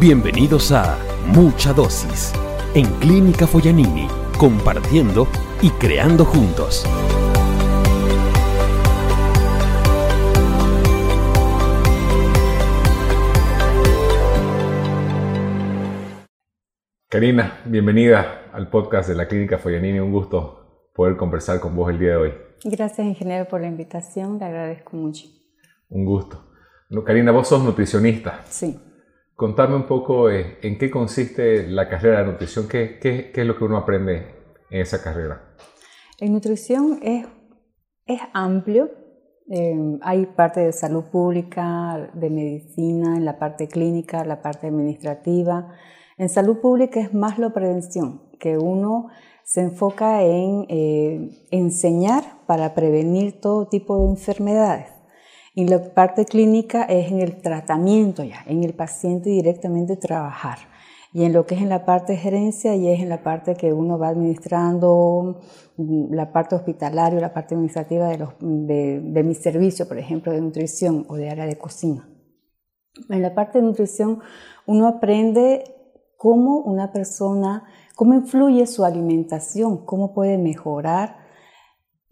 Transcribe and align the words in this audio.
Bienvenidos 0.00 0.70
a 0.70 0.96
Mucha 1.26 1.72
Dosis 1.72 2.32
en 2.72 2.86
Clínica 3.00 3.48
Foyanini, 3.48 4.06
compartiendo 4.38 5.26
y 5.60 5.70
creando 5.70 6.24
juntos. 6.24 6.86
Karina, 17.08 17.60
bienvenida 17.64 18.52
al 18.52 18.70
podcast 18.70 19.08
de 19.08 19.16
la 19.16 19.26
Clínica 19.26 19.58
Foyanini. 19.58 19.98
Un 19.98 20.12
gusto 20.12 20.90
poder 20.94 21.16
conversar 21.16 21.58
con 21.58 21.74
vos 21.74 21.90
el 21.90 21.98
día 21.98 22.10
de 22.10 22.16
hoy. 22.16 22.34
Gracias, 22.62 23.04
ingeniero, 23.04 23.48
por 23.48 23.60
la 23.60 23.66
invitación. 23.66 24.38
Le 24.38 24.44
agradezco 24.44 24.96
mucho. 24.96 25.26
Un 25.88 26.04
gusto. 26.04 26.52
Karina, 27.04 27.32
vos 27.32 27.48
sos 27.48 27.64
nutricionista. 27.64 28.44
Sí. 28.48 28.78
Contame 29.38 29.76
un 29.76 29.86
poco 29.86 30.28
eh, 30.28 30.58
en 30.62 30.78
qué 30.78 30.90
consiste 30.90 31.68
la 31.68 31.88
carrera 31.88 32.18
de 32.18 32.32
nutrición, 32.32 32.66
¿Qué, 32.66 32.98
qué, 32.98 33.30
qué, 33.32 33.42
es 33.42 33.46
lo 33.46 33.56
que 33.56 33.62
uno 33.62 33.76
aprende 33.76 34.26
en 34.68 34.80
esa 34.80 35.00
carrera. 35.00 35.54
En 36.18 36.32
nutrición 36.32 36.98
es, 37.04 37.24
es 38.04 38.20
amplio, 38.32 38.90
eh, 39.48 39.96
hay 40.02 40.26
parte 40.26 40.58
de 40.58 40.72
salud 40.72 41.04
pública, 41.04 42.10
de 42.14 42.30
medicina, 42.30 43.16
en 43.16 43.24
la 43.24 43.38
parte 43.38 43.68
clínica, 43.68 44.24
la 44.24 44.42
parte 44.42 44.66
administrativa. 44.66 45.72
En 46.16 46.28
salud 46.28 46.58
pública 46.58 46.98
es 46.98 47.14
más 47.14 47.38
la 47.38 47.50
prevención, 47.50 48.32
que 48.40 48.58
uno 48.58 49.06
se 49.44 49.60
enfoca 49.60 50.24
en 50.24 50.66
eh, 50.68 51.46
enseñar 51.52 52.24
para 52.48 52.74
prevenir 52.74 53.40
todo 53.40 53.68
tipo 53.68 54.02
de 54.02 54.10
enfermedades. 54.10 54.97
Y 55.58 55.66
la 55.66 55.82
parte 55.92 56.24
clínica 56.24 56.84
es 56.84 57.10
en 57.10 57.18
el 57.18 57.42
tratamiento 57.42 58.22
ya, 58.22 58.44
en 58.46 58.62
el 58.62 58.74
paciente 58.74 59.30
directamente 59.30 59.96
trabajar. 59.96 60.58
Y 61.12 61.24
en 61.24 61.32
lo 61.32 61.46
que 61.46 61.56
es 61.56 61.62
en 61.62 61.68
la 61.68 61.84
parte 61.84 62.12
de 62.12 62.18
gerencia 62.20 62.76
y 62.76 62.86
es 62.86 63.00
en 63.00 63.08
la 63.08 63.24
parte 63.24 63.56
que 63.56 63.72
uno 63.72 63.98
va 63.98 64.06
administrando, 64.06 65.40
mm, 65.76 66.14
la 66.14 66.32
parte 66.32 66.54
hospitalaria, 66.54 67.18
la 67.18 67.34
parte 67.34 67.56
administrativa 67.56 68.06
de, 68.06 68.18
los, 68.18 68.34
de, 68.38 69.00
de 69.02 69.22
mi 69.24 69.34
servicio, 69.34 69.88
por 69.88 69.98
ejemplo, 69.98 70.30
de 70.30 70.40
nutrición 70.40 71.04
o 71.08 71.16
de 71.16 71.28
área 71.28 71.46
de 71.46 71.58
cocina. 71.58 72.08
En 73.08 73.20
la 73.20 73.34
parte 73.34 73.58
de 73.58 73.64
nutrición 73.64 74.20
uno 74.64 74.86
aprende 74.86 75.64
cómo 76.16 76.58
una 76.58 76.92
persona, 76.92 77.64
cómo 77.96 78.14
influye 78.14 78.64
su 78.68 78.84
alimentación, 78.84 79.84
cómo 79.84 80.14
puede 80.14 80.38
mejorar 80.38 81.16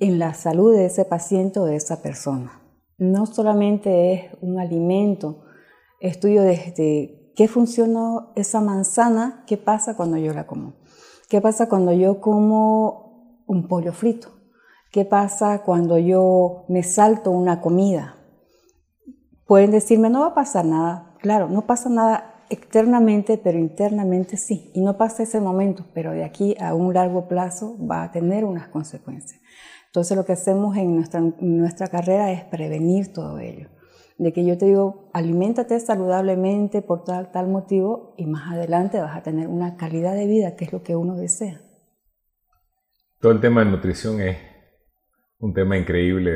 en 0.01 0.19
la 0.19 0.35
salud 0.35 0.75
de 0.75 0.87
ese 0.87 1.05
paciente 1.05 1.61
o 1.61 1.65
de 1.65 1.77
esa 1.77 2.03
persona 2.03 2.66
no 2.99 3.27
solamente 3.27 4.13
es 4.13 4.31
un 4.41 4.59
alimento, 4.59 5.45
estudio 6.01 6.43
desde 6.43 7.33
qué 7.37 7.49
funciona 7.49 8.29
esa 8.35 8.61
manzana, 8.61 9.45
qué 9.47 9.57
pasa 9.57 9.97
cuando 9.97 10.17
yo 10.17 10.33
la 10.33 10.47
como, 10.47 10.75
qué 11.29 11.41
pasa 11.41 11.69
cuando 11.69 11.93
yo 11.93 12.21
como 12.21 13.43
un 13.47 13.69
pollo 13.69 13.93
frito, 13.93 14.29
qué 14.91 15.05
pasa 15.05 15.63
cuando 15.63 15.99
yo 15.99 16.65
me 16.69 16.83
salto 16.83 17.31
una 17.31 17.61
comida. 17.61 18.17
Pueden 19.47 19.71
decirme, 19.71 20.11
no 20.11 20.21
va 20.21 20.29
a 20.29 20.35
pasar 20.35 20.65
nada. 20.65 21.15
Claro, 21.21 21.49
no 21.49 21.67
pasa 21.67 21.89
nada 21.89 22.45
externamente, 22.51 23.39
pero 23.39 23.59
internamente 23.59 24.37
sí. 24.37 24.71
Y 24.75 24.81
no 24.81 24.97
pasa 24.97 25.23
ese 25.23 25.41
momento, 25.41 25.85
pero 25.95 26.13
de 26.13 26.25
aquí 26.25 26.57
a 26.59 26.75
un 26.75 26.93
largo 26.95 27.29
plazo 27.29 27.77
va 27.87 28.03
a 28.03 28.11
tener 28.11 28.45
unas 28.45 28.69
consecuencias. 28.69 29.41
Entonces 29.97 30.15
lo 30.15 30.27
que 30.27 30.35
hacemos 30.35 30.77
en 30.77 30.95
nuestra, 30.95 31.23
nuestra 31.41 31.89
carrera 31.89 32.31
es 32.31 32.45
prevenir 32.45 33.15
todo 33.15 33.39
ello. 33.39 33.71
De 34.19 34.31
que 34.31 34.45
yo 34.45 34.59
te 34.59 34.67
digo, 34.67 35.09
aliméntate 35.15 35.81
saludablemente 35.81 36.83
por 36.83 37.03
tal, 37.05 37.33
tal 37.33 37.49
motivo 37.49 38.13
y 38.19 38.27
más 38.27 38.53
adelante 38.53 39.01
vas 39.01 39.17
a 39.17 39.23
tener 39.23 39.49
una 39.49 39.79
calidad 39.79 40.15
de 40.15 40.27
vida, 40.27 40.55
que 40.55 40.67
es 40.67 40.73
lo 40.75 40.83
que 40.83 40.97
uno 40.97 41.17
desea. 41.17 41.63
Todo 43.21 43.33
el 43.33 43.41
tema 43.41 43.65
de 43.65 43.71
nutrición 43.71 44.21
es 44.21 44.37
un 45.39 45.55
tema 45.55 45.79
increíble 45.79 46.31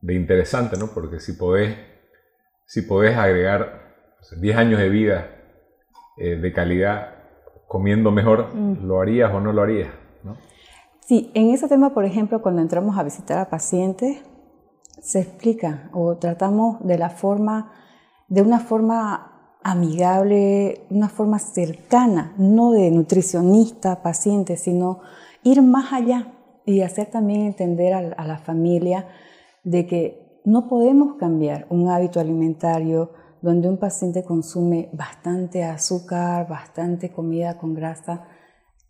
de, 0.00 0.14
interesante, 0.14 0.76
¿no? 0.78 0.94
Porque 0.94 1.18
si 1.18 1.32
podés, 1.32 1.76
si 2.66 2.82
podés 2.82 3.16
agregar 3.16 3.96
10 4.40 4.56
años 4.56 4.78
de 4.78 4.90
vida 4.90 5.28
eh, 6.18 6.36
de 6.36 6.52
calidad 6.52 7.16
comiendo 7.66 8.12
mejor, 8.12 8.54
mm. 8.54 8.86
¿lo 8.86 9.00
harías 9.00 9.34
o 9.34 9.40
no 9.40 9.52
lo 9.52 9.60
harías? 9.60 9.90
¿no? 10.22 10.36
Sí, 11.06 11.30
en 11.34 11.50
ese 11.50 11.68
tema, 11.68 11.92
por 11.92 12.06
ejemplo, 12.06 12.40
cuando 12.40 12.62
entramos 12.62 12.96
a 12.96 13.02
visitar 13.02 13.38
a 13.38 13.50
pacientes, 13.50 14.22
se 15.02 15.20
explica 15.20 15.90
o 15.92 16.16
tratamos 16.16 16.78
de 16.82 16.96
la 16.96 17.10
forma, 17.10 17.72
de 18.28 18.40
una 18.40 18.58
forma 18.58 19.58
amigable, 19.62 20.86
una 20.88 21.10
forma 21.10 21.38
cercana, 21.38 22.32
no 22.38 22.70
de 22.72 22.90
nutricionista, 22.90 24.02
paciente, 24.02 24.56
sino 24.56 25.00
ir 25.42 25.60
más 25.60 25.92
allá 25.92 26.32
y 26.64 26.80
hacer 26.80 27.10
también 27.10 27.42
entender 27.42 27.92
a, 27.92 28.24
la 28.24 28.38
familia 28.38 29.06
de 29.62 29.86
que 29.86 30.40
no 30.46 30.68
podemos 30.68 31.16
cambiar 31.16 31.66
un 31.68 31.90
hábito 31.90 32.18
alimentario 32.18 33.10
donde 33.42 33.68
un 33.68 33.76
paciente 33.76 34.24
consume 34.24 34.88
bastante 34.94 35.64
azúcar, 35.64 36.48
bastante 36.48 37.12
comida 37.12 37.58
con 37.58 37.74
grasa, 37.74 38.26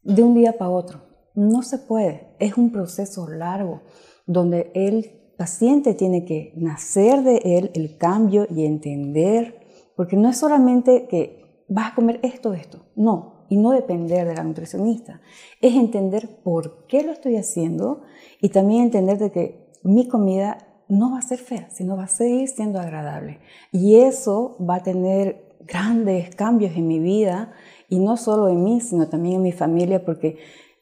de 0.05 0.23
un 0.23 0.35
día 0.35 0.57
para 0.57 0.71
otro. 0.71 1.14
No 1.35 1.63
se 1.63 1.79
puede, 1.79 2.29
es 2.39 2.57
un 2.57 2.71
proceso 2.71 3.29
largo 3.29 3.83
donde 4.27 4.71
el 4.75 5.11
paciente 5.37 5.95
tiene 5.95 6.25
que 6.25 6.53
nacer 6.57 7.23
de 7.23 7.39
él 7.45 7.71
el 7.75 7.99
cambio 7.99 8.47
y 8.49 8.65
entender, 8.65 9.61
porque 9.97 10.17
no 10.17 10.29
es 10.29 10.39
solamente 10.39 11.07
que 11.09 11.65
vas 11.69 11.93
a 11.93 11.95
comer 11.95 12.21
esto, 12.23 12.55
esto, 12.55 12.87
no, 12.95 13.47
y 13.49 13.57
no 13.57 13.73
depender 13.73 14.27
de 14.27 14.35
la 14.35 14.45
nutricionista, 14.45 15.21
es 15.61 15.75
entender 15.75 16.43
por 16.43 16.87
qué 16.87 17.03
lo 17.03 17.13
estoy 17.13 17.37
haciendo 17.37 18.03
y 18.41 18.51
también 18.51 18.85
entender 18.85 19.19
de 19.19 19.31
que 19.33 19.73
mi 19.83 20.09
comida 20.09 20.59
no 20.89 21.13
va 21.13 21.19
a 21.19 21.23
ser 21.23 21.39
fea, 21.39 21.69
sino 21.71 21.97
va 21.97 22.05
a 22.05 22.09
seguir 22.09 22.49
siendo 22.49 22.79
agradable. 22.79 23.41
Y 23.73 23.97
eso 23.97 24.57
va 24.59 24.77
a 24.77 24.83
tener 24.83 25.57
grandes 25.61 26.35
cambios 26.35 26.77
en 26.77 26.87
mi 26.87 26.99
vida 26.99 27.53
y 27.89 27.99
no 27.99 28.17
solo 28.17 28.49
en 28.49 28.63
mí, 28.63 28.81
sino 28.81 29.09
también 29.09 29.37
en 29.37 29.43
mi 29.43 29.53
familia, 29.53 30.05
porque 30.05 30.39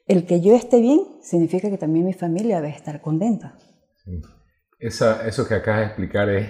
el 0.07 0.27
que 0.27 0.41
yo 0.41 0.55
esté 0.55 0.81
bien 0.81 1.01
significa 1.23 1.71
que 1.71 1.79
también 1.79 2.05
mi 2.05 2.13
familia 2.13 2.61
debe 2.61 2.75
estar 2.75 3.01
contenta. 3.01 3.59
eso 4.79 5.49
que 5.49 5.55
acabas 5.55 5.81
de 5.81 5.87
explicar 5.87 6.29
es 6.29 6.49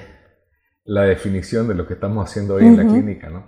la 0.84 1.02
definición 1.02 1.68
de 1.68 1.74
lo 1.74 1.86
que 1.86 1.94
estamos 1.94 2.28
haciendo 2.28 2.54
hoy 2.54 2.66
en 2.66 2.76
la 2.76 2.84
clínica, 2.84 3.30
¿no? 3.30 3.44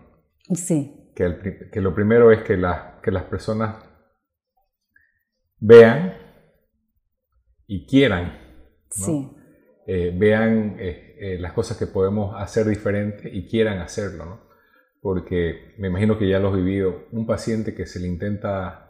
Sí. 0.55 1.13
Que, 1.15 1.81
lo 1.81 1.95
primero 1.95 2.31
es 2.33 2.43
que, 2.43 2.61
que 3.03 3.11
las 3.11 3.25
personas 3.25 3.77
vean 5.59 6.15
y 7.67 7.87
quieran, 7.87 8.39
sí. 8.91 9.31
Eh, 9.87 10.15
vean 10.17 10.77
eh, 10.79 11.17
eh, 11.19 11.39
las 11.39 11.53
cosas 11.53 11.77
que 11.77 11.87
podemos 11.87 12.35
hacer 12.41 12.67
diferente 12.67 13.29
y 13.31 13.47
quieran 13.47 13.79
hacerlo, 13.79 14.25
¿no? 14.25 14.41
Porque 15.01 15.75
me 15.79 15.89
imagino 15.89 16.19
que 16.19 16.29
ya 16.29 16.39
lo 16.39 16.49
has 16.49 16.57
vivido, 16.57 17.07
un 17.13 17.27
paciente 17.27 17.75
que 17.75 17.85
se 17.85 18.01
le 18.01 18.09
intenta 18.09 18.84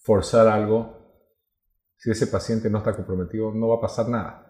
forzar 0.00 0.48
algo, 0.48 1.00
si 1.96 2.10
ese 2.10 2.26
paciente 2.26 2.70
no 2.70 2.78
está 2.78 2.96
comprometido, 2.96 3.52
no 3.52 3.68
va 3.68 3.76
a 3.76 3.80
pasar 3.80 4.08
nada. 4.08 4.46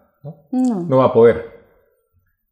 No, 0.51 0.83
no. 0.83 0.97
va 0.97 1.05
a 1.05 1.13
poder. 1.13 1.61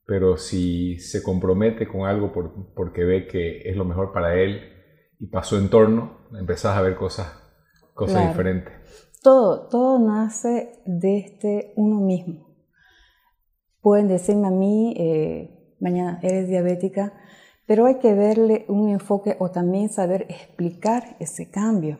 Pero 0.05 0.37
si 0.37 0.99
se 0.99 1.21
compromete 1.21 1.87
con 1.87 2.05
algo 2.05 2.33
porque 2.75 3.03
ve 3.03 3.27
que 3.27 3.69
es 3.69 3.77
lo 3.77 3.85
mejor 3.85 4.11
para 4.11 4.35
él 4.35 4.59
y 5.19 5.27
para 5.27 5.43
su 5.43 5.57
entorno, 5.57 6.27
empezás 6.37 6.75
a 6.75 6.81
ver 6.81 6.95
cosas, 6.95 7.31
cosas 7.93 8.27
diferentes. 8.27 8.73
Todo, 9.21 9.67
todo 9.67 9.99
nace 9.99 10.81
desde 10.85 11.17
este 11.19 11.73
uno 11.75 12.01
mismo. 12.01 12.49
Pueden 13.81 14.07
decirme 14.07 14.47
a 14.47 14.51
mí, 14.51 14.93
eh, 14.97 15.75
mañana 15.79 16.19
eres 16.23 16.49
diabética, 16.49 17.13
pero 17.65 17.85
hay 17.85 17.99
que 17.99 18.13
verle 18.13 18.65
un 18.67 18.89
enfoque 18.89 19.37
o 19.39 19.51
también 19.51 19.89
saber 19.89 20.25
explicar 20.29 21.15
ese 21.19 21.51
cambio. 21.51 21.99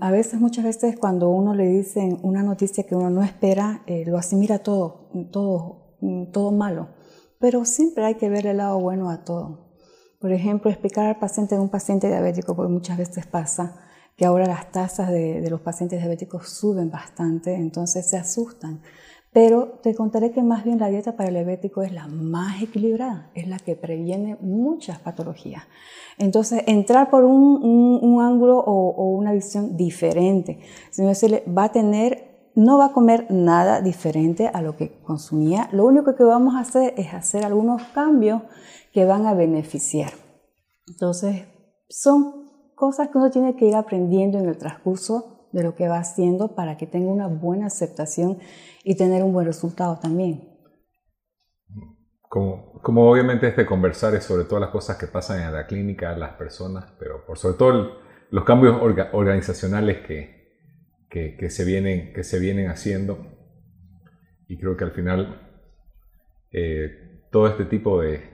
A 0.00 0.10
veces, 0.10 0.40
muchas 0.40 0.64
veces, 0.64 0.96
cuando 0.98 1.30
uno 1.30 1.54
le 1.54 1.66
dicen 1.66 2.18
una 2.22 2.42
noticia 2.42 2.84
que 2.84 2.94
uno 2.94 3.10
no 3.10 3.22
espera, 3.22 3.82
eh, 3.86 4.04
lo 4.06 4.18
asimila 4.18 4.58
todo, 4.58 5.10
todo, 5.32 5.96
mm, 6.00 6.32
todo 6.32 6.52
malo. 6.52 6.88
Pero 7.38 7.64
siempre 7.64 8.04
hay 8.04 8.16
que 8.16 8.28
ver 8.28 8.46
el 8.46 8.58
lado 8.58 8.78
bueno 8.78 9.10
a 9.10 9.24
todo. 9.24 9.74
Por 10.20 10.32
ejemplo, 10.32 10.70
explicar 10.70 11.06
al 11.06 11.18
paciente 11.18 11.54
de 11.54 11.60
un 11.60 11.70
paciente 11.70 12.08
diabético, 12.08 12.54
porque 12.54 12.72
muchas 12.72 12.98
veces 12.98 13.26
pasa 13.26 13.76
que 14.16 14.24
ahora 14.24 14.46
las 14.46 14.70
tasas 14.70 15.10
de 15.10 15.48
los 15.50 15.60
pacientes 15.60 15.98
diabéticos 15.98 16.48
suben 16.48 16.90
bastante, 16.90 17.54
entonces 17.54 18.08
se 18.08 18.16
asustan. 18.16 18.80
Pero 19.34 19.80
te 19.82 19.96
contaré 19.96 20.30
que 20.30 20.44
más 20.44 20.62
bien 20.62 20.78
la 20.78 20.86
dieta 20.86 21.16
para 21.16 21.28
el 21.28 21.34
diabético 21.34 21.82
es 21.82 21.92
la 21.92 22.06
más 22.06 22.62
equilibrada, 22.62 23.32
es 23.34 23.48
la 23.48 23.58
que 23.58 23.74
previene 23.74 24.38
muchas 24.40 25.00
patologías. 25.00 25.64
Entonces, 26.18 26.62
entrar 26.68 27.10
por 27.10 27.24
un, 27.24 28.20
ángulo 28.22 28.60
o, 28.60 29.16
una 29.16 29.32
visión 29.32 29.76
diferente, 29.76 30.60
sino 30.90 31.08
decirle, 31.08 31.42
va 31.46 31.64
a 31.64 31.72
tener, 31.72 32.52
no 32.54 32.78
va 32.78 32.86
a 32.86 32.92
comer 32.92 33.26
nada 33.28 33.80
diferente 33.80 34.46
a 34.46 34.62
lo 34.62 34.76
que 34.76 35.02
consumía, 35.02 35.68
lo 35.72 35.84
único 35.84 36.14
que 36.14 36.22
vamos 36.22 36.54
a 36.54 36.60
hacer 36.60 36.94
es 36.96 37.12
hacer 37.12 37.44
algunos 37.44 37.82
cambios 37.92 38.42
que 38.92 39.04
van 39.04 39.26
a 39.26 39.34
beneficiar. 39.34 40.12
Entonces, 40.86 41.42
son 41.88 42.50
cosas 42.76 43.08
que 43.08 43.18
uno 43.18 43.30
tiene 43.30 43.56
que 43.56 43.66
ir 43.66 43.74
aprendiendo 43.74 44.38
en 44.38 44.48
el 44.48 44.58
transcurso 44.58 45.33
de 45.54 45.62
lo 45.62 45.76
que 45.76 45.88
va 45.88 45.98
haciendo 45.98 46.56
para 46.56 46.76
que 46.76 46.86
tenga 46.86 47.12
una 47.12 47.28
buena 47.28 47.66
aceptación 47.66 48.38
y 48.82 48.96
tener 48.96 49.22
un 49.22 49.32
buen 49.32 49.46
resultado 49.46 50.00
también. 50.00 50.50
Como, 52.22 52.80
como 52.82 53.08
obviamente 53.08 53.46
este 53.46 53.64
conversar 53.64 54.16
es 54.16 54.24
sobre 54.24 54.44
todas 54.44 54.60
las 54.60 54.70
cosas 54.70 54.96
que 54.96 55.06
pasan 55.06 55.40
en 55.40 55.52
la 55.52 55.68
clínica, 55.68 56.16
las 56.16 56.32
personas, 56.32 56.92
pero 56.98 57.24
por 57.24 57.38
sobre 57.38 57.56
todo 57.56 57.98
los 58.30 58.44
cambios 58.44 58.82
organizacionales 59.12 60.04
que, 60.04 60.44
que, 61.08 61.48
se 61.48 61.64
vienen, 61.64 62.12
que 62.12 62.24
se 62.24 62.40
vienen 62.40 62.68
haciendo. 62.68 63.24
Y 64.48 64.58
creo 64.58 64.76
que 64.76 64.82
al 64.82 64.90
final 64.90 65.40
eh, 66.50 67.28
todo 67.30 67.46
este 67.46 67.64
tipo 67.66 68.00
de, 68.00 68.24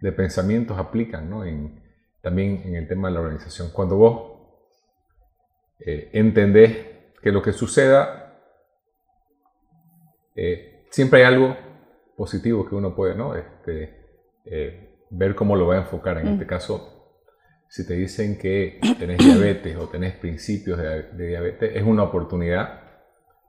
de 0.00 0.12
pensamientos 0.12 0.78
aplican 0.78 1.28
¿no? 1.28 1.44
en, 1.44 1.82
también 2.22 2.62
en 2.64 2.76
el 2.76 2.88
tema 2.88 3.08
de 3.08 3.14
la 3.14 3.20
organización. 3.20 3.68
Cuando 3.74 3.96
vos 3.96 4.33
eh, 5.78 6.10
entendés 6.12 6.86
que 7.22 7.32
lo 7.32 7.42
que 7.42 7.52
suceda, 7.52 8.40
eh, 10.34 10.86
siempre 10.90 11.20
hay 11.20 11.32
algo 11.32 11.56
positivo 12.16 12.68
que 12.68 12.74
uno 12.74 12.94
puede 12.94 13.14
¿no? 13.14 13.34
este, 13.34 14.40
eh, 14.44 14.98
ver 15.10 15.34
cómo 15.34 15.56
lo 15.56 15.66
va 15.66 15.76
a 15.76 15.78
enfocar. 15.78 16.18
En 16.18 16.28
este 16.28 16.44
mm. 16.44 16.48
caso, 16.48 17.16
si 17.68 17.86
te 17.86 17.94
dicen 17.94 18.38
que 18.38 18.80
tenés 18.98 19.18
diabetes 19.18 19.76
o 19.76 19.88
tenés 19.88 20.14
principios 20.16 20.78
de, 20.78 21.28
diabetes, 21.28 21.72
es 21.74 21.82
una 21.82 22.04
oportunidad 22.04 22.80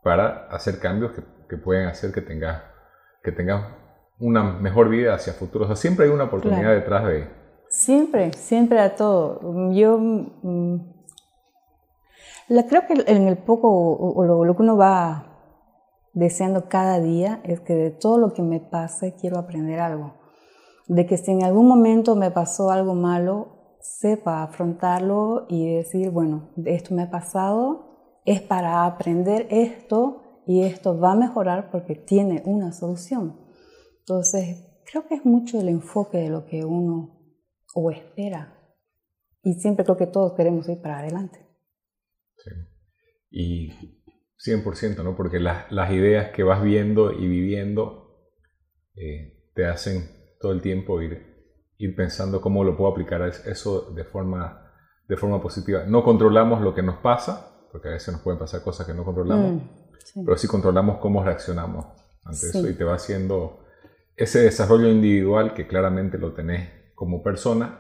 para 0.03 0.47
hacer 0.47 0.79
cambios 0.79 1.11
que, 1.11 1.21
que 1.49 1.57
pueden 1.57 1.87
hacer 1.87 2.11
que 2.11 2.21
tengas, 2.21 2.63
que 3.23 3.31
tengas 3.31 3.73
una 4.19 4.43
mejor 4.43 4.89
vida 4.89 5.13
hacia 5.13 5.33
futuro. 5.33 5.65
O 5.65 5.67
sea, 5.67 5.75
siempre 5.75 6.05
hay 6.05 6.11
una 6.11 6.25
oportunidad 6.25 6.73
detrás 6.73 7.05
de, 7.07 7.27
Siempre, 7.67 8.31
siempre 8.33 8.79
a 8.79 8.95
todo. 8.95 9.71
Yo 9.73 9.97
mm, 9.97 10.94
la, 12.47 12.67
creo 12.67 12.85
que 12.87 12.93
en 12.93 13.27
el 13.27 13.37
poco 13.37 13.69
o, 13.69 14.23
lo, 14.23 14.55
que 14.55 14.61
uno 14.61 14.77
va 14.77 15.31
deseando 16.13 16.69
cada 16.69 16.99
día 16.99 17.41
es 17.43 17.59
que 17.61 17.75
de 17.75 17.91
todo 17.91 18.17
lo 18.17 18.33
que 18.33 18.43
me 18.43 18.59
pase 18.59 19.15
quiero 19.15 19.37
aprender 19.37 19.79
algo. 19.79 20.13
De 20.87 21.05
que 21.05 21.17
si 21.17 21.31
en 21.31 21.43
algún 21.43 21.67
momento 21.67 22.15
me 22.15 22.31
pasó 22.31 22.69
algo 22.69 22.93
malo, 22.93 23.77
sepa 23.81 24.43
afrontarlo 24.43 25.45
y 25.49 25.75
decir, 25.75 26.11
bueno, 26.11 26.51
esto 26.65 26.93
me 26.93 27.03
ha 27.03 27.11
pasado, 27.11 28.21
es 28.25 28.41
para 28.41 28.85
aprender 28.85 29.47
esto 29.49 30.43
y 30.45 30.61
esto 30.63 30.99
va 30.99 31.13
a 31.13 31.15
mejorar 31.15 31.71
porque 31.71 31.95
tiene 31.95 32.43
una 32.45 32.71
solución. 32.71 33.39
Entonces, 33.99 34.81
creo 34.85 35.07
que 35.07 35.15
es 35.15 35.25
mucho 35.25 35.59
el 35.59 35.69
enfoque 35.69 36.19
de 36.19 36.29
lo 36.29 36.45
que 36.45 36.63
uno 36.63 37.19
o 37.73 37.89
espera. 37.89 38.53
Y 39.43 39.55
siempre 39.55 39.83
creo 39.83 39.97
que 39.97 40.07
todos 40.07 40.33
queremos 40.33 40.69
ir 40.69 40.81
para 40.81 40.99
adelante. 40.99 41.44
Sí. 43.35 43.41
Y 43.41 44.01
100%, 44.45 45.03
¿no? 45.03 45.15
Porque 45.15 45.39
las, 45.39 45.71
las 45.71 45.91
ideas 45.91 46.31
que 46.31 46.43
vas 46.43 46.63
viendo 46.63 47.11
y 47.11 47.27
viviendo 47.27 48.31
eh, 48.95 49.51
te 49.53 49.65
hacen 49.65 50.09
todo 50.39 50.51
el 50.51 50.61
tiempo 50.61 51.01
ir, 51.01 51.35
ir 51.77 51.95
pensando 51.95 52.41
cómo 52.41 52.63
lo 52.63 52.77
puedo 52.77 52.91
aplicar 52.91 53.21
a 53.21 53.27
eso 53.27 53.91
de 53.91 54.03
forma, 54.03 54.71
de 55.07 55.17
forma 55.17 55.41
positiva. 55.41 55.83
No 55.85 56.03
controlamos 56.03 56.61
lo 56.61 56.73
que 56.73 56.83
nos 56.83 56.97
pasa, 56.97 57.67
porque 57.71 57.89
a 57.89 57.91
veces 57.91 58.13
nos 58.13 58.21
pueden 58.21 58.39
pasar 58.39 58.61
cosas 58.61 58.85
que 58.85 58.93
no 58.93 59.03
controlamos, 59.03 59.61
mm, 59.61 60.25
pero 60.25 60.37
sí 60.37 60.47
controlamos 60.47 60.97
cómo 60.99 61.23
reaccionamos 61.23 61.85
ante 62.23 62.47
eso 62.47 62.69
y 62.69 62.73
te 62.73 62.83
va 62.83 62.95
haciendo 62.95 63.65
ese 64.15 64.39
desarrollo 64.39 64.87
individual 64.87 65.53
que 65.53 65.67
claramente 65.67 66.17
lo 66.17 66.33
tenés 66.33 66.69
como 66.95 67.21
persona, 67.21 67.79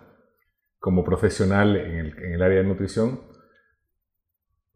como 0.79 1.03
profesional 1.03 1.75
en 1.77 2.33
el, 2.33 2.41
área 2.41 2.59
de 2.59 2.63
nutrición. 2.65 3.21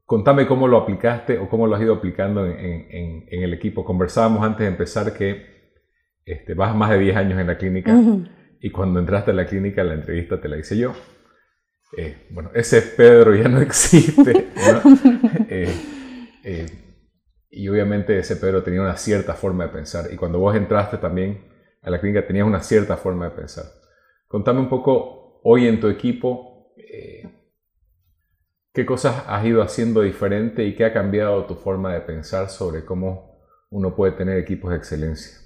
Contame 0.09 0.47
cómo 0.47 0.67
lo 0.67 0.77
aplicaste 0.77 1.37
o 1.37 1.47
cómo 1.47 1.67
lo 1.67 1.75
has 1.75 1.83
ido 1.83 1.93
aplicando 1.93 2.43
en, 2.43 3.27
el 3.29 3.53
equipo. 3.53 3.85
Conversábamos 3.85 4.41
antes 4.41 4.61
de 4.61 4.71
empezar 4.71 5.13
que 5.13 5.75
este, 6.25 6.55
vas 6.55 6.75
más 6.75 6.89
de 6.89 6.97
10 6.97 7.15
años 7.15 7.39
en 7.39 7.45
la 7.45 7.59
clínica 7.59 7.95
y 8.59 8.71
cuando 8.71 8.99
entraste 8.99 9.29
a 9.29 9.33
la 9.35 9.45
clínica 9.45 9.83
la 9.83 9.93
entrevista 9.93 10.41
te 10.41 10.49
la 10.49 10.57
hice 10.57 10.79
yo. 10.79 10.93
Eh, 11.95 12.25
bueno, 12.31 12.49
ese 12.55 12.81
Pedro 12.81 13.35
ya 13.35 13.47
no 13.49 13.61
existe. 13.61 14.47
Eh, 15.47 15.75
eh, 16.43 16.65
y 17.51 17.69
obviamente 17.69 18.17
ese 18.17 18.35
Pedro 18.37 18.63
tenía 18.63 18.81
una 18.81 18.97
cierta 18.97 19.35
forma 19.35 19.67
de 19.67 19.73
pensar. 19.73 20.11
Y 20.11 20.15
cuando 20.15 20.39
vos 20.39 20.55
entraste 20.55 20.97
también 20.97 21.45
a 21.83 21.91
la 21.91 21.99
clínica 21.99 22.25
tenías 22.25 22.47
una 22.47 22.61
cierta 22.61 22.97
forma 22.97 23.25
de 23.25 23.35
pensar. 23.35 23.65
Contame 24.27 24.59
un 24.59 24.69
poco 24.69 25.39
hoy 25.43 25.67
en 25.67 25.79
tu 25.79 25.87
equipo, 25.87 26.73
qué 28.73 28.85
cosas 28.85 29.23
has 29.27 29.45
ido 29.45 29.61
haciendo 29.61 30.01
diferente 30.01 30.65
y 30.65 30.75
qué 30.75 30.85
ha 30.85 30.93
cambiado 30.93 31.45
tu 31.45 31.55
forma 31.55 31.93
de 31.93 32.01
pensar 32.01 32.49
sobre 32.49 32.85
cómo 32.85 33.39
uno 33.69 33.95
puede 33.95 34.13
tener 34.13 34.37
equipos 34.37 34.71
de 34.71 34.77
excelencia. 34.77 35.37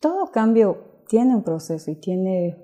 Todo 0.00 0.30
cambio 0.30 1.02
tiene 1.08 1.34
un 1.34 1.42
proceso 1.42 1.90
y 1.90 2.00
tiene 2.00 2.56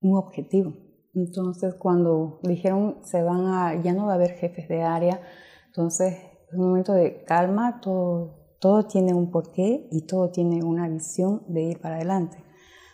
un 0.00 0.16
objetivo. 0.16 0.74
Entonces, 1.14 1.74
cuando 1.74 2.40
dijeron 2.42 2.98
se 3.02 3.22
van 3.22 3.46
a, 3.46 3.82
ya 3.82 3.92
no 3.92 4.06
va 4.06 4.12
a 4.12 4.16
haber 4.16 4.32
jefes 4.32 4.68
de 4.68 4.82
área, 4.82 5.20
entonces 5.66 6.14
es 6.48 6.54
un 6.54 6.68
momento 6.68 6.92
de 6.92 7.24
calma, 7.24 7.80
todo, 7.80 8.56
todo 8.60 8.86
tiene 8.86 9.14
un 9.14 9.30
porqué 9.30 9.88
y 9.90 10.06
todo 10.06 10.30
tiene 10.30 10.62
una 10.62 10.88
visión 10.88 11.42
de 11.48 11.62
ir 11.62 11.80
para 11.80 11.96
adelante. 11.96 12.44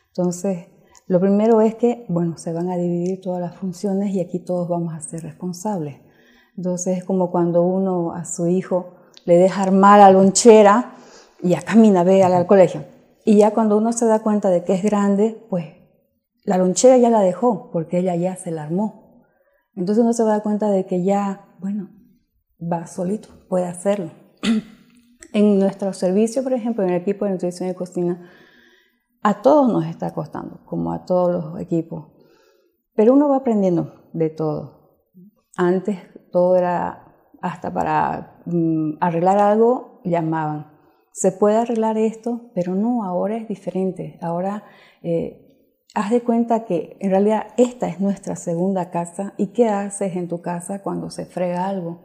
Entonces, 0.08 0.68
lo 1.06 1.20
primero 1.20 1.60
es 1.60 1.74
que, 1.74 2.06
bueno, 2.08 2.38
se 2.38 2.52
van 2.52 2.70
a 2.70 2.76
dividir 2.76 3.20
todas 3.20 3.40
las 3.40 3.56
funciones 3.56 4.14
y 4.14 4.20
aquí 4.20 4.38
todos 4.38 4.68
vamos 4.68 4.94
a 4.94 5.00
ser 5.00 5.22
responsables. 5.22 5.96
Entonces 6.56 6.98
es 6.98 7.04
como 7.04 7.30
cuando 7.30 7.62
uno 7.62 8.12
a 8.12 8.24
su 8.24 8.46
hijo 8.46 8.94
le 9.26 9.36
deja 9.36 9.62
armar 9.62 9.98
la 10.00 10.10
lonchera 10.10 10.94
y 11.42 11.50
ya 11.50 11.62
camina, 11.62 12.04
ve 12.04 12.22
al 12.22 12.46
colegio. 12.46 12.84
Y 13.24 13.38
ya 13.38 13.52
cuando 13.52 13.76
uno 13.76 13.92
se 13.92 14.06
da 14.06 14.22
cuenta 14.22 14.50
de 14.50 14.64
que 14.64 14.74
es 14.74 14.82
grande, 14.82 15.46
pues 15.50 15.66
la 16.44 16.58
lonchera 16.58 16.96
ya 16.96 17.10
la 17.10 17.20
dejó 17.20 17.70
porque 17.70 17.98
ella 17.98 18.14
ya 18.16 18.36
se 18.36 18.50
la 18.50 18.64
armó. 18.64 19.24
Entonces 19.74 20.02
uno 20.02 20.12
se 20.12 20.24
da 20.24 20.40
cuenta 20.42 20.70
de 20.70 20.86
que 20.86 21.02
ya, 21.04 21.54
bueno, 21.58 21.90
va 22.60 22.86
solito, 22.86 23.28
puede 23.48 23.66
hacerlo. 23.66 24.10
En 25.32 25.58
nuestro 25.58 25.92
servicio, 25.92 26.44
por 26.44 26.52
ejemplo, 26.52 26.84
en 26.84 26.90
el 26.90 27.00
equipo 27.00 27.24
de 27.24 27.32
nutrición 27.32 27.68
y 27.68 27.74
cocina, 27.74 28.30
a 29.24 29.40
todos 29.40 29.72
nos 29.72 29.86
está 29.86 30.12
costando, 30.12 30.60
como 30.66 30.92
a 30.92 31.06
todos 31.06 31.32
los 31.32 31.60
equipos. 31.60 32.12
Pero 32.94 33.14
uno 33.14 33.28
va 33.28 33.38
aprendiendo 33.38 34.10
de 34.12 34.28
todo. 34.28 35.00
Antes 35.56 35.98
todo 36.30 36.56
era 36.56 37.14
hasta 37.40 37.72
para 37.72 38.42
mm, 38.44 38.98
arreglar 39.00 39.38
algo, 39.38 40.02
llamaban. 40.04 40.72
Se 41.12 41.32
puede 41.32 41.56
arreglar 41.56 41.96
esto, 41.96 42.50
pero 42.54 42.74
no, 42.74 43.02
ahora 43.02 43.36
es 43.36 43.48
diferente. 43.48 44.18
Ahora 44.20 44.64
eh, 45.02 45.72
haz 45.94 46.10
de 46.10 46.22
cuenta 46.22 46.66
que 46.66 46.98
en 47.00 47.10
realidad 47.10 47.46
esta 47.56 47.88
es 47.88 48.00
nuestra 48.00 48.36
segunda 48.36 48.90
casa 48.90 49.32
y 49.38 49.54
qué 49.54 49.70
haces 49.70 50.16
en 50.16 50.28
tu 50.28 50.42
casa 50.42 50.82
cuando 50.82 51.08
se 51.08 51.24
frega 51.24 51.66
algo. 51.66 52.02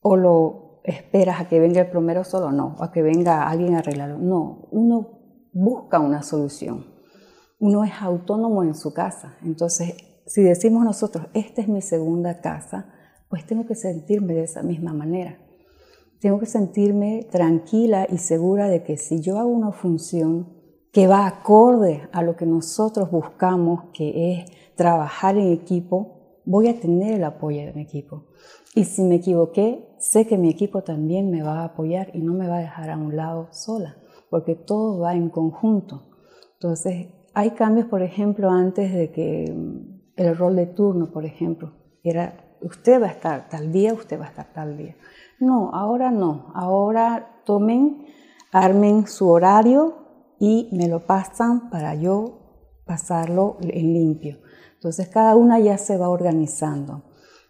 O 0.00 0.16
lo 0.16 0.80
esperas 0.82 1.40
a 1.40 1.48
que 1.48 1.60
venga 1.60 1.82
el 1.82 1.90
plomero 1.90 2.24
solo, 2.24 2.50
no, 2.50 2.74
o 2.80 2.82
a 2.82 2.90
que 2.90 3.02
venga 3.02 3.48
alguien 3.48 3.76
a 3.76 3.78
arreglarlo. 3.78 4.18
No, 4.18 4.66
uno 4.72 5.21
busca 5.52 6.00
una 6.00 6.22
solución. 6.22 6.86
Uno 7.58 7.84
es 7.84 7.92
autónomo 8.00 8.64
en 8.64 8.74
su 8.74 8.92
casa. 8.92 9.36
Entonces, 9.44 9.94
si 10.26 10.42
decimos 10.42 10.84
nosotros, 10.84 11.26
esta 11.34 11.60
es 11.60 11.68
mi 11.68 11.82
segunda 11.82 12.40
casa, 12.40 12.92
pues 13.28 13.46
tengo 13.46 13.66
que 13.66 13.74
sentirme 13.74 14.34
de 14.34 14.44
esa 14.44 14.62
misma 14.62 14.92
manera. 14.92 15.38
Tengo 16.20 16.38
que 16.38 16.46
sentirme 16.46 17.26
tranquila 17.30 18.06
y 18.08 18.18
segura 18.18 18.68
de 18.68 18.82
que 18.82 18.96
si 18.96 19.20
yo 19.20 19.38
hago 19.38 19.50
una 19.50 19.72
función 19.72 20.60
que 20.92 21.06
va 21.06 21.26
acorde 21.26 22.08
a 22.12 22.22
lo 22.22 22.36
que 22.36 22.46
nosotros 22.46 23.10
buscamos, 23.10 23.84
que 23.94 24.32
es 24.32 24.74
trabajar 24.76 25.36
en 25.36 25.52
equipo, 25.52 26.40
voy 26.44 26.68
a 26.68 26.78
tener 26.78 27.14
el 27.14 27.24
apoyo 27.24 27.60
de 27.60 27.72
mi 27.72 27.82
equipo. 27.82 28.26
Y 28.74 28.84
si 28.84 29.02
me 29.02 29.16
equivoqué, 29.16 29.88
sé 29.98 30.26
que 30.26 30.38
mi 30.38 30.50
equipo 30.50 30.82
también 30.82 31.30
me 31.30 31.42
va 31.42 31.60
a 31.60 31.64
apoyar 31.64 32.10
y 32.14 32.20
no 32.20 32.34
me 32.34 32.48
va 32.48 32.56
a 32.56 32.60
dejar 32.60 32.90
a 32.90 32.96
un 32.96 33.16
lado 33.16 33.48
sola 33.52 34.01
porque 34.32 34.54
todo 34.54 35.00
va 35.00 35.14
en 35.14 35.28
conjunto. 35.28 36.04
Entonces, 36.54 37.08
hay 37.34 37.50
cambios, 37.50 37.86
por 37.86 38.00
ejemplo, 38.00 38.48
antes 38.48 38.90
de 38.90 39.12
que 39.12 39.52
mm, 39.54 40.00
el 40.16 40.34
rol 40.38 40.56
de 40.56 40.64
turno, 40.64 41.12
por 41.12 41.26
ejemplo, 41.26 41.74
era 42.02 42.56
usted 42.62 43.02
va 43.02 43.08
a 43.08 43.10
estar 43.10 43.50
tal 43.50 43.70
día, 43.70 43.92
usted 43.92 44.18
va 44.18 44.24
a 44.24 44.28
estar 44.28 44.50
tal 44.54 44.78
día. 44.78 44.96
No, 45.38 45.70
ahora 45.74 46.10
no. 46.10 46.50
Ahora 46.54 47.42
tomen, 47.44 48.06
armen 48.52 49.06
su 49.06 49.28
horario 49.28 49.96
y 50.38 50.70
me 50.72 50.88
lo 50.88 51.04
pasan 51.04 51.68
para 51.68 51.94
yo 51.94 52.38
pasarlo 52.86 53.58
en 53.60 53.92
limpio. 53.92 54.38
Entonces 54.72 55.08
cada 55.08 55.36
una 55.36 55.60
ya 55.60 55.76
se 55.76 55.98
va 55.98 56.08
organizando. 56.08 57.02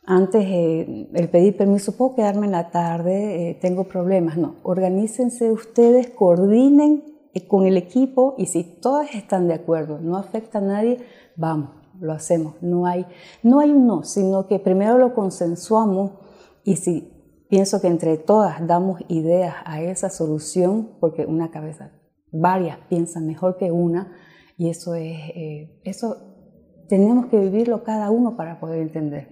Antes 0.05 0.45
eh, 0.47 1.09
el 1.13 1.31
pedir 1.31 1.57
permiso, 1.57 1.97
puedo 1.97 2.17
quedarme 2.17 2.47
en 2.47 2.53
la 2.53 2.71
tarde, 2.71 3.51
eh, 3.51 3.55
tengo 3.55 3.85
problemas. 3.85 4.37
No, 4.37 4.57
organícense 4.63 5.53
ustedes, 5.53 6.11
coordinen 6.11 7.05
eh, 7.35 7.47
con 7.47 7.67
el 7.67 7.77
equipo 7.77 8.35
y 8.37 8.47
si 8.47 8.65
todas 8.65 9.15
están 9.15 9.47
de 9.47 9.55
acuerdo, 9.55 10.01
no 10.01 10.17
afecta 10.17 10.59
a 10.59 10.63
nadie, 10.63 10.99
vamos, 11.37 11.71
lo 12.01 12.13
hacemos. 12.13 12.57
No 12.63 12.87
hay, 12.87 13.07
no 13.43 13.61
hay 13.61 13.73
no, 13.73 14.03
sino 14.03 14.49
que 14.49 14.59
primero 14.59 14.99
lo 14.99 15.15
consensuamos 15.15 16.13
y 16.65 16.77
si 16.77 17.13
pienso 17.49 17.81
que 17.81 17.89
entre 17.89 18.17
todas 18.17 18.67
damos 18.67 19.01
ideas 19.09 19.55
a 19.65 19.83
esa 19.83 20.11
solución, 20.11 20.97
porque 21.01 21.27
una 21.27 21.51
cabeza, 21.51 21.93
varias 22.33 22.79
piensan 22.89 23.27
mejor 23.27 23.57
que 23.57 23.71
una, 23.71 24.17
y 24.57 24.69
eso 24.69 24.95
es, 24.95 25.19
eh, 25.35 25.81
eso 25.85 26.17
tenemos 26.89 27.27
que 27.27 27.39
vivirlo 27.39 27.85
cada 27.85 28.11
uno 28.11 28.37
para 28.37 28.59
poder 28.59 28.81
entender. 28.81 29.32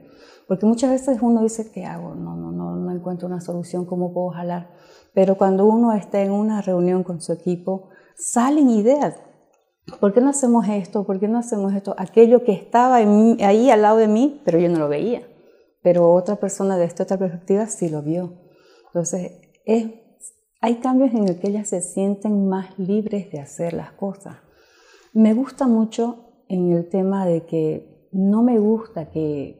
Porque 0.51 0.67
muchas 0.67 0.91
veces 0.91 1.19
uno 1.23 1.45
dice, 1.45 1.71
¿qué 1.71 1.85
hago? 1.85 2.17
No, 2.17 2.35
no, 2.35 2.51
no, 2.51 2.75
no 2.75 2.91
encuentro 2.91 3.29
una 3.29 3.41
solución, 3.41 3.87
¿cómo 3.87 4.13
puedo 4.13 4.31
jalar? 4.31 4.73
Pero 5.15 5.39
cuando 5.39 5.65
uno 5.65 5.93
está 5.93 6.23
en 6.23 6.33
una 6.33 6.61
reunión 6.61 7.05
con 7.05 7.21
su 7.21 7.33
equipo, 7.33 7.91
salen 8.17 8.69
ideas. 8.69 9.15
¿Por 10.01 10.13
qué 10.13 10.21
no 10.21 10.31
hacemos 10.31 10.67
esto? 10.69 11.07
¿Por 11.07 11.21
qué 11.21 11.29
no 11.29 11.39
hacemos 11.39 11.73
esto? 11.73 11.95
Aquello 11.97 12.43
que 12.43 12.51
estaba 12.51 12.97
ahí 12.97 13.71
al 13.71 13.83
lado 13.83 13.99
de 13.99 14.09
mí, 14.09 14.43
pero 14.45 14.59
yo 14.59 14.69
no 14.69 14.81
lo 14.81 14.89
veía. 14.89 15.23
Pero 15.85 16.13
otra 16.13 16.35
persona 16.35 16.77
de 16.77 16.87
esta 16.87 17.05
otra 17.05 17.17
perspectiva 17.17 17.67
sí 17.67 17.89
lo 17.89 18.03
vio. 18.03 18.33
Entonces, 18.87 19.31
es, 19.65 19.93
hay 20.61 20.81
cambios 20.81 21.15
en 21.15 21.29
el 21.29 21.39
que 21.39 21.47
ellas 21.47 21.69
se 21.69 21.81
sienten 21.81 22.49
más 22.49 22.77
libres 22.77 23.31
de 23.31 23.39
hacer 23.39 23.73
las 23.73 23.93
cosas. 23.93 24.39
Me 25.13 25.33
gusta 25.33 25.69
mucho 25.69 26.43
en 26.49 26.73
el 26.73 26.89
tema 26.89 27.25
de 27.25 27.47
que 27.47 28.09
no 28.11 28.43
me 28.43 28.59
gusta 28.59 29.13
que 29.13 29.60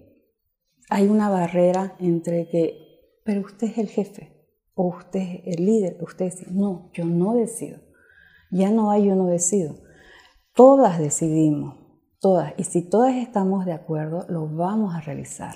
hay 0.91 1.09
una 1.09 1.31
barrera 1.31 1.95
entre 2.01 2.49
que, 2.49 3.21
pero 3.25 3.43
usted 3.43 3.69
es 3.69 3.79
el 3.79 3.89
jefe, 3.89 4.37
o 4.75 4.89
usted 4.89 5.21
es 5.21 5.59
el 5.59 5.65
líder, 5.65 5.97
usted 6.03 6.27
dice, 6.27 6.47
no, 6.51 6.91
yo 6.93 7.05
no 7.05 7.35
decido. 7.35 7.79
Ya 8.51 8.71
no 8.71 8.91
hay 8.91 9.07
yo 9.07 9.15
decido. 9.27 9.77
Todas 10.55 10.99
decidimos, 10.99 11.77
todas. 12.21 12.53
Y 12.57 12.65
si 12.65 12.83
todas 12.83 13.15
estamos 13.15 13.65
de 13.65 13.73
acuerdo, 13.73 14.27
lo 14.29 14.49
vamos 14.49 14.95
a 14.95 15.01
realizar. 15.01 15.55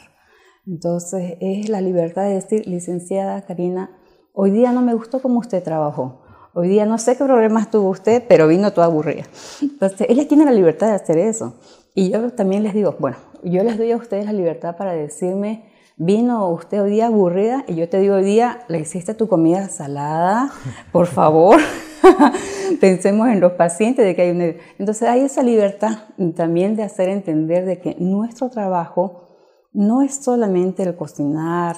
Entonces 0.66 1.36
es 1.40 1.68
la 1.68 1.80
libertad 1.80 2.22
de 2.22 2.34
decir, 2.34 2.66
licenciada 2.68 3.42
Karina, 3.42 3.90
hoy 4.32 4.52
día 4.52 4.72
no 4.72 4.80
me 4.82 4.94
gustó 4.94 5.20
cómo 5.20 5.40
usted 5.40 5.62
trabajó. 5.62 6.22
Hoy 6.54 6.68
día 6.68 6.86
no 6.86 6.98
sé 6.98 7.16
qué 7.16 7.24
problemas 7.24 7.68
tuvo 7.72 7.90
usted, 7.90 8.22
pero 8.28 8.46
vino 8.46 8.72
toda 8.72 8.86
aburrida. 8.86 9.24
Entonces, 9.60 10.06
ella 10.08 10.28
tiene 10.28 10.44
la 10.44 10.52
libertad 10.52 10.86
de 10.86 10.94
hacer 10.94 11.18
eso. 11.18 11.54
Y 11.94 12.10
yo 12.10 12.30
también 12.30 12.64
les 12.64 12.74
digo, 12.74 12.96
bueno, 12.98 13.16
yo 13.44 13.62
les 13.62 13.78
doy 13.78 13.92
a 13.92 13.96
ustedes 13.96 14.26
la 14.26 14.32
libertad 14.32 14.76
para 14.76 14.92
decirme, 14.92 15.70
vino 15.96 16.48
usted 16.50 16.82
hoy 16.82 16.90
día 16.90 17.06
aburrida 17.06 17.64
y 17.68 17.76
yo 17.76 17.88
te 17.88 18.00
digo 18.00 18.16
hoy 18.16 18.24
día, 18.24 18.64
le 18.68 18.80
hiciste 18.80 19.14
tu 19.14 19.28
comida 19.28 19.68
salada, 19.68 20.50
por 20.90 21.06
favor. 21.06 21.60
Pensemos 22.80 23.28
en 23.28 23.40
los 23.40 23.52
pacientes 23.52 24.04
de 24.04 24.16
que 24.16 24.22
hay 24.22 24.30
una... 24.30 24.46
Entonces 24.78 25.08
hay 25.08 25.20
esa 25.20 25.44
libertad 25.44 25.98
también 26.34 26.74
de 26.74 26.82
hacer 26.82 27.08
entender 27.08 27.64
de 27.64 27.80
que 27.80 27.94
nuestro 28.00 28.50
trabajo 28.50 29.28
no 29.72 30.02
es 30.02 30.16
solamente 30.16 30.82
el 30.82 30.96
cocinar, 30.96 31.76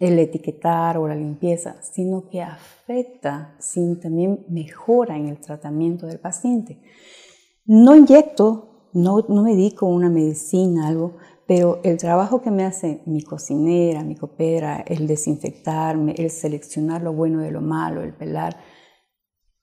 el 0.00 0.18
etiquetar 0.18 0.98
o 0.98 1.08
la 1.08 1.14
limpieza, 1.14 1.76
sino 1.82 2.28
que 2.28 2.42
afecta, 2.42 3.56
sin 3.58 4.00
también 4.00 4.44
mejora 4.48 5.16
en 5.16 5.28
el 5.28 5.40
tratamiento 5.40 6.06
del 6.06 6.20
paciente. 6.20 6.82
No 7.64 7.96
inyecto, 7.96 8.77
no, 8.98 9.24
no 9.28 9.42
medico 9.42 9.86
una 9.86 10.10
medicina, 10.10 10.88
algo, 10.88 11.16
pero 11.46 11.80
el 11.82 11.96
trabajo 11.96 12.42
que 12.42 12.50
me 12.50 12.64
hace 12.64 13.02
mi 13.06 13.22
cocinera, 13.22 14.02
mi 14.02 14.16
copera, 14.16 14.84
el 14.86 15.06
desinfectarme, 15.06 16.14
el 16.18 16.30
seleccionar 16.30 17.02
lo 17.02 17.12
bueno 17.12 17.40
de 17.40 17.50
lo 17.50 17.60
malo, 17.60 18.02
el 18.02 18.12
pelar, 18.12 18.56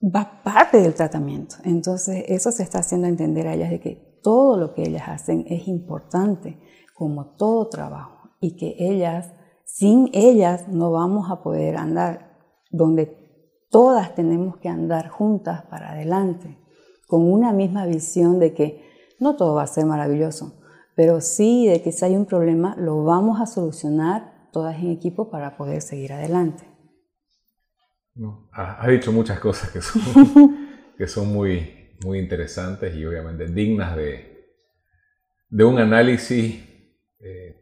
va 0.02 0.42
parte 0.42 0.80
del 0.80 0.94
tratamiento. 0.94 1.56
Entonces, 1.64 2.24
eso 2.28 2.50
se 2.50 2.62
está 2.62 2.80
haciendo 2.80 3.06
entender 3.06 3.46
a 3.46 3.54
ellas 3.54 3.70
de 3.70 3.80
que 3.80 4.20
todo 4.22 4.56
lo 4.56 4.74
que 4.74 4.82
ellas 4.82 5.04
hacen 5.06 5.44
es 5.48 5.68
importante, 5.68 6.58
como 6.94 7.36
todo 7.36 7.68
trabajo, 7.68 8.30
y 8.40 8.56
que 8.56 8.74
ellas, 8.78 9.32
sin 9.64 10.10
ellas, 10.12 10.68
no 10.68 10.90
vamos 10.90 11.30
a 11.30 11.42
poder 11.42 11.76
andar 11.76 12.36
donde 12.70 13.16
todas 13.70 14.14
tenemos 14.14 14.56
que 14.56 14.68
andar 14.68 15.08
juntas 15.08 15.62
para 15.70 15.92
adelante, 15.92 16.58
con 17.06 17.30
una 17.30 17.52
misma 17.52 17.86
visión 17.86 18.40
de 18.40 18.54
que 18.54 18.95
no 19.18 19.36
todo 19.36 19.54
va 19.54 19.62
a 19.62 19.66
ser 19.66 19.86
maravilloso, 19.86 20.60
pero 20.94 21.20
sí 21.20 21.66
de 21.66 21.82
que 21.82 21.92
si 21.92 22.04
hay 22.04 22.16
un 22.16 22.26
problema, 22.26 22.74
lo 22.78 23.04
vamos 23.04 23.40
a 23.40 23.46
solucionar 23.46 24.48
todas 24.52 24.76
en 24.76 24.90
equipo 24.90 25.30
para 25.30 25.56
poder 25.56 25.82
seguir 25.82 26.12
adelante. 26.12 26.64
Ha, 28.52 28.88
dicho 28.88 29.12
muchas 29.12 29.38
cosas 29.38 29.70
que 29.70 29.82
son, 29.82 30.56
que 30.98 31.06
son 31.06 31.32
muy, 31.32 31.96
muy 32.02 32.18
interesantes 32.18 32.94
y 32.94 33.04
obviamente 33.04 33.46
dignas 33.46 33.94
de, 33.96 34.36
de 35.50 35.64
un 35.64 35.78
análisis. 35.78 36.64
Eh, 37.20 37.56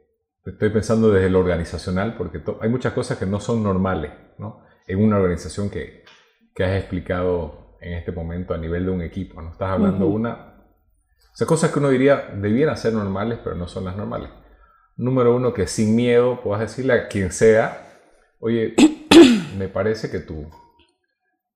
estoy 0.44 0.70
pensando 0.70 1.10
desde 1.10 1.30
lo 1.30 1.40
organizacional, 1.40 2.16
porque 2.16 2.40
hay 2.60 2.68
muchas 2.68 2.92
cosas 2.92 3.18
que 3.18 3.26
no 3.26 3.40
son 3.40 3.62
normales 3.62 4.12
¿no? 4.38 4.62
en 4.86 5.02
una 5.02 5.16
organización 5.16 5.70
que, 5.70 6.04
que, 6.54 6.64
has 6.64 6.76
explicado 6.78 7.76
en 7.80 7.94
este 7.94 8.12
momento 8.12 8.54
a 8.54 8.58
nivel 8.58 8.84
de 8.84 8.90
un 8.92 9.02
equipo. 9.02 9.42
¿no? 9.42 9.50
Estás 9.50 9.70
hablando 9.70 10.06
de 10.06 10.12
una... 10.12 10.53
O 11.34 11.36
sea, 11.36 11.48
cosas 11.48 11.72
que 11.72 11.80
uno 11.80 11.88
diría 11.88 12.30
debieran 12.32 12.76
ser 12.76 12.92
normales, 12.92 13.40
pero 13.42 13.56
no 13.56 13.66
son 13.66 13.86
las 13.86 13.96
normales. 13.96 14.30
Número 14.96 15.34
uno, 15.34 15.52
que 15.52 15.66
sin 15.66 15.96
miedo 15.96 16.40
puedas 16.40 16.60
decirle 16.60 16.92
a 16.92 17.08
quien 17.08 17.32
sea, 17.32 17.98
oye, 18.38 18.76
me 19.58 19.66
parece 19.66 20.08
que 20.12 20.20
tu, 20.20 20.48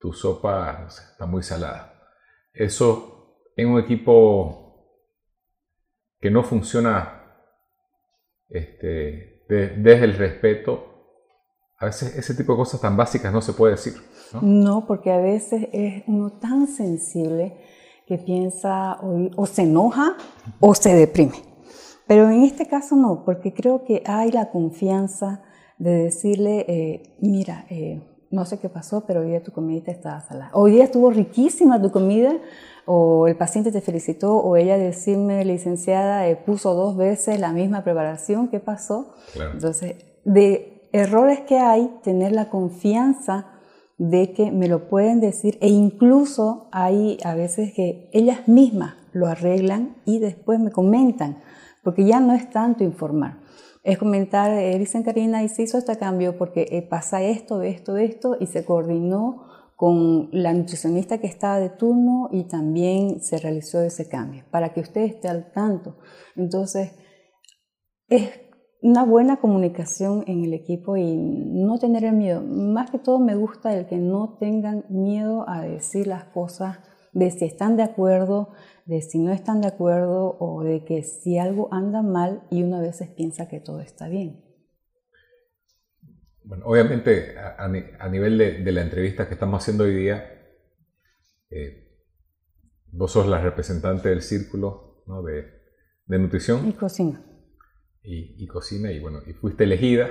tu 0.00 0.12
sopa 0.12 0.88
está 0.88 1.26
muy 1.26 1.44
salada. 1.44 1.94
Eso 2.52 3.36
en 3.54 3.68
un 3.68 3.78
equipo 3.78 4.84
que 6.20 6.32
no 6.32 6.42
funciona 6.42 7.22
este, 8.48 9.44
desde 9.48 10.04
el 10.04 10.14
respeto, 10.14 10.86
a 11.78 11.84
veces 11.84 12.16
ese 12.16 12.34
tipo 12.34 12.52
de 12.54 12.58
cosas 12.58 12.80
tan 12.80 12.96
básicas 12.96 13.32
no 13.32 13.40
se 13.40 13.52
puede 13.52 13.74
decir. 13.74 13.94
No, 14.42 14.86
porque 14.88 15.12
a 15.12 15.18
veces 15.18 15.68
es 15.72 16.02
uno 16.08 16.32
tan 16.40 16.66
sensible 16.66 17.56
que 18.08 18.16
piensa 18.16 18.98
o, 19.36 19.44
se 19.44 19.62
enoja 19.62 20.16
o 20.60 20.74
se 20.74 20.94
deprime. 20.94 21.42
Pero 22.06 22.30
en 22.30 22.42
este 22.42 22.66
caso 22.66 22.96
no, 22.96 23.22
porque 23.26 23.52
creo 23.52 23.84
que 23.84 24.02
hay 24.06 24.32
la 24.32 24.50
confianza 24.50 25.42
de 25.76 26.04
decirle, 26.04 26.64
eh, 26.68 27.16
mira, 27.20 27.66
eh, 27.68 28.02
no 28.30 28.46
sé 28.46 28.58
qué 28.58 28.70
pasó, 28.70 29.04
pero 29.06 29.20
hoy 29.20 29.28
día 29.28 29.42
tu 29.42 29.52
comida 29.52 29.92
estaba 29.92 30.22
salada. 30.22 30.50
Hoy 30.54 30.72
día 30.72 30.84
estuvo 30.84 31.10
riquísima 31.10 31.80
tu 31.82 31.90
comida, 31.90 32.32
o 32.86 33.28
el 33.28 33.36
paciente 33.36 33.70
te 33.70 33.82
felicitó, 33.82 34.38
o 34.38 34.56
ella 34.56 34.78
decirme, 34.78 35.44
licenciada, 35.44 36.26
eh, 36.28 36.36
puso 36.36 36.74
dos 36.74 36.96
veces 36.96 37.38
la 37.38 37.52
misma 37.52 37.84
preparación, 37.84 38.48
¿qué 38.48 38.58
pasó? 38.58 39.12
Entonces, 39.52 39.96
de 40.24 40.88
errores 40.92 41.40
que 41.40 41.58
hay, 41.58 41.92
tener 42.02 42.32
la 42.32 42.48
confianza 42.48 43.57
de 43.98 44.32
que 44.32 44.50
me 44.50 44.68
lo 44.68 44.88
pueden 44.88 45.20
decir, 45.20 45.58
e 45.60 45.68
incluso 45.68 46.68
hay 46.72 47.18
a 47.24 47.34
veces 47.34 47.72
que 47.74 48.08
ellas 48.12 48.48
mismas 48.48 48.94
lo 49.12 49.26
arreglan 49.26 49.96
y 50.04 50.18
después 50.18 50.60
me 50.60 50.70
comentan, 50.70 51.42
porque 51.82 52.04
ya 52.06 52.20
no 52.20 52.32
es 52.32 52.48
tanto 52.50 52.84
informar 52.84 53.48
es 53.88 53.96
comentar, 53.96 54.50
eh, 54.50 54.78
dicen 54.78 55.02
Karina, 55.02 55.42
y 55.42 55.48
se 55.48 55.62
hizo 55.62 55.78
este 55.78 55.96
cambio 55.96 56.36
porque 56.36 56.66
eh, 56.70 56.82
pasa 56.82 57.22
esto, 57.22 57.62
esto, 57.62 57.96
esto, 57.96 58.36
y 58.38 58.46
se 58.46 58.64
coordinó 58.64 59.46
con 59.76 60.28
la 60.32 60.52
nutricionista 60.52 61.18
que 61.18 61.26
estaba 61.26 61.58
de 61.58 61.70
turno 61.70 62.28
y 62.30 62.44
también 62.44 63.22
se 63.22 63.38
realizó 63.38 63.80
ese 63.80 64.06
cambio, 64.06 64.44
para 64.50 64.74
que 64.74 64.80
usted 64.80 65.02
esté 65.02 65.28
al 65.28 65.52
tanto. 65.52 65.96
Entonces, 66.36 66.92
es 68.08 68.28
una 68.80 69.04
buena 69.04 69.38
comunicación 69.38 70.24
en 70.26 70.44
el 70.44 70.54
equipo 70.54 70.96
y 70.96 71.16
no 71.16 71.78
tener 71.78 72.04
el 72.04 72.14
miedo. 72.14 72.42
Más 72.42 72.90
que 72.90 72.98
todo 72.98 73.18
me 73.18 73.34
gusta 73.34 73.76
el 73.76 73.86
que 73.86 73.96
no 73.96 74.36
tengan 74.38 74.84
miedo 74.88 75.48
a 75.48 75.62
decir 75.62 76.06
las 76.06 76.24
cosas 76.24 76.78
de 77.12 77.30
si 77.30 77.44
están 77.44 77.76
de 77.76 77.82
acuerdo, 77.82 78.52
de 78.84 79.02
si 79.02 79.18
no 79.18 79.32
están 79.32 79.60
de 79.60 79.68
acuerdo 79.68 80.36
o 80.38 80.62
de 80.62 80.84
que 80.84 81.02
si 81.02 81.38
algo 81.38 81.68
anda 81.72 82.02
mal 82.02 82.42
y 82.50 82.62
uno 82.62 82.76
a 82.76 82.80
veces 82.80 83.08
piensa 83.08 83.48
que 83.48 83.60
todo 83.60 83.80
está 83.80 84.08
bien. 84.08 84.44
Bueno, 86.44 86.64
obviamente 86.66 87.34
a, 87.36 87.68
nivel 87.68 88.38
de, 88.38 88.72
la 88.72 88.82
entrevista 88.82 89.26
que 89.28 89.34
estamos 89.34 89.62
haciendo 89.62 89.84
hoy 89.84 89.94
día, 89.94 90.24
eh, 91.50 91.88
vos 92.90 93.12
sos 93.12 93.26
la 93.26 93.40
representante 93.40 94.08
del 94.08 94.22
círculo 94.22 95.04
de, 96.06 96.18
nutrición. 96.18 96.66
Y 96.66 96.72
cocina. 96.72 97.22
Y, 98.10 98.46
cocina, 98.46 98.90
y 98.90 99.00
bueno, 99.00 99.18
y 99.26 99.34
fuiste 99.34 99.64
elegida, 99.64 100.06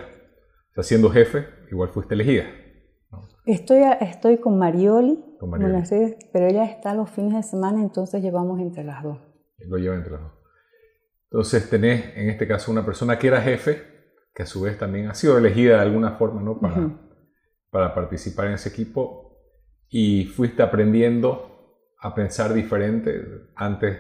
o 0.70 0.74
sea, 0.76 0.84
siendo 0.84 1.10
jefe, 1.10 1.48
igual 1.72 1.90
fuiste 1.90 2.14
elegida. 2.14 2.46
Estoy, 3.46 3.82
estoy 4.02 4.38
con 4.38 4.60
Marioli, 4.60 5.24
pero 6.32 6.46
ella 6.46 6.66
está 6.66 6.94
los 6.94 7.10
fines 7.10 7.34
de 7.34 7.42
semana, 7.42 7.82
entonces 7.82 8.22
llevamos 8.22 8.60
entre 8.60 8.84
las 8.84 9.02
dos. 9.02 9.18
Lo 9.68 9.78
lleva 9.78 9.96
entre 9.96 10.12
las 10.12 10.22
dos. 10.22 10.32
Entonces 11.32 11.70
tenés 11.72 12.16
en 12.16 12.30
este 12.30 12.48
caso 12.48 12.72
una 12.72 12.86
persona 12.86 13.18
que 13.18 13.28
era 13.28 13.42
jefe, 13.42 13.82
que 14.34 14.44
a 14.44 14.46
su 14.46 14.62
vez 14.62 14.78
también 14.78 15.08
ha 15.08 15.16
sido 15.16 15.38
elegida 15.38 15.78
de 15.78 15.82
alguna 15.82 16.12
forma 16.12 16.42
¿no? 16.42 16.60
para, 16.60 16.92
para 17.72 17.96
participar 17.96 18.48
en 18.48 18.54
ese 18.54 18.70
equipo 18.70 19.40
y 19.90 20.26
fuiste 20.26 20.62
aprendiendo 20.62 21.80
a 22.00 22.14
pensar 22.14 22.54
diferente. 22.54 23.50
Antes 23.56 23.98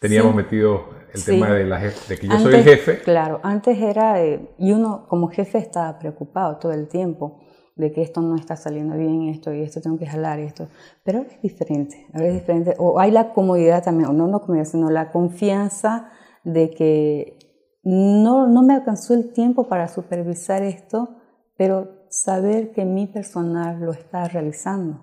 Teníamos 0.00 0.34
metido 0.34 0.90
el 1.12 1.24
tema 1.24 1.50
de, 1.50 1.64
la 1.64 1.78
de 1.78 2.18
que 2.18 2.26
yo 2.26 2.38
soy 2.38 2.54
el 2.56 2.64
jefe. 2.64 2.98
Claro, 3.00 3.40
antes 3.42 3.78
era, 3.78 4.22
eh, 4.22 4.54
y 4.58 4.72
uno 4.72 5.06
como 5.08 5.28
jefe 5.28 5.58
estaba 5.58 5.98
preocupado 5.98 6.58
todo 6.58 6.72
el 6.72 6.88
tiempo 6.88 7.40
de 7.76 7.92
que 7.92 8.02
esto 8.02 8.20
no 8.20 8.36
está 8.36 8.56
saliendo 8.56 8.96
bien, 8.96 9.28
esto 9.28 9.52
y 9.52 9.62
esto 9.62 9.80
tengo 9.80 9.98
que 9.98 10.06
jalar 10.06 10.38
esto. 10.38 10.68
Pero 11.04 11.18
ahora 11.18 11.30
es 11.32 11.42
diferente, 11.42 12.06
ahora 12.12 12.28
es 12.28 12.34
diferente. 12.34 12.74
O 12.78 13.00
hay 13.00 13.10
la 13.10 13.32
comodidad 13.32 13.82
también, 13.82 14.10
o 14.10 14.12
no 14.12 14.26
la 14.26 14.38
comodidad, 14.38 14.66
sino 14.66 14.90
la 14.90 15.10
confianza 15.10 16.10
de 16.44 16.70
que 16.70 17.38
no, 17.82 18.46
no 18.46 18.62
me 18.62 18.74
alcanzó 18.74 19.14
el 19.14 19.32
tiempo 19.32 19.68
para 19.68 19.88
supervisar 19.88 20.62
esto, 20.62 21.16
pero 21.56 22.06
saber 22.10 22.72
que 22.72 22.84
mi 22.84 23.06
personal 23.06 23.80
lo 23.80 23.92
está 23.92 24.28
realizando. 24.28 25.02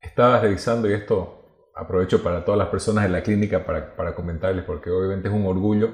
Estaba 0.00 0.40
revisando 0.40 0.88
y 0.88 0.94
esto 0.94 1.39
aprovecho 1.74 2.22
para 2.22 2.44
todas 2.44 2.58
las 2.58 2.68
personas 2.68 3.04
de 3.04 3.10
la 3.10 3.22
clínica 3.22 3.64
para, 3.64 3.96
para 3.96 4.14
comentarles, 4.14 4.64
porque 4.64 4.90
obviamente 4.90 5.28
es 5.28 5.34
un 5.34 5.46
orgullo. 5.46 5.90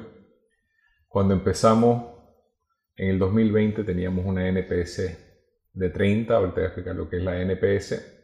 Cuando 1.09 1.35
empezamos 1.35 2.16
en 2.97 3.11
el 3.11 3.18
2020 3.18 3.85
teníamos 3.85 4.25
una 4.25 4.49
NPS 4.49 5.18
de 5.73 5.90
30, 5.90 6.35
ahorita 6.35 6.54
voy 6.54 6.62
a 6.62 6.66
explicar 6.66 6.97
lo 6.97 7.09
que 7.09 7.18
es 7.18 7.23
la 7.23 7.40
NPS. 7.40 8.16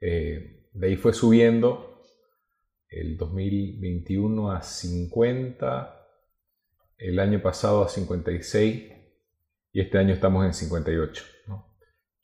Eh, 0.00 0.68
de 0.72 0.86
ahí 0.86 0.96
fue 0.96 1.12
subiendo 1.12 2.02
el 2.88 3.16
2021 3.16 4.52
a 4.52 4.62
50, 4.62 6.08
el 6.98 7.18
año 7.18 7.42
pasado 7.42 7.84
a 7.84 7.88
56 7.88 8.92
y 9.72 9.80
este 9.80 9.98
año 9.98 10.14
estamos 10.14 10.44
en 10.44 10.54
58. 10.54 11.24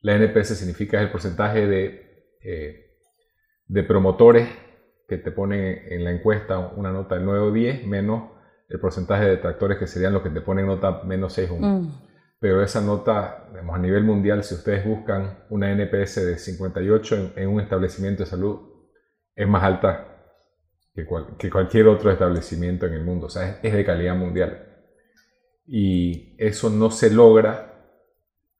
La 0.03 0.15
NPS 0.17 0.59
significa 0.59 1.01
el 1.01 1.11
porcentaje 1.11 1.67
de, 1.67 2.37
eh, 2.43 2.90
de 3.71 3.83
promotores 3.83 4.49
que 5.09 5.19
te 5.19 5.31
ponen 5.31 5.83
en 5.89 6.05
la 6.05 6.11
encuesta 6.11 6.59
una 6.77 6.93
nota 6.93 7.17
de 7.17 7.25
9 7.25 7.41
o 7.41 7.53
10 7.53 7.87
menos 7.87 8.31
el 8.69 8.79
porcentaje 8.79 9.25
de 9.25 9.31
detractores 9.31 9.79
que 9.79 9.87
serían 9.87 10.13
los 10.13 10.23
que 10.23 10.31
te 10.31 10.41
ponen 10.41 10.67
nota 10.67 11.03
menos 11.05 11.33
6 11.33 11.51
o 11.51 11.55
1 11.55 12.11
pero 12.41 12.63
esa 12.63 12.81
nota, 12.81 13.51
a 13.71 13.79
nivel 13.79 14.03
mundial, 14.03 14.43
si 14.43 14.55
ustedes 14.55 14.87
buscan 14.87 15.45
una 15.51 15.71
NPS 15.71 16.25
de 16.25 16.39
58 16.39 17.35
en, 17.37 17.49
un 17.49 17.61
establecimiento 17.61 18.23
de 18.25 18.31
salud, 18.31 18.61
es 19.37 19.47
más 19.47 19.63
alta 19.63 20.25
que, 20.95 21.05
cualquier 21.05 21.89
otro 21.89 22.11
establecimiento 22.11 22.87
en 22.87 22.95
el 22.95 23.05
mundo, 23.05 23.27
o 23.27 23.29
sea, 23.29 23.61
es, 23.63 23.73
de 23.75 23.85
calidad 23.85 24.17
mundial. 24.17 24.67
Y 25.67 26.35
eso 26.39 26.71
no 26.71 26.91
se 26.91 27.11
logra 27.11 27.70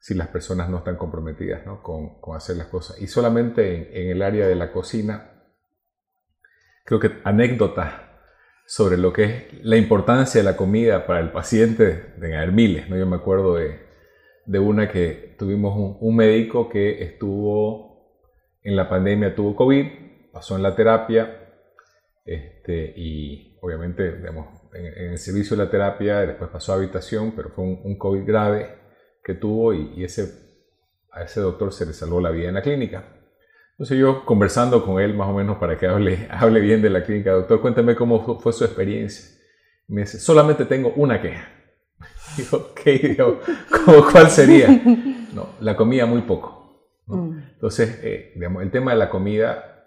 si 0.01 0.15
las 0.15 0.29
personas 0.29 0.71
no 0.71 0.79
están 0.79 0.97
comprometidas 0.97 1.63
Con, 1.83 2.19
hacer 2.35 2.57
las 2.57 2.67
cosas. 2.69 3.01
Y 3.01 3.07
solamente 3.07 4.03
en, 4.03 4.11
el 4.11 4.23
área 4.23 4.49
de 4.49 4.57
la 4.57 4.73
cocina, 4.73 5.45
creo 6.85 6.99
que 6.99 7.21
anécdotas 7.23 7.93
sobre 8.67 8.97
lo 8.97 9.13
que 9.13 9.25
es 9.25 9.65
la 9.65 9.77
importancia 9.77 10.41
de 10.41 10.45
la 10.45 10.57
comida 10.57 11.07
para 11.07 11.21
el 11.21 11.31
paciente, 11.33 12.15
de 12.17 12.37
haber 12.37 12.53
miles, 12.53 12.89
¿no? 12.89 12.97
Yo 12.97 13.07
me 13.07 13.17
acuerdo 13.17 13.57
de, 13.57 13.81
de 14.47 14.59
una 14.59 14.89
que 14.89 15.37
tuvimos 15.39 15.97
un, 16.01 16.17
médico 16.17 16.69
que 16.69 17.03
estuvo 17.03 18.17
en 18.63 18.77
la 18.77 18.89
pandemia, 18.89 19.35
tuvo 19.35 19.55
COVID, 19.57 19.87
pasó 20.33 20.57
en 20.57 20.63
la 20.63 20.75
terapia, 20.75 21.53
este, 22.25 22.93
y 22.97 23.59
obviamente, 23.61 24.17
digamos, 24.17 24.49
en, 24.73 25.11
el 25.11 25.19
servicio 25.19 25.57
de 25.57 25.65
la 25.65 25.71
terapia, 25.71 26.21
después 26.21 26.51
pasó 26.51 26.73
a 26.73 26.77
habitación, 26.77 27.33
pero 27.35 27.51
fue 27.51 27.65
un, 27.65 27.99
COVID 27.99 28.25
grave 28.25 28.80
que 29.25 29.35
tuvo 29.35 29.75
y, 29.75 29.93
y 29.97 30.05
ese, 30.05 30.33
a 31.13 31.23
ese 31.23 31.41
doctor 31.41 31.73
se 31.73 31.87
le 31.87 31.93
salvó 31.93 32.21
la 32.21 32.31
vida 32.31 32.49
en 32.49 32.55
la 32.55 32.63
clínica. 32.63 33.05
Entonces 33.73 33.99
yo 33.99 34.27
conversando 34.27 34.85
con 34.85 35.01
él 35.01 35.15
más 35.15 35.29
o 35.29 35.33
menos 35.33 35.57
para 35.57 35.79
que 35.79 35.87
hable, 35.87 36.29
hable 36.31 36.61
bien 36.61 36.83
de 36.83 36.91
la 36.91 37.03
clínica, 37.03 37.33
doctor, 37.33 37.61
cuéntame 37.61 37.95
cómo 37.95 38.39
fue 38.39 38.53
su 38.53 38.65
experiencia. 38.65 39.39
Me 39.89 40.03
dice, 40.03 40.19
solamente 40.19 40.67
tengo 40.67 40.93
una 40.97 41.21
queja. 41.21 41.49
Digo, 42.37 42.59
ok, 42.59 44.11
¿cuál 44.13 44.31
sería? 44.31 44.69
No, 45.33 45.49
la 45.61 45.77
comida 45.77 46.07
muy 46.07 46.21
poco. 46.23 46.61
Mm. 47.07 47.39
Entonces, 47.55 47.99
eh, 48.03 48.33
digamos, 48.35 48.63
el 48.63 48.71
tema 48.71 48.93
de 48.93 48.99
la 48.99 49.09
comida 49.09 49.87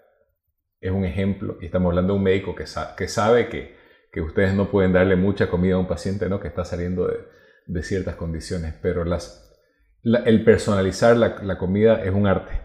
es 0.80 0.90
un 0.90 1.04
ejemplo, 1.04 1.56
y 1.60 1.66
estamos 1.66 1.90
hablando 1.90 2.12
de 2.12 2.18
un 2.18 2.24
médico 2.24 2.54
que, 2.54 2.64
que 2.96 3.08
sabe 3.08 3.48
que, 3.48 3.76
que, 4.12 4.20
ustedes 4.20 4.54
no 4.54 4.70
pueden 4.70 4.92
darle 4.92 5.16
mucha 5.16 5.48
comida 5.48 5.76
a 5.76 5.78
un 5.78 5.88
paciente 5.88 6.28
¿no? 6.28 6.40
que 6.40 6.48
está 6.48 6.64
saliendo 6.64 7.06
de, 7.06 7.20
de 7.66 7.82
ciertas 7.82 8.16
condiciones, 8.16 8.74
pero 8.80 9.04
las, 9.04 9.54
el 10.02 10.44
personalizar 10.44 11.16
la, 11.16 11.42
la 11.42 11.58
comida 11.58 12.02
es 12.04 12.12
un 12.12 12.26
arte. 12.26 12.60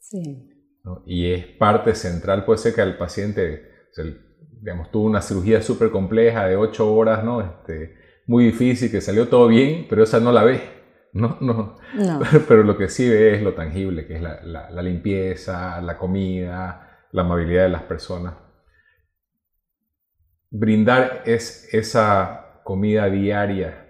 Sí. 0.00 0.48
Y 1.06 1.32
es 1.32 1.46
parte 1.46 1.94
central, 1.94 2.44
puede 2.44 2.58
ser 2.58 2.74
que 2.74 2.80
al 2.80 2.96
paciente, 2.96 3.88
digamos, 4.60 4.90
tuvo 4.90 5.06
una 5.06 5.20
cirugía 5.20 5.60
súper 5.62 5.90
compleja 5.90 6.46
de 6.46 6.56
8 6.56 6.94
horas, 6.94 7.24
¿no? 7.24 7.40
Este, 7.40 7.94
muy 8.26 8.44
difícil, 8.44 8.90
que 8.90 9.00
salió 9.00 9.28
todo 9.28 9.48
bien, 9.48 9.86
pero 9.88 10.02
esa 10.02 10.20
no 10.20 10.32
la 10.32 10.44
ve. 10.44 10.60
No, 11.12 11.38
no. 11.40 11.76
Pero, 12.48 12.62
lo 12.62 12.76
que 12.76 12.88
sí 12.88 13.08
ve 13.08 13.34
es 13.34 13.42
lo 13.42 13.54
tangible, 13.54 14.06
que 14.06 14.16
es 14.16 14.22
la, 14.22 14.42
la, 14.42 14.82
limpieza, 14.82 15.80
la 15.80 15.96
comida, 15.96 17.06
la 17.12 17.22
amabilidad 17.22 17.62
de 17.64 17.68
las 17.70 17.82
personas. 17.82 18.34
Brindar 20.50 21.22
es 21.24 21.72
esa 21.72 22.60
comida 22.64 23.08
diaria 23.08 23.87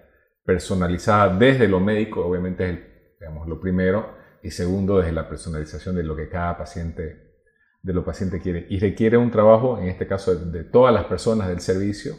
personalizada 0.49 1.37
desde 1.37 1.67
lo 1.67 1.79
médico, 1.79 2.25
obviamente 2.25 2.67
es 2.67 2.79
digamos, 3.19 3.47
lo 3.47 3.59
primero, 3.59 4.15
y 4.41 4.49
segundo, 4.49 4.97
desde 4.97 5.11
la 5.11 5.29
personalización 5.29 5.95
de 5.95 6.01
lo 6.01 6.15
que 6.15 6.27
cada 6.27 6.57
paciente, 6.57 7.35
de 7.83 7.93
lo 7.93 8.03
paciente 8.03 8.41
quiere. 8.41 8.65
Y 8.67 8.79
requiere 8.79 9.15
un 9.15 9.29
trabajo, 9.29 9.77
en 9.77 9.89
este 9.89 10.07
caso, 10.07 10.35
de, 10.35 10.63
todas 10.63 10.91
las 10.91 11.05
personas 11.05 11.49
del 11.49 11.59
servicio 11.59 12.15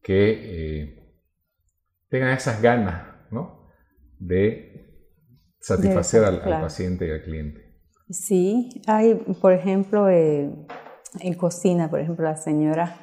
que 0.00 0.30
eh, 0.40 1.18
tengan 2.08 2.30
esas 2.30 2.62
ganas 2.62 3.08
¿no? 3.30 3.68
de 4.18 5.12
satisfacer 5.60 6.24
al, 6.24 6.40
paciente 6.40 7.06
y 7.08 7.10
al 7.10 7.22
cliente. 7.24 7.60
Sí, 8.08 8.82
hay, 8.86 9.16
por 9.42 9.52
ejemplo, 9.52 10.08
eh, 10.08 10.50
en 11.20 11.34
cocina, 11.34 11.90
por 11.90 12.00
ejemplo, 12.00 12.24
la 12.24 12.36
señora, 12.36 12.96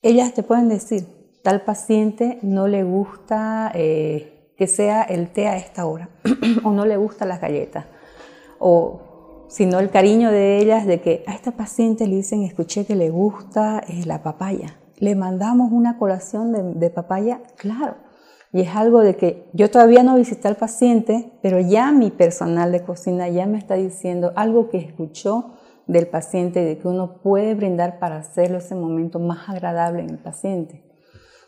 ellas 0.00 0.34
te 0.34 0.42
pueden 0.42 0.68
decir, 0.68 1.21
tal 1.42 1.62
paciente 1.62 2.38
no 2.42 2.68
le 2.68 2.84
gusta 2.84 3.70
eh, 3.74 4.52
que 4.56 4.66
sea 4.66 5.02
el 5.02 5.32
té 5.32 5.48
a 5.48 5.56
esta 5.56 5.86
hora, 5.86 6.08
o 6.64 6.70
no 6.70 6.86
le 6.86 6.96
gustan 6.96 7.28
las 7.28 7.40
galletas, 7.40 7.86
o 8.58 9.46
sino 9.48 9.80
el 9.80 9.90
cariño 9.90 10.30
de 10.30 10.58
ellas 10.58 10.86
de 10.86 11.00
que 11.00 11.24
a 11.26 11.34
esta 11.34 11.52
paciente 11.52 12.06
le 12.06 12.16
dicen, 12.16 12.42
escuché 12.42 12.86
que 12.86 12.94
le 12.94 13.10
gusta 13.10 13.82
eh, 13.86 14.02
la 14.06 14.22
papaya, 14.22 14.76
le 14.98 15.14
mandamos 15.14 15.72
una 15.72 15.98
colación 15.98 16.52
de, 16.52 16.62
de, 16.74 16.90
papaya, 16.90 17.40
claro, 17.56 17.96
y 18.52 18.60
es 18.60 18.76
algo 18.76 19.00
de 19.00 19.16
que 19.16 19.48
yo 19.52 19.70
todavía 19.70 20.02
no 20.02 20.16
visité 20.16 20.48
al 20.48 20.56
paciente, 20.56 21.32
pero 21.42 21.58
ya 21.58 21.90
mi 21.90 22.10
personal 22.10 22.70
de 22.70 22.82
cocina 22.82 23.28
ya 23.28 23.46
me 23.46 23.58
está 23.58 23.74
diciendo 23.74 24.32
algo 24.36 24.68
que 24.68 24.78
escuchó 24.78 25.54
del 25.86 26.06
paciente, 26.06 26.64
de 26.64 26.78
que 26.78 26.86
uno 26.86 27.20
puede 27.22 27.54
brindar 27.54 27.98
para 27.98 28.18
hacerlo 28.18 28.58
ese 28.58 28.74
momento 28.74 29.18
más 29.18 29.48
agradable 29.48 30.02
en 30.02 30.10
el 30.10 30.18
paciente. 30.18 30.91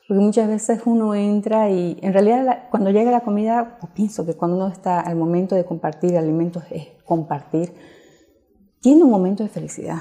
Porque 0.07 0.23
muchas 0.23 0.49
veces 0.49 0.83
uno 0.85 1.15
entra 1.15 1.71
y 1.71 1.99
en 2.03 2.13
realidad 2.13 2.69
cuando 2.71 2.91
llega 2.91 3.11
la 3.11 3.23
comida, 3.23 3.79
pienso 3.95 4.27
que 4.27 4.35
cuando 4.35 4.57
uno 4.57 4.69
está 4.69 5.01
al 5.01 5.17
momento 5.17 5.55
de 5.55 5.65
compartir 5.65 6.17
alimentos 6.19 6.65
es 6.71 6.89
compartir, 7.05 7.73
tiene 8.81 9.03
un 9.03 9.11
momento 9.11 9.43
de 9.43 9.49
felicidad. 9.49 10.01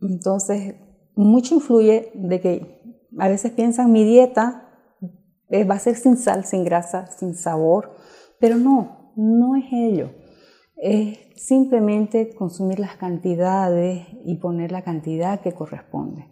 Entonces, 0.00 0.76
mucho 1.14 1.56
influye 1.56 2.10
de 2.14 2.40
que 2.40 2.98
a 3.18 3.28
veces 3.28 3.52
piensan 3.52 3.92
mi 3.92 4.04
dieta 4.04 4.62
va 5.68 5.74
a 5.74 5.78
ser 5.78 5.96
sin 5.96 6.16
sal, 6.16 6.44
sin 6.44 6.64
grasa, 6.64 7.06
sin 7.06 7.34
sabor, 7.34 7.92
pero 8.40 8.56
no, 8.56 9.12
no 9.14 9.56
es 9.56 9.66
ello. 9.70 10.10
Es 10.76 11.18
simplemente 11.36 12.34
consumir 12.34 12.78
las 12.80 12.96
cantidades 12.96 14.06
y 14.24 14.36
poner 14.36 14.72
la 14.72 14.82
cantidad 14.82 15.40
que 15.40 15.52
corresponde 15.52 16.26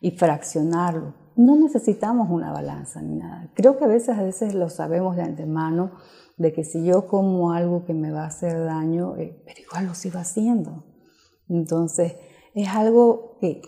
y 0.00 0.12
fraccionarlo 0.12 1.23
no 1.36 1.56
necesitamos 1.56 2.28
una 2.30 2.52
balanza 2.52 3.02
ni 3.02 3.16
nada. 3.16 3.50
Creo 3.54 3.76
que 3.78 3.84
a 3.84 3.88
veces, 3.88 4.16
a 4.16 4.22
veces 4.22 4.54
lo 4.54 4.68
sabemos 4.68 5.16
de 5.16 5.22
antemano, 5.22 5.92
de 6.36 6.52
que 6.52 6.64
si 6.64 6.84
yo 6.84 7.06
como 7.06 7.52
algo 7.52 7.84
que 7.84 7.94
me 7.94 8.10
va 8.10 8.24
a 8.24 8.28
hacer 8.28 8.64
daño, 8.64 9.16
eh, 9.16 9.42
pero 9.46 9.60
igual 9.60 9.86
lo 9.86 9.94
sigo 9.94 10.18
haciendo. 10.18 10.84
Entonces, 11.48 12.16
es 12.54 12.68
algo 12.68 13.36
que, 13.40 13.62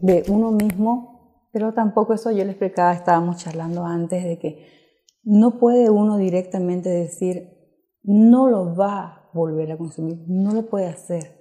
de 0.00 0.24
uno 0.28 0.50
mismo, 0.50 1.48
pero 1.52 1.72
tampoco 1.72 2.14
eso 2.14 2.30
yo 2.30 2.44
le 2.44 2.50
explicaba, 2.50 2.92
estábamos 2.92 3.36
charlando 3.36 3.84
antes, 3.84 4.24
de 4.24 4.38
que 4.38 4.66
no 5.22 5.58
puede 5.58 5.90
uno 5.90 6.16
directamente 6.16 6.88
decir, 6.88 7.50
no 8.02 8.48
lo 8.48 8.74
va 8.74 9.00
a 9.00 9.30
volver 9.32 9.72
a 9.72 9.78
consumir, 9.78 10.24
no 10.26 10.52
lo 10.52 10.66
puede 10.66 10.86
hacer, 10.86 11.40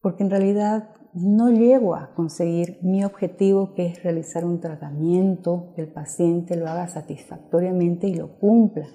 porque 0.00 0.22
en 0.22 0.30
realidad 0.30 0.90
no 1.16 1.48
llego 1.50 1.94
a 1.94 2.12
conseguir 2.14 2.78
mi 2.82 3.02
objetivo 3.02 3.72
que 3.72 3.86
es 3.86 4.02
realizar 4.02 4.44
un 4.44 4.60
tratamiento, 4.60 5.72
que 5.74 5.80
el 5.80 5.88
paciente 5.88 6.56
lo 6.56 6.68
haga 6.68 6.88
satisfactoriamente 6.88 8.06
y 8.06 8.14
lo 8.14 8.38
cumpla. 8.38 8.86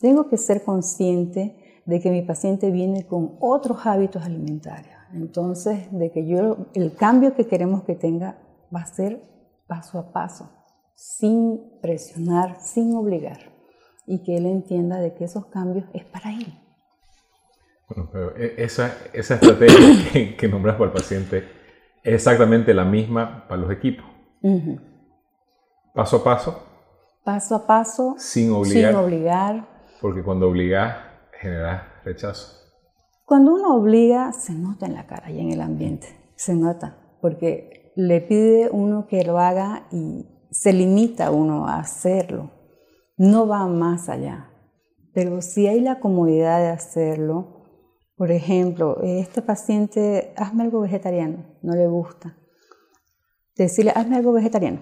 Tengo 0.00 0.28
que 0.28 0.36
ser 0.36 0.62
consciente 0.62 1.82
de 1.84 2.00
que 2.00 2.12
mi 2.12 2.22
paciente 2.22 2.70
viene 2.70 3.06
con 3.08 3.36
otros 3.40 3.86
hábitos 3.86 4.24
alimentarios. 4.24 4.94
Entonces, 5.12 5.90
de 5.90 6.12
que 6.12 6.28
yo, 6.28 6.68
el 6.74 6.94
cambio 6.94 7.34
que 7.34 7.48
queremos 7.48 7.82
que 7.82 7.96
tenga 7.96 8.38
va 8.74 8.82
a 8.82 8.86
ser 8.86 9.20
paso 9.66 9.98
a 9.98 10.12
paso, 10.12 10.50
sin 10.94 11.80
presionar, 11.80 12.60
sin 12.60 12.94
obligar, 12.94 13.38
y 14.06 14.22
que 14.22 14.36
él 14.36 14.46
entienda 14.46 15.00
de 15.00 15.14
que 15.14 15.24
esos 15.24 15.46
cambios 15.46 15.86
es 15.92 16.04
para 16.04 16.32
él. 16.32 16.67
Bueno, 17.88 18.08
pero 18.12 18.36
e, 18.36 18.54
esa, 18.58 18.96
esa 19.12 19.34
estrategia 19.34 20.10
que, 20.12 20.36
que 20.36 20.48
nombras 20.48 20.76
para 20.76 20.86
el 20.86 20.92
paciente 20.92 21.44
es 22.02 22.14
exactamente 22.14 22.74
la 22.74 22.84
misma 22.84 23.46
para 23.48 23.62
los 23.62 23.70
equipos. 23.70 24.04
Paso 25.94 26.18
a 26.18 26.24
paso. 26.24 26.62
Paso 27.24 27.54
a 27.56 27.66
paso. 27.66 28.14
Sin 28.18 28.52
obligar. 28.52 28.92
Sin 28.92 29.00
obligar. 29.00 29.68
Porque 30.00 30.22
cuando 30.22 30.48
obligas, 30.48 30.96
generas 31.40 31.82
rechazo. 32.04 32.56
Cuando 33.24 33.54
uno 33.54 33.74
obliga, 33.74 34.32
se 34.32 34.54
nota 34.54 34.86
en 34.86 34.94
la 34.94 35.06
cara 35.06 35.30
y 35.30 35.40
en 35.40 35.52
el 35.52 35.60
ambiente. 35.60 36.08
Se 36.36 36.54
nota. 36.54 36.96
Porque 37.20 37.92
le 37.96 38.20
pide 38.20 38.70
uno 38.70 39.06
que 39.06 39.24
lo 39.24 39.38
haga 39.38 39.88
y 39.90 40.26
se 40.50 40.72
limita 40.72 41.30
uno 41.30 41.66
a 41.66 41.78
hacerlo. 41.78 42.52
No 43.16 43.46
va 43.48 43.66
más 43.66 44.08
allá. 44.08 44.50
Pero 45.12 45.42
si 45.42 45.66
hay 45.66 45.80
la 45.80 45.98
comodidad 45.98 46.60
de 46.60 46.68
hacerlo, 46.68 47.57
por 48.18 48.32
ejemplo, 48.32 49.00
este 49.02 49.42
paciente, 49.42 50.32
hazme 50.36 50.64
algo 50.64 50.80
vegetariano, 50.80 51.46
no 51.62 51.76
le 51.76 51.86
gusta. 51.86 52.36
Decirle, 53.56 53.92
hazme 53.94 54.16
algo 54.16 54.32
vegetariano. 54.32 54.80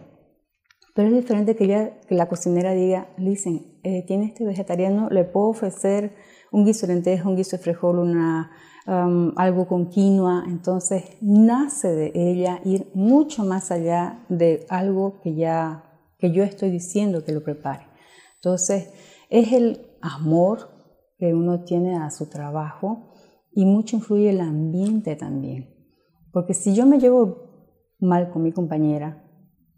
Pero 0.94 1.09
es 1.09 1.14
diferente 1.14 1.55
que, 1.55 1.66
ya, 1.66 2.01
que 2.01 2.14
la 2.14 2.31
cocinera 2.31 2.72
diga, 2.72 3.09
listen, 3.18 3.79
eh, 3.83 4.07
tiene 4.07 4.25
este 4.25 4.46
vegetariano, 4.46 5.11
le 5.11 5.25
puedo 5.25 5.49
ofrecer 5.49 6.14
un 6.51 6.64
guiso 6.64 6.87
de 6.87 6.94
lenteja, 6.94 7.29
un 7.29 7.37
guiso 7.37 7.59
de 7.59 7.62
frijol, 7.62 7.99
una, 7.99 8.53
um, 8.87 9.33
algo 9.37 9.68
con 9.68 9.90
quinoa. 9.90 10.44
Entonces, 10.49 11.05
nace 11.20 11.88
de 11.88 12.12
ella 12.14 12.62
ir 12.64 12.90
mucho 12.94 13.44
más 13.44 13.70
allá 13.70 14.25
de 14.31 14.64
algo 14.70 15.20
que 15.20 15.35
ya 15.35 15.83
que 16.18 16.33
yo 16.33 16.42
estoy 16.42 16.70
diciendo 16.70 17.22
que 17.22 17.33
lo 17.33 17.42
prepare. 17.42 17.87
Entonces, 18.37 18.88
es 19.29 19.53
el 19.53 19.87
amor 20.01 20.70
que 21.18 21.35
uno 21.35 21.64
tiene 21.64 21.99
a 21.99 22.11
su 22.11 22.31
trabajo 22.31 23.12
y 23.57 23.64
mucho 23.64 23.97
influye 23.97 24.31
el 24.31 24.40
ambiente 24.40 25.16
también. 25.16 25.75
Porque 26.31 26.53
si 26.53 26.75
yo 26.75 26.85
me 26.85 27.01
llevo 27.01 27.95
mal 27.99 28.31
con 28.31 28.42
mi 28.42 28.53
compañera 28.53 29.25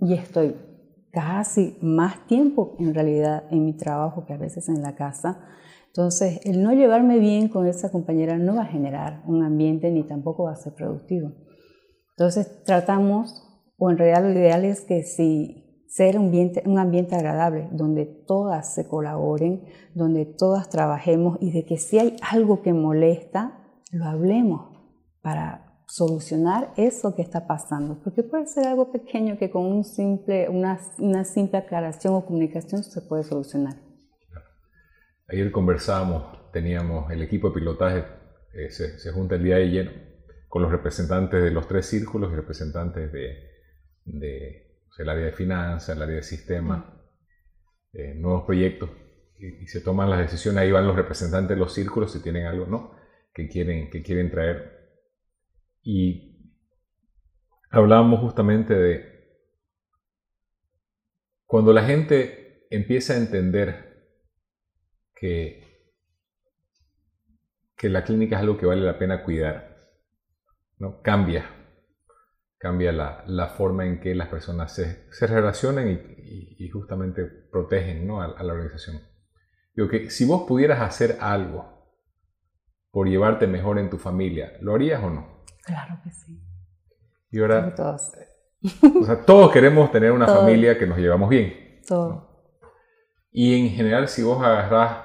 y 0.00 0.14
estoy 0.14 0.56
casi 1.12 1.78
más 1.80 2.26
tiempo 2.26 2.74
en 2.80 2.92
realidad 2.92 3.44
en 3.52 3.64
mi 3.64 3.76
trabajo 3.76 4.26
que 4.26 4.32
a 4.32 4.36
veces 4.36 4.68
en 4.68 4.82
la 4.82 4.96
casa, 4.96 5.40
entonces 5.86 6.40
el 6.44 6.60
no 6.60 6.72
llevarme 6.72 7.20
bien 7.20 7.48
con 7.48 7.68
esa 7.68 7.92
compañera 7.92 8.36
no 8.36 8.56
va 8.56 8.62
a 8.62 8.66
generar 8.66 9.22
un 9.26 9.44
ambiente 9.44 9.92
ni 9.92 10.02
tampoco 10.02 10.44
va 10.44 10.52
a 10.52 10.56
ser 10.56 10.74
productivo. 10.74 11.30
Entonces 12.16 12.64
tratamos, 12.64 13.44
o 13.78 13.90
en 13.92 13.98
realidad 13.98 14.24
lo 14.24 14.32
ideal 14.32 14.64
es 14.64 14.80
que 14.80 15.04
si 15.04 15.84
ser 15.86 16.18
un 16.18 16.26
ambiente, 16.26 16.64
un 16.66 16.80
ambiente 16.80 17.14
agradable, 17.14 17.68
donde 17.70 18.06
todas 18.06 18.74
se 18.74 18.88
colaboren, 18.88 19.62
donde 19.94 20.26
todas 20.26 20.68
trabajemos 20.68 21.38
y 21.40 21.52
de 21.52 21.64
que 21.64 21.78
si 21.78 22.00
hay 22.00 22.16
algo 22.28 22.60
que 22.60 22.72
molesta, 22.72 23.54
lo 23.92 24.04
hablemos 24.04 24.76
para 25.22 25.68
solucionar 25.86 26.72
eso 26.76 27.14
que 27.16 27.22
está 27.22 27.46
pasando, 27.46 28.00
porque 28.04 28.22
puede 28.22 28.46
ser 28.46 28.66
algo 28.66 28.92
pequeño 28.92 29.38
que 29.38 29.50
con 29.50 29.64
un 29.64 29.84
simple, 29.84 30.48
una, 30.48 30.78
una 30.98 31.24
simple 31.24 31.58
aclaración 31.58 32.14
o 32.14 32.26
comunicación 32.26 32.82
se 32.82 33.00
puede 33.00 33.24
solucionar. 33.24 33.74
Ayer 35.28 35.50
conversábamos, 35.50 36.52
teníamos 36.52 37.10
el 37.10 37.22
equipo 37.22 37.48
de 37.48 37.54
pilotaje, 37.54 38.04
eh, 38.54 38.70
se, 38.70 39.12
junta 39.12 39.36
el 39.36 39.44
día 39.44 39.56
de 39.56 39.64
ayer 39.64 40.24
con 40.48 40.62
los 40.62 40.70
representantes 40.70 41.42
de 41.42 41.50
los 41.50 41.68
tres 41.68 41.86
círculos 41.86 42.32
y 42.32 42.36
representantes 42.36 43.12
de, 43.12 43.36
de 44.04 44.80
el 44.98 45.08
área 45.08 45.26
de 45.26 45.32
finanzas, 45.32 45.96
el 45.96 46.02
área 46.02 46.16
de 46.16 46.22
sistemas, 46.22 46.84
eh, 47.92 48.14
nuevos 48.14 48.44
proyectos, 48.44 48.90
y, 49.38 49.62
y, 49.62 49.66
se 49.68 49.80
toman 49.80 50.10
las 50.10 50.18
decisiones, 50.18 50.62
ahí 50.62 50.72
van 50.72 50.86
los 50.86 50.96
representantes 50.96 51.50
de 51.50 51.60
los 51.60 51.72
círculos 51.72 52.12
si 52.12 52.20
tienen 52.22 52.46
algo, 52.46 52.66
¿no? 52.66 52.97
Que 53.38 53.48
quieren, 53.48 53.88
que 53.88 54.02
quieren 54.02 54.32
traer. 54.32 54.90
Y 55.80 56.52
hablábamos 57.70 58.18
justamente 58.18 58.74
de 58.74 59.38
cuando 61.46 61.72
la 61.72 61.84
gente 61.84 62.66
empieza 62.68 63.12
a 63.12 63.18
entender 63.18 64.08
que, 65.14 65.62
que 67.76 67.88
la 67.88 68.02
clínica 68.02 68.34
es 68.34 68.42
algo 68.42 68.58
que 68.58 68.66
vale 68.66 68.82
la 68.82 68.98
pena 68.98 69.22
cuidar, 69.22 69.86
¿no? 70.78 71.00
cambia, 71.00 71.48
cambia 72.58 72.90
la, 72.90 73.22
la 73.28 73.50
forma 73.50 73.86
en 73.86 74.00
que 74.00 74.16
las 74.16 74.28
personas 74.28 74.74
se, 74.74 75.08
se 75.12 75.28
relacionan 75.28 75.88
y, 75.88 76.68
justamente 76.70 77.24
protegen 77.24 78.04
¿no? 78.04 78.20
a, 78.20 78.26
a 78.26 78.42
la 78.42 78.52
organización. 78.52 79.00
Digo 79.74 79.88
que 79.88 80.10
si 80.10 80.24
vos 80.26 80.46
pudieras 80.46 80.80
hacer 80.80 81.18
algo, 81.20 81.77
por 82.98 83.08
llevarte 83.08 83.46
mejor 83.46 83.78
en 83.78 83.90
tu 83.90 83.96
familia, 83.96 84.54
¿lo 84.60 84.74
harías 84.74 85.00
o 85.04 85.08
no? 85.08 85.44
Claro 85.64 86.00
que 86.02 86.10
sí. 86.10 86.42
Y 87.30 87.38
ahora, 87.38 87.72
todos. 87.72 88.10
o 89.00 89.04
sea, 89.04 89.24
todos 89.24 89.52
queremos 89.52 89.92
tener 89.92 90.10
una 90.10 90.26
familia 90.26 90.76
que 90.76 90.84
nos 90.84 90.98
llevamos 90.98 91.28
bien. 91.28 91.80
Todo. 91.86 92.50
Y 93.30 93.56
en 93.56 93.70
general, 93.70 94.08
si 94.08 94.24
vos 94.24 94.42
agarrás 94.44 95.04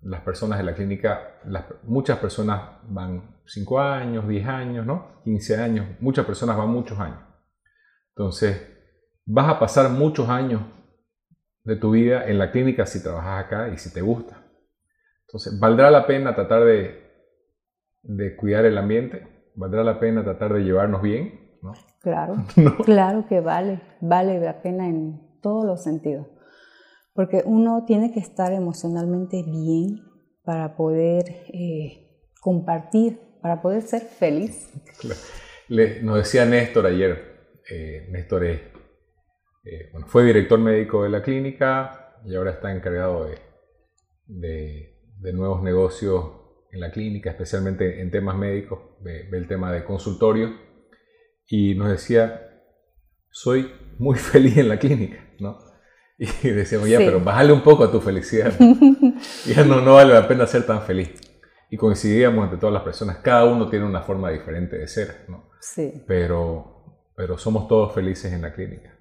las 0.00 0.22
personas 0.22 0.56
de 0.56 0.64
la 0.64 0.74
clínica, 0.74 1.38
muchas 1.82 2.18
personas 2.18 2.62
van 2.84 3.36
5 3.44 3.78
años, 3.78 4.26
10 4.26 4.46
años, 4.46 4.86
¿no? 4.86 5.20
15 5.24 5.56
años, 5.58 5.86
muchas 6.00 6.24
personas 6.24 6.56
van 6.56 6.70
muchos 6.70 6.98
años. 6.98 7.20
Entonces, 8.16 8.58
vas 9.26 9.50
a 9.50 9.58
pasar 9.58 9.90
muchos 9.90 10.30
años 10.30 10.62
de 11.62 11.76
tu 11.76 11.90
vida 11.90 12.24
en 12.24 12.38
la 12.38 12.50
clínica 12.50 12.86
si 12.86 13.02
trabajas 13.02 13.44
acá 13.44 13.68
y 13.68 13.76
si 13.76 13.92
te 13.92 14.00
gusta. 14.00 14.42
Entonces, 15.26 15.60
valdrá 15.60 15.90
la 15.90 16.06
pena 16.06 16.34
tratar 16.34 16.64
de 16.64 17.03
de 18.04 18.36
cuidar 18.36 18.64
el 18.64 18.78
ambiente? 18.78 19.26
¿Valdrá 19.54 19.84
la 19.84 20.00
pena 20.00 20.24
tratar 20.24 20.52
de 20.52 20.60
llevarnos 20.60 21.02
bien? 21.02 21.58
Claro, 22.00 22.36
claro 22.84 23.26
que 23.26 23.40
vale, 23.40 23.80
vale 24.00 24.38
la 24.40 24.62
pena 24.62 24.88
en 24.88 25.40
todos 25.40 25.64
los 25.64 25.82
sentidos. 25.82 26.26
Porque 27.14 27.42
uno 27.44 27.84
tiene 27.86 28.12
que 28.12 28.20
estar 28.20 28.52
emocionalmente 28.52 29.42
bien 29.42 30.00
para 30.44 30.76
poder 30.76 31.24
eh, 31.52 32.10
compartir, 32.40 33.20
para 33.40 33.62
poder 33.62 33.82
ser 33.82 34.02
feliz. 34.02 34.70
Le, 35.68 36.02
nos 36.02 36.16
decía 36.16 36.44
Néstor 36.44 36.86
ayer, 36.86 37.60
eh, 37.70 38.08
Néstor 38.10 38.44
es, 38.44 38.60
eh, 39.64 39.92
fue 40.06 40.24
director 40.24 40.58
médico 40.58 41.04
de 41.04 41.08
la 41.08 41.22
clínica 41.22 42.18
y 42.26 42.34
ahora 42.34 42.50
está 42.50 42.74
encargado 42.74 43.26
de, 43.26 43.38
de, 44.26 44.98
de 45.20 45.32
nuevos 45.32 45.62
negocios 45.62 46.43
en 46.74 46.80
la 46.80 46.90
clínica, 46.90 47.30
especialmente 47.30 48.00
en 48.00 48.10
temas 48.10 48.36
médicos, 48.36 48.80
ve, 49.00 49.28
el 49.32 49.46
tema 49.46 49.72
de 49.72 49.84
consultorio, 49.84 50.52
y 51.46 51.74
nos 51.76 51.88
decía, 51.88 52.62
soy 53.30 53.72
muy 53.98 54.18
feliz 54.18 54.56
en 54.56 54.68
la 54.68 54.78
clínica, 54.78 55.24
¿no? 55.38 55.58
Y 56.16 56.48
decíamos, 56.48 56.88
ya, 56.88 56.98
pero 56.98 57.20
bájale 57.20 57.52
un 57.52 57.62
poco 57.62 57.84
a 57.84 57.90
tu 57.90 58.00
felicidad. 58.00 58.52
ya 59.46 59.64
no, 59.64 59.80
no 59.80 59.94
vale 59.94 60.14
la 60.14 60.28
pena 60.28 60.46
ser 60.46 60.64
tan 60.64 60.82
feliz. 60.82 61.10
Y 61.70 61.76
coincidíamos 61.76 62.44
entre 62.44 62.58
todas 62.58 62.72
las 62.72 62.84
personas, 62.84 63.18
cada 63.18 63.44
uno 63.46 63.68
tiene 63.68 63.84
una 63.84 64.00
forma 64.02 64.30
diferente 64.30 64.78
de 64.78 64.86
ser, 64.86 65.24
¿no? 65.28 65.50
Sí. 65.60 66.04
Pero, 66.06 67.10
pero 67.16 67.36
somos 67.36 67.66
todos 67.66 67.92
felices 67.92 68.32
en 68.32 68.42
la 68.42 68.52
clínica. 68.54 68.96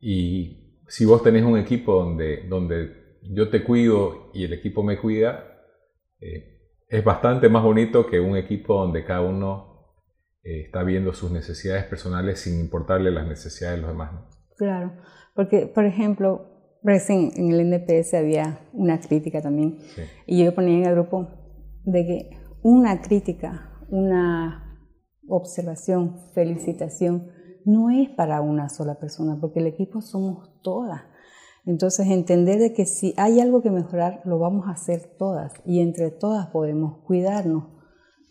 Y 0.00 0.80
si 0.88 1.04
vos 1.04 1.22
tenés 1.22 1.44
un 1.44 1.58
equipo 1.58 2.02
donde, 2.02 2.46
donde 2.48 3.18
yo 3.22 3.50
te 3.50 3.62
cuido 3.62 4.30
y 4.32 4.44
el 4.44 4.54
equipo 4.54 4.82
me 4.82 4.98
cuida, 4.98 5.56
eh, 6.20 6.55
es 6.88 7.04
bastante 7.04 7.48
más 7.48 7.62
bonito 7.62 8.06
que 8.06 8.20
un 8.20 8.36
equipo 8.36 8.74
donde 8.74 9.04
cada 9.04 9.22
uno 9.22 9.76
eh, 10.42 10.62
está 10.66 10.82
viendo 10.82 11.12
sus 11.12 11.30
necesidades 11.30 11.84
personales 11.84 12.40
sin 12.40 12.60
importarle 12.60 13.10
las 13.10 13.26
necesidades 13.26 13.78
de 13.78 13.82
los 13.82 13.90
demás. 13.90 14.12
Claro, 14.56 14.92
porque, 15.34 15.66
por 15.66 15.84
ejemplo, 15.84 16.78
recién 16.82 17.30
en 17.36 17.50
el 17.50 17.60
NPS 17.60 18.14
había 18.14 18.60
una 18.72 19.00
crítica 19.00 19.42
también, 19.42 19.78
y 20.26 20.44
yo 20.44 20.54
ponía 20.54 20.78
en 20.78 20.86
el 20.86 20.94
grupo 20.94 21.28
de 21.84 22.06
que 22.06 22.30
una 22.62 23.02
crítica, 23.02 23.84
una 23.88 24.80
observación, 25.28 26.18
felicitación, 26.32 27.28
no 27.64 27.90
es 27.90 28.08
para 28.10 28.40
una 28.40 28.68
sola 28.68 28.94
persona, 28.94 29.38
porque 29.40 29.58
el 29.58 29.66
equipo 29.66 30.00
somos 30.00 30.60
todas. 30.62 31.02
Entonces, 31.66 32.06
entender 32.06 32.60
de 32.60 32.72
que 32.72 32.86
si 32.86 33.12
hay 33.16 33.40
algo 33.40 33.60
que 33.60 33.70
mejorar, 33.70 34.22
lo 34.24 34.38
vamos 34.38 34.68
a 34.68 34.70
hacer 34.70 35.16
todas 35.18 35.52
y 35.64 35.80
entre 35.80 36.10
todas 36.10 36.46
podemos 36.46 37.04
cuidarnos. 37.04 37.64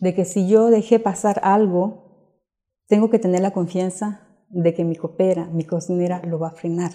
De 0.00 0.14
que 0.14 0.24
si 0.24 0.48
yo 0.48 0.70
dejé 0.70 0.98
pasar 0.98 1.40
algo, 1.42 2.40
tengo 2.88 3.10
que 3.10 3.18
tener 3.18 3.42
la 3.42 3.52
confianza 3.52 4.26
de 4.48 4.74
que 4.74 4.84
mi 4.84 4.96
copera, 4.96 5.46
mi 5.46 5.64
cocinera, 5.64 6.22
lo 6.24 6.38
va 6.38 6.48
a 6.48 6.54
frenar 6.54 6.92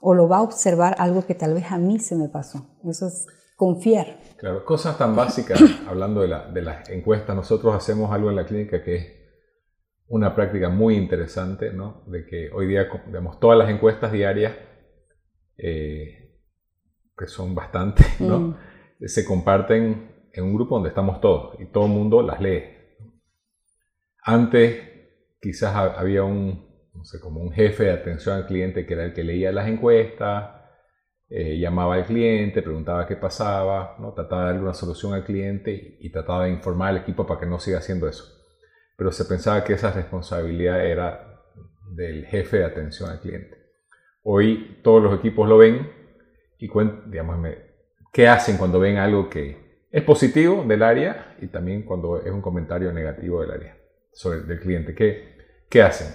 o 0.00 0.14
lo 0.14 0.28
va 0.28 0.38
a 0.38 0.42
observar 0.42 0.96
algo 0.98 1.24
que 1.26 1.34
tal 1.34 1.54
vez 1.54 1.70
a 1.70 1.78
mí 1.78 1.98
se 1.98 2.16
me 2.16 2.28
pasó. 2.28 2.78
Eso 2.84 3.06
es 3.06 3.26
confiar. 3.56 4.18
Claro, 4.36 4.64
cosas 4.64 4.98
tan 4.98 5.14
básicas, 5.14 5.60
hablando 5.88 6.20
de, 6.20 6.28
la, 6.28 6.48
de 6.50 6.62
las 6.62 6.88
encuestas, 6.90 7.34
nosotros 7.34 7.74
hacemos 7.74 8.12
algo 8.12 8.30
en 8.30 8.36
la 8.36 8.46
clínica 8.46 8.82
que 8.82 8.96
es 8.96 9.06
una 10.08 10.34
práctica 10.34 10.68
muy 10.68 10.96
interesante, 10.96 11.72
¿no? 11.72 12.02
De 12.06 12.26
que 12.26 12.50
hoy 12.52 12.66
día, 12.66 12.88
digamos, 13.06 13.38
todas 13.40 13.56
las 13.56 13.70
encuestas 13.70 14.12
diarias, 14.12 14.52
eh, 15.62 16.40
que 17.16 17.26
son 17.26 17.54
bastantes, 17.54 18.06
¿no? 18.20 18.38
Mm. 18.38 18.56
Se 19.06 19.24
comparten 19.24 20.12
en 20.32 20.44
un 20.44 20.54
grupo 20.54 20.74
donde 20.74 20.88
estamos 20.88 21.20
todos 21.20 21.60
y 21.60 21.66
todo 21.66 21.86
el 21.86 21.92
mundo 21.92 22.22
las 22.22 22.40
lee. 22.40 22.64
Antes 24.24 24.80
quizás 25.40 25.74
había 25.74 26.24
un, 26.24 26.68
no 26.94 27.04
sé, 27.04 27.20
como 27.20 27.40
un 27.40 27.52
jefe 27.52 27.84
de 27.84 27.92
atención 27.92 28.36
al 28.36 28.46
cliente 28.46 28.86
que 28.86 28.94
era 28.94 29.04
el 29.04 29.12
que 29.12 29.24
leía 29.24 29.52
las 29.52 29.68
encuestas, 29.68 30.62
eh, 31.28 31.58
llamaba 31.58 31.94
al 31.94 32.04
cliente, 32.04 32.60
preguntaba 32.62 33.06
qué 33.06 33.16
pasaba, 33.16 33.96
¿no? 33.98 34.12
trataba 34.12 34.42
de 34.42 34.46
darle 34.48 34.62
una 34.62 34.74
solución 34.74 35.14
al 35.14 35.24
cliente 35.24 35.96
y, 35.98 36.10
trataba 36.10 36.44
de 36.44 36.50
informar 36.50 36.90
al 36.90 36.98
equipo 36.98 37.26
para 37.26 37.40
que 37.40 37.46
no 37.46 37.58
siga 37.58 37.78
haciendo 37.78 38.08
eso. 38.08 38.24
Pero 38.96 39.10
se 39.12 39.24
pensaba 39.24 39.64
que 39.64 39.72
esa 39.72 39.92
responsabilidad 39.92 40.84
era 40.84 41.40
del 41.94 42.26
jefe 42.26 42.58
de 42.58 42.64
atención 42.64 43.10
al 43.10 43.20
cliente. 43.20 43.61
Hoy 44.22 44.80
todos 44.82 45.02
los 45.02 45.18
equipos 45.18 45.48
lo 45.48 45.58
ven 45.58 45.90
y 46.58 46.68
digamos, 47.06 47.36
qué 48.12 48.28
hacen 48.28 48.56
cuando 48.56 48.78
ven 48.78 48.96
algo 48.96 49.28
que 49.28 49.86
es 49.90 50.02
positivo 50.02 50.64
del 50.64 50.82
área 50.82 51.36
y 51.40 51.48
también 51.48 51.84
cuando 51.84 52.20
es 52.20 52.30
un 52.30 52.40
comentario 52.40 52.92
negativo 52.92 53.40
del 53.40 53.50
área 53.50 53.76
sobre 54.12 54.42
del 54.42 54.60
cliente. 54.60 54.94
¿Qué, 54.94 55.36
qué 55.68 55.82
hacen? 55.82 56.08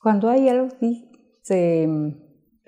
Cuando 0.00 0.28
hay 0.28 0.48
algo 0.48 0.66
así, 0.66 1.10
se 1.42 1.86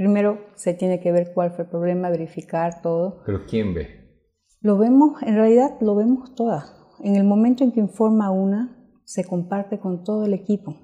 Primero 0.01 0.39
se 0.55 0.73
tiene 0.73 0.99
que 0.99 1.13
ver 1.13 1.33
cuál 1.35 1.51
fue 1.51 1.65
el 1.65 1.71
problema, 1.71 2.09
verificar 2.09 2.81
todo. 2.81 3.23
¿Pero 3.27 3.45
quién 3.45 3.75
ve? 3.75 4.25
Lo 4.63 4.79
vemos, 4.79 5.23
en 5.23 5.35
realidad 5.35 5.77
lo 5.83 5.95
vemos 5.95 6.35
todas. 6.35 6.75
En 7.05 7.17
el 7.17 7.25
momento 7.25 7.65
en 7.65 7.73
que 7.73 7.81
informa 7.81 8.31
una, 8.31 8.79
se 9.05 9.27
comparte 9.27 9.79
con 9.79 10.03
todo 10.03 10.25
el 10.25 10.33
equipo. 10.33 10.75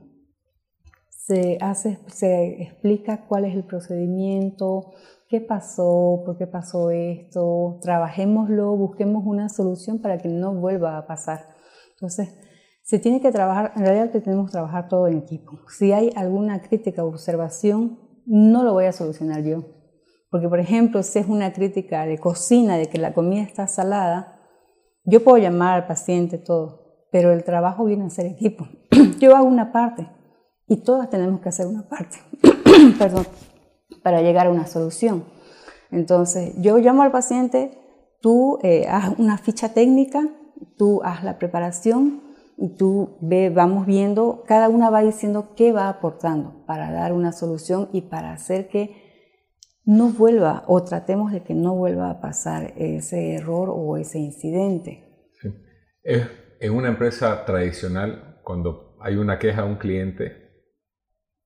Se, 1.27 1.59
explica 2.63 3.27
cuál 3.27 3.47
es 3.47 3.55
el 3.57 3.65
procedimiento, 3.65 4.93
qué 5.29 5.41
pasó, 5.41 6.23
por 6.25 6.39
qué 6.39 6.47
pasó 6.47 6.93
esto, 6.93 7.81
trabajémoslo, 7.83 8.77
busquemos 8.77 9.25
una 9.27 9.49
solución 9.49 10.01
para 10.01 10.19
que 10.19 10.29
no 10.29 10.55
vuelva 10.55 10.97
a 10.97 11.07
pasar. 11.09 11.49
Entonces, 11.95 12.33
se 12.85 13.01
tiene 13.01 13.21
que 13.21 13.33
trabajar, 13.33 13.73
en 13.75 13.85
realidad 13.85 14.11
tenemos 14.13 14.47
que 14.47 14.53
trabajar 14.53 14.87
todo 14.87 15.09
en 15.09 15.19
equipo. 15.19 15.59
Si 15.69 15.91
hay 15.91 16.13
alguna 16.15 16.63
crítica 16.63 17.03
o 17.03 17.09
observación, 17.09 17.99
no 18.25 18.63
lo 18.63 18.73
voy 18.75 18.85
a 18.85 18.93
solucionar 18.93 19.43
yo. 19.43 19.65
Porque, 20.31 20.49
por 20.49 20.61
ejemplo, 20.61 21.03
si 21.03 21.19
es 21.19 21.27
una 21.27 21.53
crítica 21.53 22.07
de 22.07 22.19
cocina, 22.19 22.77
de 22.77 22.87
que 22.87 22.99
la 22.99 23.15
comida 23.15 23.43
está 23.43 23.67
salada, 23.67 24.39
yo 25.05 25.25
puedo 25.25 25.39
llamar 25.39 25.75
al 25.75 25.87
paciente 25.89 26.39
todo, 26.39 27.09
pero 27.11 27.33
el 27.33 27.43
trabajo 27.43 27.85
viene 27.85 28.05
a 28.05 28.11
ser 28.11 28.27
equipo. 28.27 28.69
yo 29.19 29.35
hago 29.35 29.49
una 29.49 29.73
parte 29.73 30.09
y 30.69 30.79
todas 30.79 31.11
tenemos 31.11 31.41
que 31.41 31.49
hacer 31.49 31.67
una 31.67 31.89
parte, 31.89 32.19
perdón, 32.99 33.27
para 34.03 34.21
llegar 34.23 34.47
a 34.47 34.51
una 34.51 34.67
solución. 34.67 35.25
Entonces, 35.91 36.55
yo 36.59 36.79
llamo 36.79 37.03
al 37.03 37.13
paciente, 37.13 37.79
tú 38.21 38.59
eh, 38.63 38.87
haz 38.89 39.19
una 39.19 39.39
ficha 39.39 39.73
técnica, 39.73 40.29
tú 40.77 41.01
haz 41.05 41.23
la 41.23 41.39
preparación, 41.39 42.27
y 42.59 42.75
tú 42.77 43.19
ve, 43.21 43.51
vamos 43.51 43.87
viendo, 43.87 44.43
cada 44.47 44.69
una 44.69 44.91
va 44.91 45.03
diciendo 45.03 45.53
qué 45.57 45.73
va 45.73 45.89
aportando 45.89 46.65
para 46.67 46.91
dar 46.91 47.13
una 47.13 47.33
solución 47.33 47.89
y 47.93 48.03
para 48.03 48.33
hacer 48.33 48.69
que 48.69 49.05
no 49.85 50.09
vuelva 50.09 50.65
o 50.67 50.83
tratemos 50.83 51.33
de 51.33 51.43
que 51.43 51.55
no 51.55 51.75
vuelva 51.75 52.11
a 52.11 52.21
pasar 52.21 52.73
ese 52.77 53.35
error 53.35 53.69
o 53.71 53.97
ese 53.97 54.19
incidente. 54.19 55.05
Sí. 55.41 55.51
En 56.61 56.73
una 56.73 56.89
empresa 56.89 57.45
tradicional, 57.45 58.41
cuando 58.43 58.97
hay 59.01 59.17
una 59.17 59.39
queja 59.39 59.63
de 59.63 59.69
un 59.69 59.77
cliente, 59.77 60.46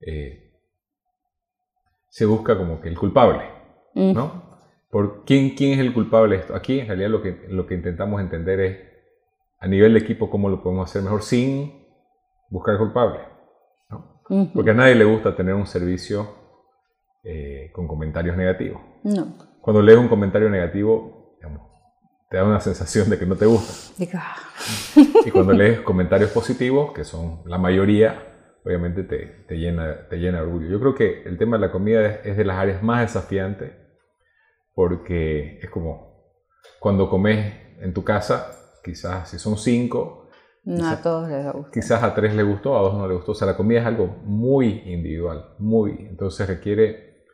eh, 0.00 0.52
se 2.08 2.26
busca 2.26 2.56
como 2.56 2.80
que 2.80 2.88
el 2.88 2.98
culpable, 2.98 3.44
¿no? 3.94 4.50
¿Por 4.90 5.24
quién, 5.24 5.50
quién 5.50 5.72
es 5.72 5.78
el 5.78 5.92
culpable 5.92 6.36
de 6.36 6.42
esto? 6.42 6.54
Aquí 6.56 6.80
en 6.80 6.88
realidad 6.88 7.10
lo 7.10 7.22
que, 7.22 7.46
lo 7.48 7.66
que 7.66 7.74
intentamos 7.74 8.20
entender 8.20 8.60
es 8.60 8.78
a 9.60 9.68
nivel 9.68 9.92
de 9.94 10.00
equipo 10.00 10.30
cómo 10.30 10.48
lo 10.48 10.62
podemos 10.62 10.90
hacer 10.90 11.02
mejor 11.02 11.22
sin 11.22 11.86
buscar 12.48 12.76
culpable. 12.76 13.20
¿no? 13.88 14.22
Porque 14.52 14.70
a 14.70 14.74
nadie 14.74 14.96
le 14.96 15.04
gusta 15.04 15.36
tener 15.36 15.54
un 15.54 15.66
servicio 15.66 16.28
eh, 17.22 17.70
con 17.72 17.86
comentarios 17.86 18.36
negativos. 18.36 18.80
No. 19.04 19.34
Cuando 19.60 19.82
lees 19.82 19.98
un 19.98 20.08
comentario 20.08 20.50
negativo, 20.50 21.36
te 22.30 22.36
da 22.36 22.44
una 22.44 22.60
sensación 22.60 23.10
de 23.10 23.18
que 23.18 23.26
no 23.26 23.36
te 23.36 23.44
gusta. 23.44 23.92
y 25.26 25.30
cuando 25.30 25.52
lees 25.52 25.80
comentarios 25.80 26.30
positivos, 26.30 26.92
que 26.92 27.04
son 27.04 27.42
la 27.44 27.58
mayoría, 27.58 28.29
obviamente 28.64 29.04
te, 29.04 29.26
te, 29.46 29.56
llena, 29.56 30.08
te 30.08 30.18
llena 30.18 30.38
de 30.38 30.44
orgullo. 30.44 30.68
Yo 30.68 30.80
creo 30.80 30.94
que 30.94 31.22
el 31.24 31.38
tema 31.38 31.56
de 31.56 31.66
la 31.66 31.72
comida 31.72 32.06
es, 32.06 32.26
es 32.26 32.36
de 32.36 32.44
las 32.44 32.58
áreas 32.58 32.82
más 32.82 33.00
desafiantes 33.00 33.72
porque 34.74 35.58
es 35.60 35.70
como 35.70 36.10
cuando 36.78 37.10
comes 37.10 37.54
en 37.80 37.92
tu 37.92 38.04
casa 38.04 38.52
quizás 38.82 39.28
si 39.28 39.38
son 39.38 39.56
cinco, 39.56 40.20
no 40.64 40.88
a 40.88 41.00
todos 41.00 41.28
les 41.28 41.52
gusta. 41.52 41.70
Quizás 41.72 42.02
a 42.02 42.14
tres 42.14 42.34
les 42.34 42.46
gustó, 42.46 42.76
a 42.76 42.82
dos 42.82 42.94
no 42.94 43.06
les 43.06 43.16
gustó. 43.16 43.32
O 43.32 43.34
sea, 43.34 43.46
la 43.46 43.56
comida 43.56 43.80
es 43.80 43.86
algo 43.86 44.06
muy 44.24 44.82
individual, 44.86 45.54
muy. 45.58 46.06
Entonces 46.08 46.46
requiere 46.46 47.24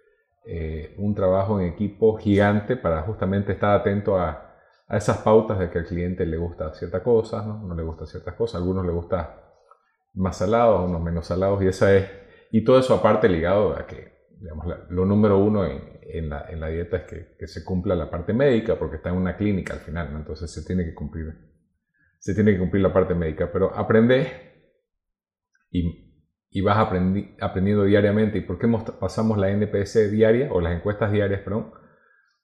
eh, 0.44 0.94
un 0.98 1.14
trabajo 1.14 1.60
en 1.60 1.66
equipo 1.66 2.16
gigante 2.16 2.76
para 2.76 3.02
justamente 3.02 3.52
estar 3.52 3.72
atento 3.74 4.16
a, 4.16 4.54
a, 4.86 4.96
esas 4.96 5.18
pautas 5.18 5.58
de 5.58 5.70
que 5.70 5.78
al 5.78 5.86
cliente 5.86 6.24
le 6.24 6.36
gusta 6.36 6.72
ciertas 6.74 7.02
cosas, 7.02 7.44
¿no? 7.44 7.58
no 7.58 7.74
le 7.74 7.82
gusta 7.82 8.06
ciertas 8.06 8.34
cosas. 8.34 8.56
A 8.56 8.58
algunos 8.58 8.86
le 8.86 8.92
gusta 8.92 9.45
más 10.16 10.38
salados, 10.38 10.88
unos 10.88 11.02
menos 11.02 11.26
salados. 11.26 11.62
Y 11.62 11.68
esa 11.68 11.94
es. 11.94 12.10
Y 12.50 12.64
todo 12.64 12.78
eso 12.78 12.94
aparte 12.94 13.28
ligado 13.28 13.76
a 13.76 13.86
que, 13.86 14.12
digamos, 14.40 14.66
lo 14.88 15.04
número 15.04 15.38
uno 15.38 15.64
en, 15.64 15.80
en, 16.02 16.28
la, 16.28 16.46
en 16.48 16.60
la, 16.60 16.68
dieta 16.68 16.98
es 16.98 17.04
que, 17.04 17.36
que, 17.38 17.46
se 17.46 17.64
cumpla 17.64 17.94
la 17.94 18.10
parte 18.10 18.32
médica, 18.32 18.78
porque 18.78 18.96
está 18.96 19.10
en 19.10 19.16
una 19.16 19.36
clínica 19.36 19.74
al 19.74 19.80
final, 19.80 20.12
¿no? 20.12 20.18
entonces 20.18 20.52
se 20.52 20.64
tiene 20.64 20.84
que 20.84 20.94
cumplir 20.94 21.26
se 22.26 22.34
tiene 22.34 22.52
que 22.52 22.58
cumplir 22.58 22.82
la 22.82 22.92
parte 22.92 23.14
médica, 23.14 23.50
pero 23.52 23.72
aprendes 23.76 24.28
y, 25.70 26.24
y 26.50 26.60
vas 26.60 26.78
aprendi, 26.78 27.36
aprendiendo 27.40 27.84
diariamente. 27.84 28.38
¿Y 28.38 28.40
por 28.40 28.58
qué 28.58 28.66
pasamos 28.98 29.38
la 29.38 29.50
NPS 29.50 30.10
diaria 30.10 30.52
o 30.52 30.60
las 30.60 30.76
encuestas 30.76 31.12
diarias, 31.12 31.42
perdón? 31.42 31.72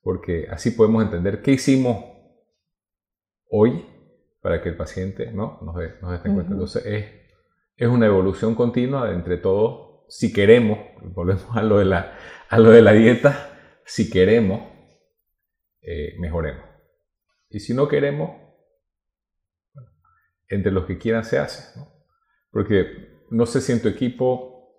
Porque 0.00 0.46
así 0.50 0.70
podemos 0.70 1.02
entender 1.02 1.42
qué 1.42 1.52
hicimos 1.52 2.04
hoy 3.50 3.84
para 4.40 4.62
que 4.62 4.68
el 4.68 4.76
paciente 4.76 5.32
¿no? 5.32 5.58
nos 5.62 5.74
dé, 5.76 5.94
nos 6.00 6.22
dé 6.22 6.32
cuenta. 6.32 6.52
Entonces 6.52 6.86
es, 6.86 7.04
es 7.82 7.88
una 7.88 8.06
evolución 8.06 8.54
continua 8.54 9.10
entre 9.10 9.38
todos. 9.38 10.04
Si 10.08 10.32
queremos, 10.32 10.78
volvemos 11.02 11.48
a 11.56 11.64
lo 11.64 11.78
de 11.78 11.84
la, 11.84 12.16
a 12.48 12.60
lo 12.60 12.70
de 12.70 12.80
la 12.80 12.92
dieta, 12.92 13.80
si 13.84 14.08
queremos, 14.08 14.62
eh, 15.80 16.14
mejoremos. 16.20 16.64
Y 17.50 17.58
si 17.58 17.74
no 17.74 17.88
queremos, 17.88 18.40
entre 20.46 20.70
los 20.70 20.86
que 20.86 20.96
quieran 20.96 21.24
se 21.24 21.40
hace. 21.40 21.76
Porque 22.52 23.24
no 23.30 23.46
sé 23.46 23.60
si 23.60 23.72
en 23.72 23.82
tu 23.82 23.88
equipo, 23.88 24.76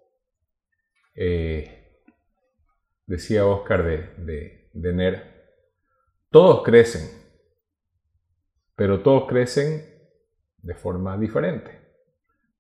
eh, 1.14 2.00
decía 3.06 3.46
Oscar 3.46 3.84
de, 3.84 4.70
de, 4.72 4.94
NER, 4.94 5.50
todos 6.30 6.64
crecen, 6.64 7.02
pero 8.78 9.04
todos 9.04 9.28
crecen 9.28 9.84
de 10.60 10.74
forma 10.74 11.18
diferente. 11.18 11.83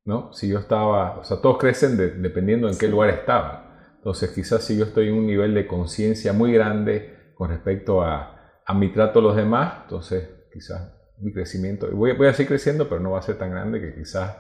¿No? 0.05 0.33
Si 0.33 0.49
yo 0.49 0.59
estaba, 0.59 1.19
o 1.19 1.23
sea, 1.23 1.37
todos 1.37 1.57
crecen 1.57 1.97
dependiendo 2.21 2.67
en 2.67 2.77
qué 2.77 2.87
lugar 2.87 3.09
estaban. 3.09 3.63
Entonces, 3.95 4.31
quizás 4.31 4.63
si 4.63 4.77
yo 4.77 4.85
estoy 4.85 5.07
en 5.07 5.15
un 5.15 5.27
nivel 5.27 5.53
de 5.53 5.65
conciencia 5.65 6.33
muy 6.33 6.51
grande 6.51 7.33
con 7.35 7.49
respecto 7.49 8.01
a, 8.01 8.61
a 8.65 8.73
mi 8.73 8.91
trato 8.91 9.19
a 9.19 9.21
los 9.21 9.35
demás, 9.35 9.83
entonces 9.83 10.29
quizás 10.51 10.93
mi 11.19 11.31
crecimiento. 11.31 11.87
Voy, 11.91 12.13
voy 12.13 12.27
a 12.27 12.33
seguir 12.33 12.49
creciendo, 12.49 12.89
pero 12.89 13.01
no 13.01 13.11
va 13.11 13.19
a 13.19 13.23
ser 13.23 13.37
tan 13.37 13.51
grande 13.51 13.79
que 13.79 13.95
quizás 13.95 14.35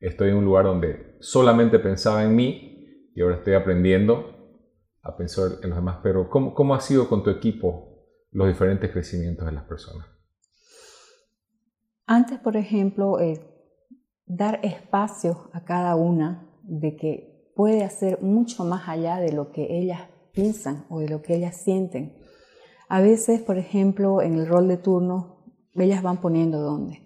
estoy 0.00 0.30
en 0.30 0.36
un 0.36 0.44
lugar 0.44 0.64
donde 0.64 1.16
solamente 1.20 1.78
pensaba 1.78 2.22
en 2.24 2.34
mí 2.34 3.10
y 3.14 3.20
ahora 3.20 3.36
estoy 3.36 3.54
aprendiendo 3.54 4.32
a 5.02 5.16
pensar 5.16 5.58
en 5.62 5.70
los 5.70 5.78
demás. 5.78 5.98
Pero 6.02 6.30
¿cómo, 6.30 6.54
cómo 6.54 6.74
ha 6.74 6.80
sido 6.80 7.08
con 7.08 7.22
tu 7.22 7.30
equipo 7.30 8.06
los 8.30 8.48
diferentes 8.48 8.90
crecimientos 8.90 9.46
de 9.46 9.52
las 9.52 9.64
personas? 9.64 10.06
Antes, 12.06 12.38
por 12.38 12.56
ejemplo, 12.56 13.18
eh, 13.20 13.40
dar 14.26 14.60
espacio 14.62 15.50
a 15.52 15.64
cada 15.64 15.96
una 15.96 16.48
de 16.62 16.96
que 16.96 17.52
puede 17.54 17.84
hacer 17.84 18.22
mucho 18.22 18.64
más 18.64 18.88
allá 18.88 19.18
de 19.18 19.32
lo 19.32 19.52
que 19.52 19.78
ellas 19.78 20.02
piensan 20.32 20.86
o 20.88 21.00
de 21.00 21.08
lo 21.08 21.22
que 21.22 21.34
ellas 21.34 21.56
sienten. 21.56 22.16
A 22.88 23.00
veces, 23.00 23.40
por 23.40 23.58
ejemplo, 23.58 24.22
en 24.22 24.34
el 24.34 24.46
rol 24.46 24.68
de 24.68 24.76
turno, 24.76 25.44
ellas 25.74 26.02
van 26.02 26.20
poniendo 26.20 26.60
dónde. 26.60 27.02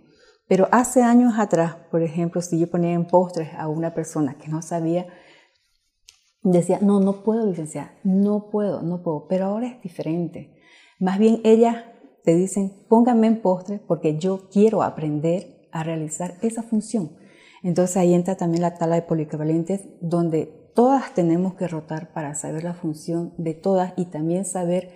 Pero 0.48 0.68
hace 0.70 1.02
años 1.02 1.34
atrás, 1.38 1.76
por 1.90 2.02
ejemplo, 2.02 2.40
si 2.40 2.58
yo 2.58 2.70
ponía 2.70 2.92
en 2.92 3.06
postres 3.06 3.50
a 3.56 3.68
una 3.68 3.94
persona 3.94 4.38
que 4.38 4.48
no 4.48 4.62
sabía, 4.62 5.06
decía, 6.42 6.78
no, 6.80 7.00
no 7.00 7.24
puedo, 7.24 7.46
licenciar, 7.46 7.92
no 8.04 8.48
puedo, 8.50 8.82
no 8.82 9.02
puedo. 9.02 9.26
Pero 9.28 9.46
ahora 9.46 9.66
es 9.66 9.82
diferente. 9.82 10.56
Más 11.00 11.18
bien 11.18 11.40
ellas 11.44 11.84
te 12.22 12.34
dicen, 12.34 12.72
póngame 12.88 13.26
en 13.26 13.42
postre 13.42 13.80
porque 13.86 14.18
yo 14.18 14.48
quiero 14.50 14.82
aprender 14.82 15.55
a 15.72 15.82
realizar 15.82 16.34
esa 16.42 16.62
función. 16.62 17.16
Entonces 17.62 17.96
ahí 17.96 18.14
entra 18.14 18.36
también 18.36 18.62
la 18.62 18.74
tabla 18.74 18.96
de 18.96 19.02
poliequivalentes, 19.02 19.82
donde 20.00 20.70
todas 20.74 21.14
tenemos 21.14 21.54
que 21.54 21.68
rotar 21.68 22.12
para 22.12 22.34
saber 22.34 22.64
la 22.64 22.74
función 22.74 23.32
de 23.38 23.54
todas 23.54 23.94
y 23.96 24.06
también 24.06 24.44
saber 24.44 24.90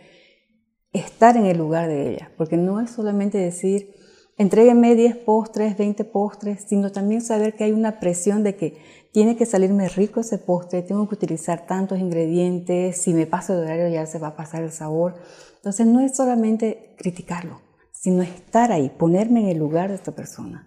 estar 0.92 1.37
en 1.37 1.46
el 1.46 1.59
lugar 1.59 1.88
de 1.88 2.11
ellas, 2.11 2.28
porque 2.37 2.56
no 2.56 2.80
es 2.80 2.90
solamente 2.90 3.38
decir, 3.38 3.94
entrégueme 4.37 4.94
10 4.94 5.16
postres, 5.18 5.76
20 5.76 6.04
postres, 6.04 6.64
sino 6.68 6.90
también 6.92 7.22
saber 7.22 7.54
que 7.54 7.64
hay 7.64 7.72
una 7.72 8.00
presión 8.00 8.42
de 8.42 8.56
que 8.56 8.78
tiene 9.12 9.37
que 9.37 9.46
salirme 9.46 9.88
rico 9.88 10.20
ese 10.20 10.38
postre, 10.38 10.83
tengo 10.83 11.09
que 11.09 11.14
utilizar 11.14 11.66
tantos 11.66 11.98
ingredientes, 11.98 12.96
si 13.00 13.12
me 13.12 13.26
paso 13.26 13.54
de 13.54 13.62
horario 13.62 13.88
ya 13.88 14.06
se 14.06 14.18
va 14.18 14.28
a 14.28 14.37
pasar 14.37 14.62
el 14.62 14.72
sabor. 14.72 15.14
Entonces 15.56 15.87
no 15.87 16.00
es 16.00 16.16
solamente 16.16 16.94
criticarlo, 16.96 17.61
sino 18.00 18.22
estar 18.22 18.72
ahí, 18.72 18.88
ponerme 18.88 19.40
en 19.40 19.48
el 19.48 19.58
lugar 19.58 19.90
de 19.90 19.96
esta 19.96 20.12
persona. 20.12 20.66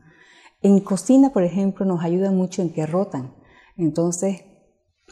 En 0.61 0.79
cocina, 0.79 1.31
por 1.31 1.41
ejemplo, 1.43 1.83
nos 1.83 2.03
ayuda 2.03 2.31
mucho 2.31 2.61
en 2.61 2.71
que 2.71 2.85
rotan. 2.85 3.33
Entonces 3.75 4.43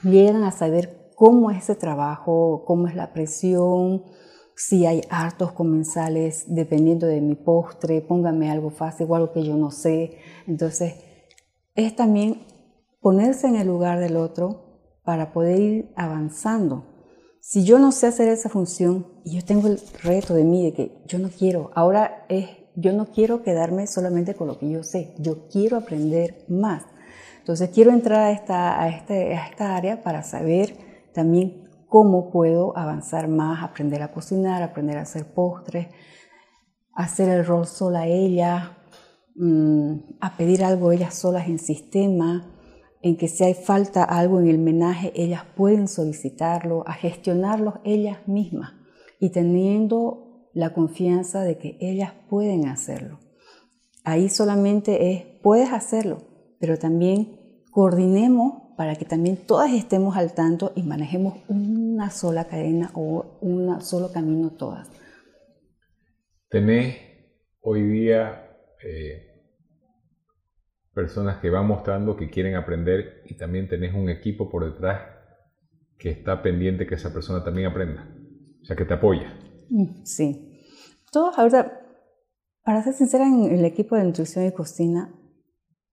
llegan 0.03 0.43
a 0.43 0.51
saber 0.51 1.09
cómo 1.15 1.49
es 1.49 1.63
ese 1.63 1.75
trabajo, 1.75 2.63
cómo 2.67 2.87
es 2.87 2.95
la 2.95 3.11
presión, 3.11 4.03
si 4.55 4.85
hay 4.85 5.01
hartos 5.09 5.51
comensales, 5.53 6.45
dependiendo 6.47 7.07
de 7.07 7.21
mi 7.21 7.33
postre, 7.33 8.01
póngame 8.01 8.51
algo 8.51 8.69
fácil 8.69 9.07
o 9.09 9.15
algo 9.15 9.33
que 9.33 9.43
yo 9.43 9.57
no 9.57 9.71
sé. 9.71 10.19
Entonces, 10.45 10.93
es 11.73 11.95
también 11.95 12.43
ponerse 13.01 13.47
en 13.47 13.55
el 13.55 13.65
lugar 13.65 13.99
del 13.99 14.15
otro 14.15 14.99
para 15.03 15.33
poder 15.33 15.59
ir 15.59 15.93
avanzando. 15.95 16.85
Si 17.43 17.63
yo 17.63 17.79
no 17.79 17.91
sé 17.91 18.05
hacer 18.05 18.27
esa 18.27 18.49
función 18.49 19.07
y 19.25 19.35
yo 19.35 19.43
tengo 19.43 19.67
el 19.67 19.81
reto 20.03 20.35
de 20.35 20.43
mí 20.43 20.63
de 20.63 20.73
que 20.73 21.01
yo 21.07 21.17
no 21.17 21.29
quiero, 21.29 21.71
ahora 21.73 22.23
es, 22.29 22.47
yo 22.75 22.93
no 22.93 23.07
quiero 23.07 23.41
quedarme 23.41 23.87
solamente 23.87 24.35
con 24.35 24.47
lo 24.47 24.59
que 24.59 24.69
yo 24.69 24.83
sé, 24.83 25.15
yo 25.17 25.47
quiero 25.47 25.77
aprender 25.77 26.45
más. 26.49 26.83
Entonces 27.39 27.71
quiero 27.73 27.89
entrar 27.89 28.19
a 28.19 28.31
esta, 28.31 28.79
a 28.79 28.89
este, 28.89 29.35
a 29.35 29.47
esta 29.47 29.75
área 29.75 30.03
para 30.03 30.21
saber 30.21 30.77
también 31.15 31.67
cómo 31.87 32.29
puedo 32.29 32.77
avanzar 32.77 33.27
más, 33.27 33.63
aprender 33.63 34.03
a 34.03 34.13
cocinar, 34.13 34.61
aprender 34.61 34.99
a 34.99 35.01
hacer 35.01 35.33
postres, 35.33 35.87
hacer 36.93 37.27
el 37.27 37.43
rol 37.43 37.65
sola 37.65 38.05
ella, 38.05 38.77
mm, 39.33 39.95
a 40.19 40.37
pedir 40.37 40.63
algo 40.63 40.91
ellas 40.91 41.15
solas 41.15 41.47
en 41.47 41.57
sistema, 41.57 42.50
en 43.01 43.17
que 43.17 43.27
si 43.27 43.43
hay 43.43 43.53
falta 43.53 44.03
algo 44.03 44.39
en 44.39 44.47
el 44.47 44.57
menaje, 44.57 45.11
ellas 45.15 45.43
pueden 45.55 45.87
solicitarlo, 45.87 46.83
a 46.87 46.93
gestionarlo 46.93 47.81
ellas 47.83 48.27
mismas 48.27 48.73
y 49.19 49.29
teniendo 49.29 50.49
la 50.53 50.73
confianza 50.73 51.43
de 51.43 51.57
que 51.57 51.77
ellas 51.79 52.13
pueden 52.29 52.67
hacerlo. 52.67 53.19
Ahí 54.03 54.29
solamente 54.29 55.11
es, 55.11 55.23
puedes 55.41 55.71
hacerlo, 55.71 56.23
pero 56.59 56.77
también 56.77 57.63
coordinemos 57.71 58.61
para 58.77 58.95
que 58.95 59.05
también 59.05 59.37
todas 59.37 59.71
estemos 59.73 60.17
al 60.17 60.33
tanto 60.33 60.73
y 60.75 60.83
manejemos 60.83 61.37
una 61.47 62.09
sola 62.09 62.45
cadena 62.45 62.91
o 62.95 63.37
un 63.41 63.79
solo 63.81 64.11
camino 64.11 64.51
todas. 64.51 64.89
Tenés 66.49 66.97
hoy 67.61 67.83
día 67.83 68.57
eh, 68.83 69.30
personas 70.93 71.39
que 71.39 71.49
van 71.49 71.67
mostrando 71.67 72.17
que 72.17 72.29
quieren 72.29 72.55
aprender 72.55 73.23
y 73.25 73.35
también 73.35 73.67
tenés 73.67 73.93
un 73.93 74.09
equipo 74.09 74.49
por 74.49 74.65
detrás 74.65 75.01
que 75.97 76.09
está 76.09 76.41
pendiente 76.41 76.87
que 76.87 76.95
esa 76.95 77.13
persona 77.13 77.43
también 77.43 77.67
aprenda, 77.67 78.07
o 78.61 78.65
sea, 78.65 78.75
que 78.75 78.85
te 78.85 78.93
apoya. 78.93 79.37
Mm, 79.69 80.03
sí. 80.03 80.65
Todos 81.11 81.37
ahora, 81.37 81.79
para 82.63 82.83
ser 82.83 82.93
sincera, 82.93 83.27
en 83.27 83.45
el 83.45 83.65
equipo 83.65 83.95
de 83.95 84.03
nutrición 84.03 84.45
y 84.45 84.51
cocina, 84.51 85.13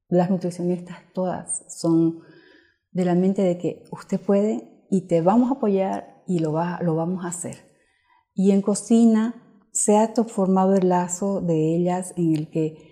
las 0.09 0.31
nutricionistas 0.31 0.99
todas 1.13 1.65
son 1.69 2.21
de 2.91 3.05
la 3.05 3.15
mente 3.15 3.43
de 3.43 3.59
que 3.59 3.85
usted 3.93 4.19
puede 4.21 4.87
y 4.91 5.07
te 5.07 5.21
vamos 5.21 5.51
a 5.51 5.55
apoyar 5.55 6.23
y 6.27 6.39
lo, 6.39 6.53
va, 6.53 6.81
lo 6.83 6.95
vamos 6.95 7.25
a 7.25 7.29
hacer. 7.29 7.57
Y 8.35 8.53
en 8.53 8.63
cocina 8.63 9.35
se 9.73 9.99
ha 9.99 10.13
formado 10.25 10.75
el 10.75 10.89
lazo 10.89 11.41
de 11.41 11.77
ellas 11.77 12.15
en 12.17 12.35
el 12.35 12.51
que 12.51 12.88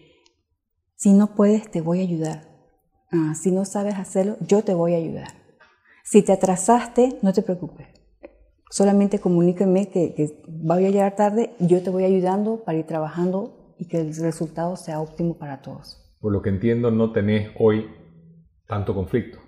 si 0.96 1.12
no 1.12 1.34
puedes 1.34 1.70
te 1.70 1.80
voy 1.80 2.00
a 2.00 2.02
ayudar. 2.02 2.48
Ah, 3.12 3.34
si 3.34 3.52
no 3.52 3.64
sabes 3.64 3.94
hacerlo, 3.94 4.36
yo 4.40 4.62
te 4.62 4.74
voy 4.74 4.94
a 4.94 4.98
ayudar. 4.98 5.28
Si 6.02 6.22
te 6.22 6.32
atrasaste, 6.32 7.18
no 7.22 7.32
te 7.32 7.42
preocupes. 7.42 7.88
Solamente 8.70 9.20
comuníqueme 9.20 9.88
que, 9.88 10.14
que 10.14 10.42
voy 10.48 10.86
a 10.86 10.90
llegar 10.90 11.14
tarde, 11.14 11.54
yo 11.60 11.82
te 11.82 11.90
voy 11.90 12.04
ayudando 12.04 12.64
para 12.64 12.78
ir 12.78 12.86
trabajando 12.86 13.74
y 13.78 13.86
que 13.86 14.00
el 14.00 14.14
resultado 14.16 14.76
sea 14.76 15.00
óptimo 15.00 15.38
para 15.38 15.62
todos. 15.62 16.02
Por 16.20 16.32
lo 16.32 16.42
que 16.42 16.48
entiendo, 16.48 16.90
no 16.90 17.12
tenés 17.12 17.50
hoy 17.58 17.86
tanto 18.66 18.94
conflicto. 18.94 19.38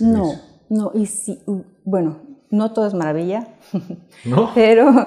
No, 0.00 0.32
no, 0.68 0.92
y 0.94 1.06
sí, 1.06 1.42
bueno, 1.84 2.20
no 2.50 2.72
todo 2.72 2.86
es 2.86 2.94
maravilla, 2.94 3.56
¿No? 4.24 4.50
pero 4.54 5.06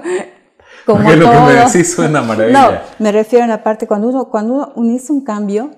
como 0.86 1.10
lo 1.12 1.32
que 1.32 1.40
me 1.40 1.54
decís 1.54 1.94
suena 1.94 2.22
maravilla. 2.24 2.72
No, 2.72 2.80
me 3.00 3.12
refiero 3.12 3.46
a 3.46 3.48
la 3.48 3.64
parte 3.64 3.88
cuando 3.88 4.10
uno, 4.10 4.30
cuando 4.30 4.54
uno 4.54 4.74
unice 4.76 5.12
un 5.12 5.24
cambio, 5.24 5.72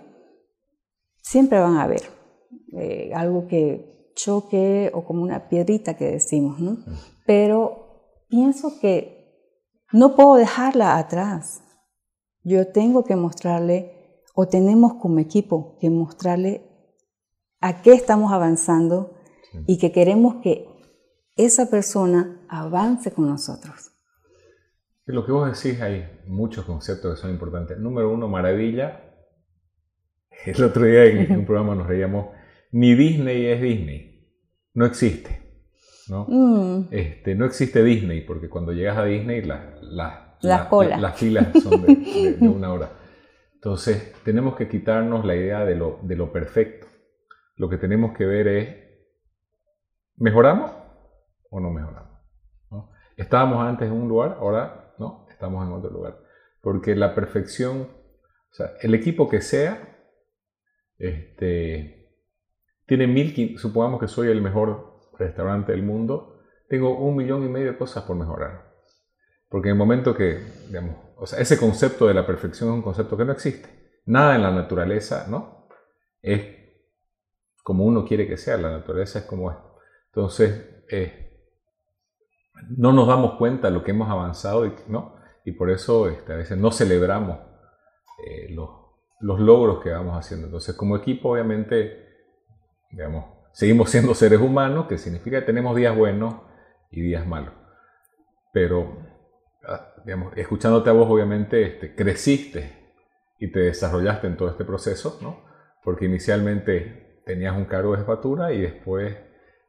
siempre 1.21 1.60
van 1.60 1.77
a 1.77 1.84
haber 1.84 2.03
eh, 2.73 3.12
algo 3.15 3.47
que 3.47 4.12
choque 4.15 4.91
o 4.93 5.03
como 5.03 5.21
una 5.21 5.49
piedrita 5.49 5.95
que 5.95 6.05
decimos, 6.05 6.60
¿no? 6.60 6.71
Mm. 6.71 6.97
Pero 7.25 8.25
pienso 8.29 8.79
que 8.79 9.15
no 9.91 10.15
puedo 10.15 10.36
dejarla 10.36 10.97
atrás. 10.97 11.62
Yo 12.43 12.71
tengo 12.71 13.03
que 13.03 13.15
mostrarle, 13.15 14.21
o 14.36 14.47
tenemos 14.47 14.95
como 14.95 15.19
equipo 15.19 15.77
que 15.79 15.89
mostrarle 15.89 16.69
a 17.62 17.81
qué 17.81 17.93
estamos 17.93 18.31
avanzando 18.31 19.15
y 19.65 19.77
que 19.77 19.91
queremos 19.91 20.36
que 20.43 20.67
esa 21.36 21.69
persona 21.69 22.45
avance 22.49 23.12
con 23.12 23.27
nosotros. 23.27 23.94
Lo 25.05 25.25
que 25.25 25.31
vos 25.31 25.61
decís, 25.61 25.81
hay 25.81 26.21
muchos 26.25 26.65
conceptos 26.65 27.15
que 27.15 27.21
son 27.21 27.31
importantes. 27.31 27.77
Número 27.77 28.11
uno, 28.11 28.27
maravilla. 28.27 29.01
El 30.45 30.63
otro 30.63 30.83
día 30.83 31.05
en 31.05 31.31
un 31.31 31.45
programa 31.45 31.75
nos 31.75 31.87
reíamos, 31.87 32.27
ni 32.71 32.95
Disney 32.95 33.45
es 33.45 33.61
Disney. 33.61 34.29
No 34.73 34.85
existe. 34.85 35.41
¿no? 36.09 36.25
Mm. 36.27 36.87
Este, 36.91 37.35
no 37.35 37.45
existe 37.45 37.83
Disney, 37.83 38.21
porque 38.21 38.49
cuando 38.49 38.71
llegas 38.71 38.97
a 38.97 39.05
Disney 39.05 39.41
las 39.41 41.15
filas 41.15 41.47
son 41.61 41.81
de, 41.83 42.37
una 42.47 42.73
hora. 42.73 42.91
Entonces, 43.53 44.13
tenemos 44.23 44.55
que 44.55 44.67
quitarnos 44.67 45.25
la 45.25 45.35
idea 45.35 45.65
de 45.65 45.75
lo, 45.75 45.99
de 46.03 46.15
lo 46.15 46.31
perfecto 46.31 46.85
lo 47.57 47.69
que 47.69 47.77
tenemos 47.77 48.15
que 48.17 48.25
ver 48.25 48.47
es, 48.47 48.75
¿mejoramos 50.17 50.71
o 51.49 51.59
no 51.59 51.71
mejoramos? 51.71 52.11
Estábamos 53.17 53.65
antes 53.65 53.87
en 53.87 53.93
un 53.93 54.09
lugar, 54.09 54.37
ahora 54.39 54.84
no, 54.84 54.84
estamos 55.35 55.65
en 55.65 55.73
otro 55.73 55.91
lugar. 55.91 56.19
Porque 56.61 56.95
la 56.95 57.13
perfección, 57.13 57.81
o 57.83 58.53
sea, 58.53 58.71
el 58.81 58.95
equipo 58.95 59.29
que 59.29 59.41
sea, 59.41 59.99
este, 60.97 62.09
tiene 62.85 63.07
mil, 63.07 63.57
supongamos 63.59 63.99
que 63.99 64.07
soy 64.07 64.29
el 64.29 64.41
mejor 64.41 64.99
restaurante 65.19 65.71
del 65.71 65.83
mundo, 65.83 66.39
tengo 66.67 66.97
un 66.97 67.15
millón 67.15 67.43
y 67.43 67.49
medio 67.49 67.71
de 67.71 67.77
cosas 67.77 68.03
por 68.05 68.15
mejorar. 68.15 68.73
Porque 69.49 69.69
en 69.69 69.73
el 69.73 69.77
momento 69.77 70.15
que, 70.15 70.39
digamos, 70.67 70.97
o 71.17 71.25
sea, 71.25 71.39
ese 71.39 71.57
concepto 71.57 72.07
de 72.07 72.13
la 72.13 72.25
perfección 72.25 72.69
es 72.69 72.75
un 72.75 72.81
concepto 72.81 73.15
que 73.15 73.25
no 73.25 73.31
existe. 73.31 73.69
Nada 74.05 74.35
en 74.35 74.41
la 74.41 74.51
naturaleza, 74.51 75.27
¿no? 75.29 75.67
Es 76.21 76.55
como 77.63 77.85
uno 77.85 78.05
quiere 78.05 78.27
que 78.27 78.37
sea, 78.37 78.57
la 78.57 78.71
naturaleza 78.71 79.19
es 79.19 79.25
como 79.25 79.51
es. 79.51 79.57
Entonces, 80.07 80.83
eh, 80.89 81.25
no 82.69 82.93
nos 82.93 83.07
damos 83.07 83.37
cuenta 83.37 83.67
de 83.67 83.73
lo 83.73 83.83
que 83.83 83.91
hemos 83.91 84.09
avanzado 84.09 84.65
y, 84.65 84.73
¿no? 84.87 85.15
Y 85.45 85.51
por 85.51 85.69
eso 85.69 86.10
este, 86.10 86.34
a 86.34 86.38
veces 86.38 86.58
no 86.58 86.71
celebramos 86.71 87.38
eh, 88.25 88.49
los, 88.49 88.69
los, 89.19 89.39
logros 89.39 89.82
que 89.84 89.91
vamos 89.91 90.17
haciendo. 90.17 90.47
Entonces, 90.47 90.76
como 90.76 90.97
equipo, 90.97 91.30
obviamente, 91.30 92.03
digamos, 92.89 93.26
seguimos 93.53 93.91
siendo 93.91 94.13
seres 94.15 94.41
humanos, 94.41 94.88
que 94.88 94.97
significa 94.97 95.39
que 95.39 95.45
tenemos 95.45 95.76
días 95.76 95.95
buenos 95.95 96.36
y 96.89 97.01
días 97.01 97.28
malos. 97.28 97.53
Pero, 98.51 98.97
ah, 99.67 99.93
digamos, 100.03 100.36
escuchándote 100.36 100.89
a 100.89 100.93
vos, 100.93 101.07
obviamente, 101.09 101.61
este, 101.61 101.95
creciste 101.95 102.93
y 103.38 103.51
te 103.51 103.59
desarrollaste 103.59 104.26
en 104.26 104.38
todo 104.38 104.49
este 104.49 104.65
proceso, 104.65 105.19
¿no? 105.22 105.45
Porque 105.84 106.05
inicialmente 106.05 107.22
tenías 107.24 107.55
un 107.55 107.65
cargo 107.65 107.91
de 107.91 107.99
jefatura 107.99 108.51
y 108.51 108.61
después 108.61 109.15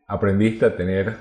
aprendiste 0.06 0.64
a 0.64 0.76
tener 0.76 1.16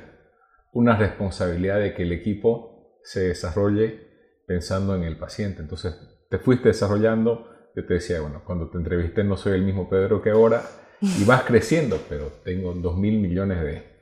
una 0.71 0.95
responsabilidad 0.95 1.79
de 1.79 1.93
que 1.93 2.03
el 2.03 2.13
equipo 2.13 2.99
se 3.03 3.27
desarrolle 3.27 4.04
pensando 4.47 4.95
en 4.95 5.03
el 5.03 5.17
paciente. 5.17 5.61
Entonces 5.61 5.95
te 6.29 6.37
fuiste 6.39 6.69
desarrollando. 6.69 7.49
Yo 7.75 7.85
te 7.85 7.95
decía, 7.95 8.21
bueno, 8.21 8.43
cuando 8.45 8.69
te 8.69 8.77
entrevisté 8.77 9.23
no 9.23 9.37
soy 9.37 9.53
el 9.53 9.63
mismo 9.63 9.89
Pedro 9.89 10.21
que 10.21 10.29
ahora 10.29 10.63
y 11.01 11.23
vas 11.25 11.43
creciendo, 11.47 11.99
pero 12.09 12.27
tengo 12.43 12.73
dos 12.73 12.97
mil 12.97 13.19
millones 13.19 13.61
de 13.61 13.95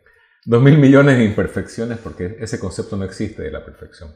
dos 0.45 0.61
mil 0.61 0.77
millones 0.77 1.17
de 1.17 1.25
imperfecciones 1.25 1.97
porque 1.97 2.37
ese 2.39 2.59
concepto 2.59 2.97
no 2.97 3.05
existe 3.05 3.41
de 3.41 3.51
la 3.51 3.65
perfección. 3.65 4.15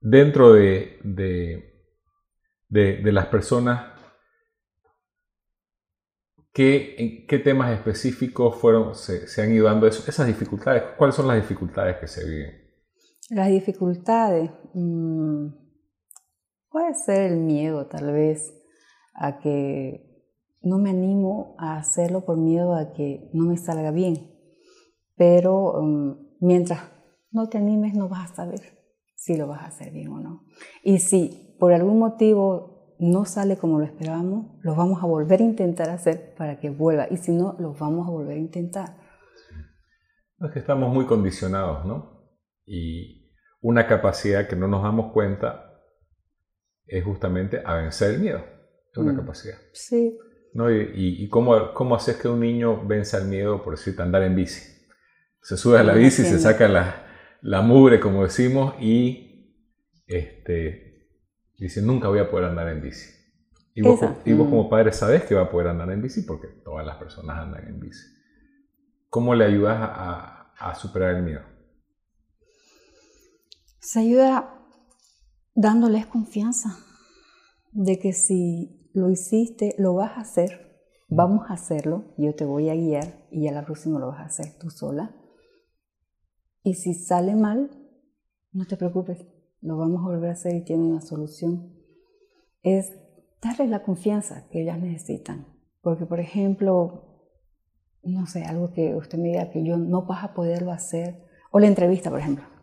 Dentro 0.00 0.52
de, 0.52 1.00
de, 1.02 1.82
de 2.68 3.12
las 3.12 3.26
personas 3.26 3.94
¿qué, 6.54 7.26
qué 7.28 7.38
temas 7.38 7.72
específicos 7.72 8.56
fueron, 8.56 8.94
se, 8.94 9.42
han 9.42 9.52
ido 9.52 9.66
dando 9.66 9.86
esas 9.86 10.26
dificultades? 10.26 10.82
¿Cuáles 10.96 11.16
son 11.16 11.26
las 11.26 11.36
dificultades 11.36 11.96
que 11.98 12.06
se 12.06 12.24
viven? 12.24 12.63
Las 13.30 13.48
dificultades, 13.48 14.50
mm, 14.74 15.46
puede 16.68 16.94
ser 16.94 17.32
el 17.32 17.38
miedo 17.38 17.86
tal 17.86 18.12
vez 18.12 18.52
a 19.14 19.38
que 19.38 20.14
no 20.62 20.78
me 20.78 20.90
animo 20.90 21.54
a 21.58 21.76
hacerlo 21.76 22.24
por 22.24 22.36
miedo 22.36 22.74
a 22.74 22.92
que 22.92 23.30
no 23.32 23.44
me 23.44 23.56
salga 23.56 23.90
bien. 23.92 24.30
Pero 25.16 25.80
mm, 25.82 26.36
mientras 26.40 26.80
no 27.30 27.48
te 27.48 27.58
animes 27.58 27.94
no 27.94 28.08
vas 28.08 28.30
a 28.32 28.34
saber 28.34 28.60
si 29.14 29.36
lo 29.36 29.46
vas 29.46 29.62
a 29.62 29.66
hacer 29.66 29.92
bien 29.92 30.08
o 30.08 30.20
no. 30.20 30.44
Y 30.82 30.98
si 30.98 31.56
por 31.58 31.72
algún 31.72 31.98
motivo 31.98 32.96
no 32.98 33.24
sale 33.24 33.56
como 33.56 33.78
lo 33.78 33.84
esperábamos, 33.84 34.58
lo 34.62 34.74
vamos 34.74 35.02
a 35.02 35.06
volver 35.06 35.40
a 35.40 35.44
intentar 35.44 35.88
hacer 35.90 36.34
para 36.34 36.58
que 36.58 36.70
vuelva. 36.70 37.06
Y 37.10 37.16
si 37.16 37.32
no, 37.32 37.56
lo 37.58 37.74
vamos 37.74 38.06
a 38.06 38.10
volver 38.10 38.36
a 38.36 38.40
intentar. 38.40 38.96
Es 40.40 40.50
que 40.52 40.58
estamos 40.58 40.92
muy 40.92 41.06
condicionados, 41.06 41.86
¿no? 41.86 42.13
Y 42.66 43.32
una 43.60 43.86
capacidad 43.86 44.46
que 44.48 44.56
no 44.56 44.68
nos 44.68 44.82
damos 44.82 45.12
cuenta 45.12 45.74
es 46.86 47.04
justamente 47.04 47.62
a 47.64 47.76
vencer 47.76 48.14
el 48.14 48.20
miedo. 48.20 48.44
Es 48.92 48.98
una 48.98 49.12
mm. 49.12 49.16
capacidad. 49.16 49.58
Sí. 49.72 50.18
¿No? 50.52 50.70
¿Y, 50.70 50.92
y, 50.94 51.28
cómo, 51.28 51.72
cómo, 51.74 51.96
haces 51.96 52.16
que 52.16 52.28
un 52.28 52.40
niño 52.40 52.86
vence 52.86 53.16
el 53.16 53.24
miedo, 53.24 53.62
por 53.62 53.76
decirte, 53.76 54.02
andar 54.02 54.22
en 54.22 54.36
bici? 54.36 54.62
Se 55.42 55.56
sube 55.56 55.78
a 55.78 55.82
la 55.82 55.94
bici, 55.94 56.22
se 56.22 56.38
saca 56.38 56.68
la, 56.68 57.06
la 57.42 57.60
mugre, 57.60 58.00
como 58.00 58.22
decimos, 58.22 58.74
y 58.80 59.52
este, 60.06 61.08
dice, 61.58 61.82
nunca 61.82 62.08
voy 62.08 62.20
a 62.20 62.30
poder 62.30 62.46
andar 62.46 62.68
en 62.68 62.80
bici. 62.80 63.10
Y 63.74 63.82
vos, 63.82 64.00
y 64.24 64.32
vos, 64.32 64.48
como 64.48 64.70
padre 64.70 64.92
sabes 64.92 65.24
que 65.24 65.34
va 65.34 65.42
a 65.42 65.50
poder 65.50 65.68
andar 65.68 65.90
en 65.90 66.00
bici 66.00 66.22
porque 66.22 66.46
todas 66.64 66.86
las 66.86 66.96
personas 66.96 67.38
andan 67.38 67.66
en 67.66 67.80
bici. 67.80 68.06
¿Cómo 69.08 69.34
le 69.34 69.44
ayudas 69.44 69.76
a, 69.80 70.52
a 70.56 70.74
superar 70.76 71.16
el 71.16 71.22
miedo? 71.22 71.53
Se 73.84 74.00
ayuda 74.00 74.66
dándoles 75.54 76.06
confianza 76.06 76.78
de 77.72 77.98
que 77.98 78.14
si 78.14 78.90
lo 78.94 79.10
hiciste, 79.10 79.74
lo 79.76 79.92
vas 79.92 80.12
a 80.12 80.22
hacer, 80.22 80.80
vamos 81.08 81.50
a 81.50 81.52
hacerlo, 81.52 82.14
yo 82.16 82.34
te 82.34 82.46
voy 82.46 82.70
a 82.70 82.74
guiar 82.74 83.26
y 83.30 83.42
ya 83.42 83.52
la 83.52 83.66
próxima 83.66 84.00
lo 84.00 84.06
vas 84.06 84.20
a 84.20 84.24
hacer 84.24 84.56
tú 84.58 84.70
sola. 84.70 85.14
Y 86.62 86.76
si 86.76 86.94
sale 86.94 87.36
mal, 87.36 87.70
no 88.52 88.64
te 88.64 88.78
preocupes, 88.78 89.26
lo 89.60 89.76
vamos 89.76 90.00
a 90.00 90.08
volver 90.08 90.30
a 90.30 90.32
hacer 90.32 90.54
y 90.54 90.64
tiene 90.64 90.84
una 90.84 91.02
solución. 91.02 91.74
Es 92.62 92.90
darles 93.42 93.68
la 93.68 93.82
confianza 93.82 94.48
que 94.48 94.62
ellas 94.62 94.80
necesitan. 94.80 95.46
Porque, 95.82 96.06
por 96.06 96.20
ejemplo, 96.20 97.20
no 98.02 98.24
sé, 98.24 98.44
algo 98.44 98.72
que 98.72 98.96
usted 98.96 99.18
me 99.18 99.28
diga 99.28 99.50
que 99.50 99.62
yo 99.62 99.76
no 99.76 100.06
vas 100.06 100.24
a 100.24 100.32
poderlo 100.32 100.72
hacer, 100.72 101.22
o 101.50 101.58
la 101.58 101.66
entrevista, 101.66 102.08
por 102.08 102.20
ejemplo. 102.20 102.53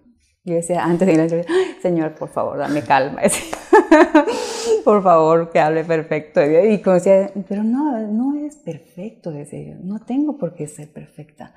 Yo 0.43 0.55
decía 0.55 0.83
antes 0.83 1.07
de 1.07 1.15
la 1.15 1.23
entrevista, 1.23 1.53
Señor, 1.81 2.15
por 2.15 2.29
favor, 2.29 2.57
dame 2.57 2.81
calma. 2.81 3.21
por 4.83 5.03
favor, 5.03 5.51
que 5.51 5.59
hable 5.59 5.83
perfecto. 5.83 6.41
Y 6.43 6.81
como 6.81 6.95
decía, 6.95 7.31
pero 7.47 7.63
no, 7.63 7.99
no 8.07 8.35
es 8.35 8.55
perfecto, 8.55 9.31
decía 9.31 9.75
yo. 9.75 9.83
No 9.83 9.99
tengo 9.99 10.39
por 10.39 10.55
qué 10.55 10.67
ser 10.67 10.91
perfecta. 10.91 11.53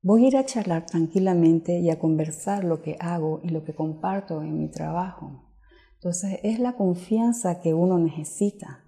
Voy 0.00 0.24
a 0.24 0.28
ir 0.28 0.36
a 0.36 0.46
charlar 0.46 0.86
tranquilamente 0.86 1.80
y 1.80 1.90
a 1.90 1.98
conversar 1.98 2.62
lo 2.62 2.82
que 2.82 2.96
hago 3.00 3.40
y 3.42 3.48
lo 3.48 3.64
que 3.64 3.74
comparto 3.74 4.42
en 4.42 4.60
mi 4.60 4.70
trabajo. 4.70 5.48
Entonces, 5.94 6.38
es 6.44 6.60
la 6.60 6.76
confianza 6.76 7.60
que 7.60 7.74
uno 7.74 7.98
necesita 7.98 8.84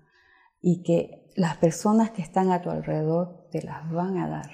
y 0.61 0.85
que 0.85 1.27
las 1.35 1.57
personas 1.57 2.13
que 2.13 2.23
están 2.23 2.53
a 2.53 2.63
tu 2.63 2.71
alrededor 2.71 3.49
te 3.51 3.61
las 3.63 3.91
van 3.91 4.19
a 4.19 4.29
dar. 4.29 4.51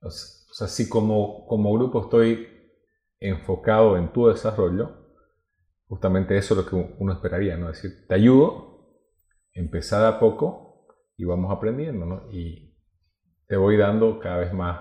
O 0.00 0.10
sea, 0.10 0.66
si 0.66 0.88
como, 0.88 1.46
como 1.46 1.72
grupo 1.72 2.02
estoy 2.02 2.53
enfocado 3.24 3.96
en 3.96 4.12
tu 4.12 4.26
desarrollo, 4.26 4.90
justamente 5.88 6.36
eso 6.36 6.54
es 6.54 6.64
lo 6.64 6.70
que 6.70 6.94
uno 6.98 7.12
esperaría, 7.12 7.56
¿no? 7.56 7.70
Es 7.70 7.82
decir, 7.82 8.06
te 8.06 8.14
ayudo, 8.14 8.98
empezar 9.52 10.04
a 10.04 10.18
poco 10.20 10.86
y 11.16 11.24
vamos 11.24 11.50
aprendiendo, 11.50 12.04
¿no? 12.04 12.30
Y 12.30 12.76
te 13.46 13.56
voy 13.56 13.76
dando 13.76 14.20
cada 14.20 14.38
vez 14.38 14.52
más, 14.52 14.80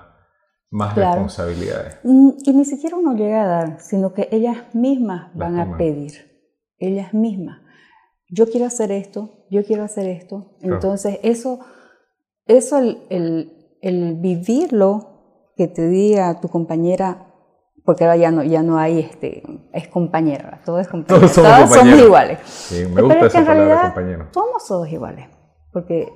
más 0.69 0.95
responsabilidades. 0.95 1.99
Mm, 2.03 2.31
y 2.43 2.53
ni 2.53 2.65
siquiera 2.65 2.97
uno 2.97 3.15
llega 3.15 3.43
a 3.43 3.47
dar, 3.47 3.79
sino 3.79 4.13
que 4.13 4.27
ellas 4.31 4.57
mismas 4.73 5.33
van 5.35 5.59
a 5.59 5.77
pedir, 5.77 6.13
ellas 6.79 7.13
mismas. 7.13 7.61
Yo 8.29 8.47
quiero 8.47 8.65
hacer 8.65 8.91
esto, 8.91 9.45
yo 9.49 9.63
quiero 9.63 9.83
hacer 9.83 10.07
esto. 10.07 10.57
Entonces, 10.61 11.19
eso, 11.23 11.59
eso 12.45 12.77
el, 12.79 12.97
el, 13.09 13.77
el 13.81 14.15
vivirlo, 14.15 15.11
que 15.55 15.67
te 15.67 15.87
diga 15.87 16.41
tu 16.41 16.49
compañera, 16.49 17.32
porque 17.85 18.05
ahora 18.05 18.17
ya 18.17 18.31
no, 18.31 18.43
ya 18.43 18.63
no 18.63 18.77
hay, 18.77 18.99
este, 18.99 19.43
es 19.73 19.87
compañero, 19.87 20.49
todo 20.65 20.79
es 20.79 20.87
compañero, 20.87 21.27
todos 21.33 21.69
somos, 21.69 21.99
iguales. 21.99 22.39
Sí, 22.45 22.85
me 22.85 23.01
gusta 23.01 23.15
Pero 23.15 23.25
esa 23.27 23.29
que 23.29 23.37
en 23.37 23.45
realidad 23.45 23.81
compañero. 23.93 24.27
somos 24.33 24.67
todos 24.67 24.89
iguales, 24.91 25.27
porque 25.71 26.07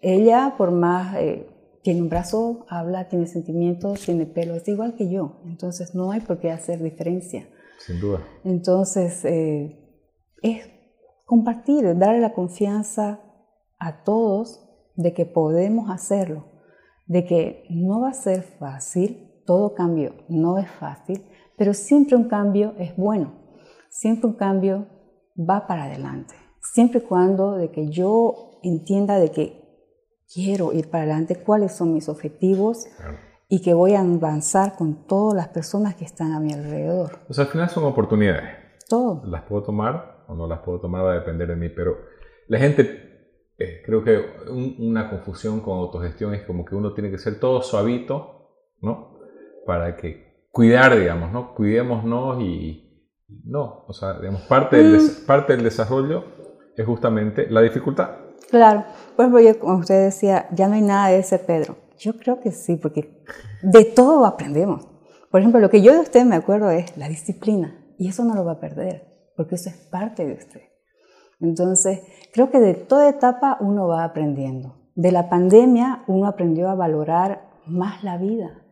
ella 0.00 0.54
por 0.56 0.70
más, 0.70 1.16
eh, 1.16 1.48
tiene 1.82 2.02
un 2.02 2.08
brazo, 2.08 2.66
habla, 2.68 3.08
tiene 3.08 3.26
sentimientos, 3.26 4.00
tiene 4.00 4.26
pelo, 4.26 4.54
es 4.54 4.66
igual 4.68 4.94
que 4.96 5.10
yo, 5.10 5.40
entonces 5.46 5.94
no 5.94 6.12
hay 6.12 6.20
por 6.20 6.38
qué 6.38 6.50
hacer 6.50 6.82
diferencia. 6.82 7.48
Sin 7.78 8.00
duda. 8.00 8.20
Entonces, 8.44 9.24
eh, 9.24 9.78
es 10.42 10.68
compartir, 11.24 11.96
darle 11.98 12.20
la 12.20 12.32
confianza 12.32 13.20
a 13.78 14.02
todos 14.04 14.62
de 14.94 15.12
que 15.12 15.26
podemos 15.26 15.90
hacerlo, 15.90 16.46
de 17.06 17.24
que 17.26 17.64
no 17.68 18.00
va 18.00 18.10
a 18.10 18.14
ser 18.14 18.42
fácil, 18.42 19.25
todo 19.46 19.74
cambio 19.74 20.12
no 20.28 20.58
es 20.58 20.70
fácil, 20.70 21.24
pero 21.56 21.72
siempre 21.72 22.16
un 22.16 22.28
cambio 22.28 22.74
es 22.78 22.94
bueno. 22.96 23.32
Siempre 23.88 24.26
un 24.26 24.34
cambio 24.34 24.86
va 25.38 25.66
para 25.66 25.84
adelante. 25.84 26.34
Siempre 26.60 27.00
y 27.00 27.02
cuando 27.02 27.52
de 27.52 27.70
que 27.70 27.88
yo 27.88 28.60
entienda 28.62 29.18
de 29.18 29.30
que 29.30 29.66
quiero 30.32 30.72
ir 30.72 30.90
para 30.90 31.04
adelante, 31.04 31.36
cuáles 31.36 31.72
son 31.72 31.94
mis 31.94 32.08
objetivos 32.08 32.86
y 33.48 33.62
que 33.62 33.74
voy 33.74 33.94
a 33.94 34.00
avanzar 34.00 34.76
con 34.76 35.06
todas 35.06 35.34
las 35.34 35.48
personas 35.48 35.94
que 35.94 36.04
están 36.04 36.32
a 36.32 36.40
mi 36.40 36.52
alrededor. 36.52 37.20
O 37.28 37.32
sea, 37.32 37.44
al 37.44 37.50
final 37.50 37.70
son 37.70 37.84
oportunidades. 37.84 38.50
Todo. 38.88 39.22
Las 39.24 39.44
puedo 39.44 39.62
tomar 39.62 40.24
o 40.28 40.34
no 40.34 40.46
las 40.46 40.60
puedo 40.60 40.80
tomar, 40.80 41.04
va 41.04 41.12
a 41.12 41.20
depender 41.20 41.48
de 41.48 41.56
mí, 41.56 41.68
pero 41.68 41.96
la 42.48 42.58
gente, 42.58 43.52
eh, 43.58 43.82
creo 43.84 44.02
que 44.02 44.20
una 44.50 45.08
confusión 45.08 45.60
con 45.60 45.78
autogestión 45.78 46.34
es 46.34 46.42
como 46.42 46.64
que 46.64 46.74
uno 46.74 46.92
tiene 46.94 47.10
que 47.10 47.18
ser 47.18 47.38
todo 47.38 47.62
suavito, 47.62 48.50
¿no? 48.80 49.15
Para 49.66 49.96
que 49.96 50.46
cuidar, 50.50 50.98
digamos, 50.98 51.32
¿no? 51.32 51.54
Cuidémonos 51.54 52.40
y, 52.40 53.12
no, 53.44 53.84
o 53.86 53.92
sea, 53.92 54.18
digamos, 54.18 54.42
parte, 54.42 54.76
del, 54.76 55.02
mm. 55.02 55.26
parte 55.26 55.54
del 55.54 55.64
desarrollo 55.64 56.24
es 56.76 56.86
justamente 56.86 57.46
la 57.50 57.60
dificultad. 57.60 58.10
Claro, 58.50 58.84
pues 59.16 59.56
como 59.58 59.78
usted 59.78 60.04
decía, 60.04 60.48
ya 60.52 60.68
no 60.68 60.74
hay 60.74 60.82
nada 60.82 61.08
de 61.08 61.18
ese 61.18 61.38
Pedro. 61.38 61.76
Yo 61.98 62.16
creo 62.18 62.40
que 62.40 62.52
sí, 62.52 62.76
porque 62.76 63.24
de 63.62 63.84
todo 63.84 64.24
aprendemos. 64.24 64.86
Por 65.30 65.40
ejemplo, 65.40 65.60
lo 65.60 65.70
que 65.70 65.82
yo 65.82 65.92
de 65.92 66.00
usted 66.00 66.24
me 66.24 66.36
acuerdo 66.36 66.70
es 66.70 66.96
la 66.96 67.08
disciplina, 67.08 67.84
y 67.98 68.08
eso 68.08 68.24
no 68.24 68.34
lo 68.34 68.44
va 68.44 68.52
a 68.52 68.60
perder, 68.60 69.32
porque 69.36 69.56
eso 69.56 69.70
es 69.70 69.76
parte 69.90 70.24
de 70.24 70.34
usted. 70.34 70.60
Entonces, 71.40 72.00
creo 72.32 72.50
que 72.50 72.60
de 72.60 72.74
toda 72.74 73.08
etapa 73.08 73.58
uno 73.60 73.88
va 73.88 74.04
aprendiendo. 74.04 74.90
De 74.94 75.12
la 75.12 75.28
pandemia 75.28 76.04
uno 76.06 76.26
aprendió 76.26 76.70
a 76.70 76.74
valorar 76.74 77.50
más 77.66 78.02
la 78.02 78.16
vida, 78.16 78.62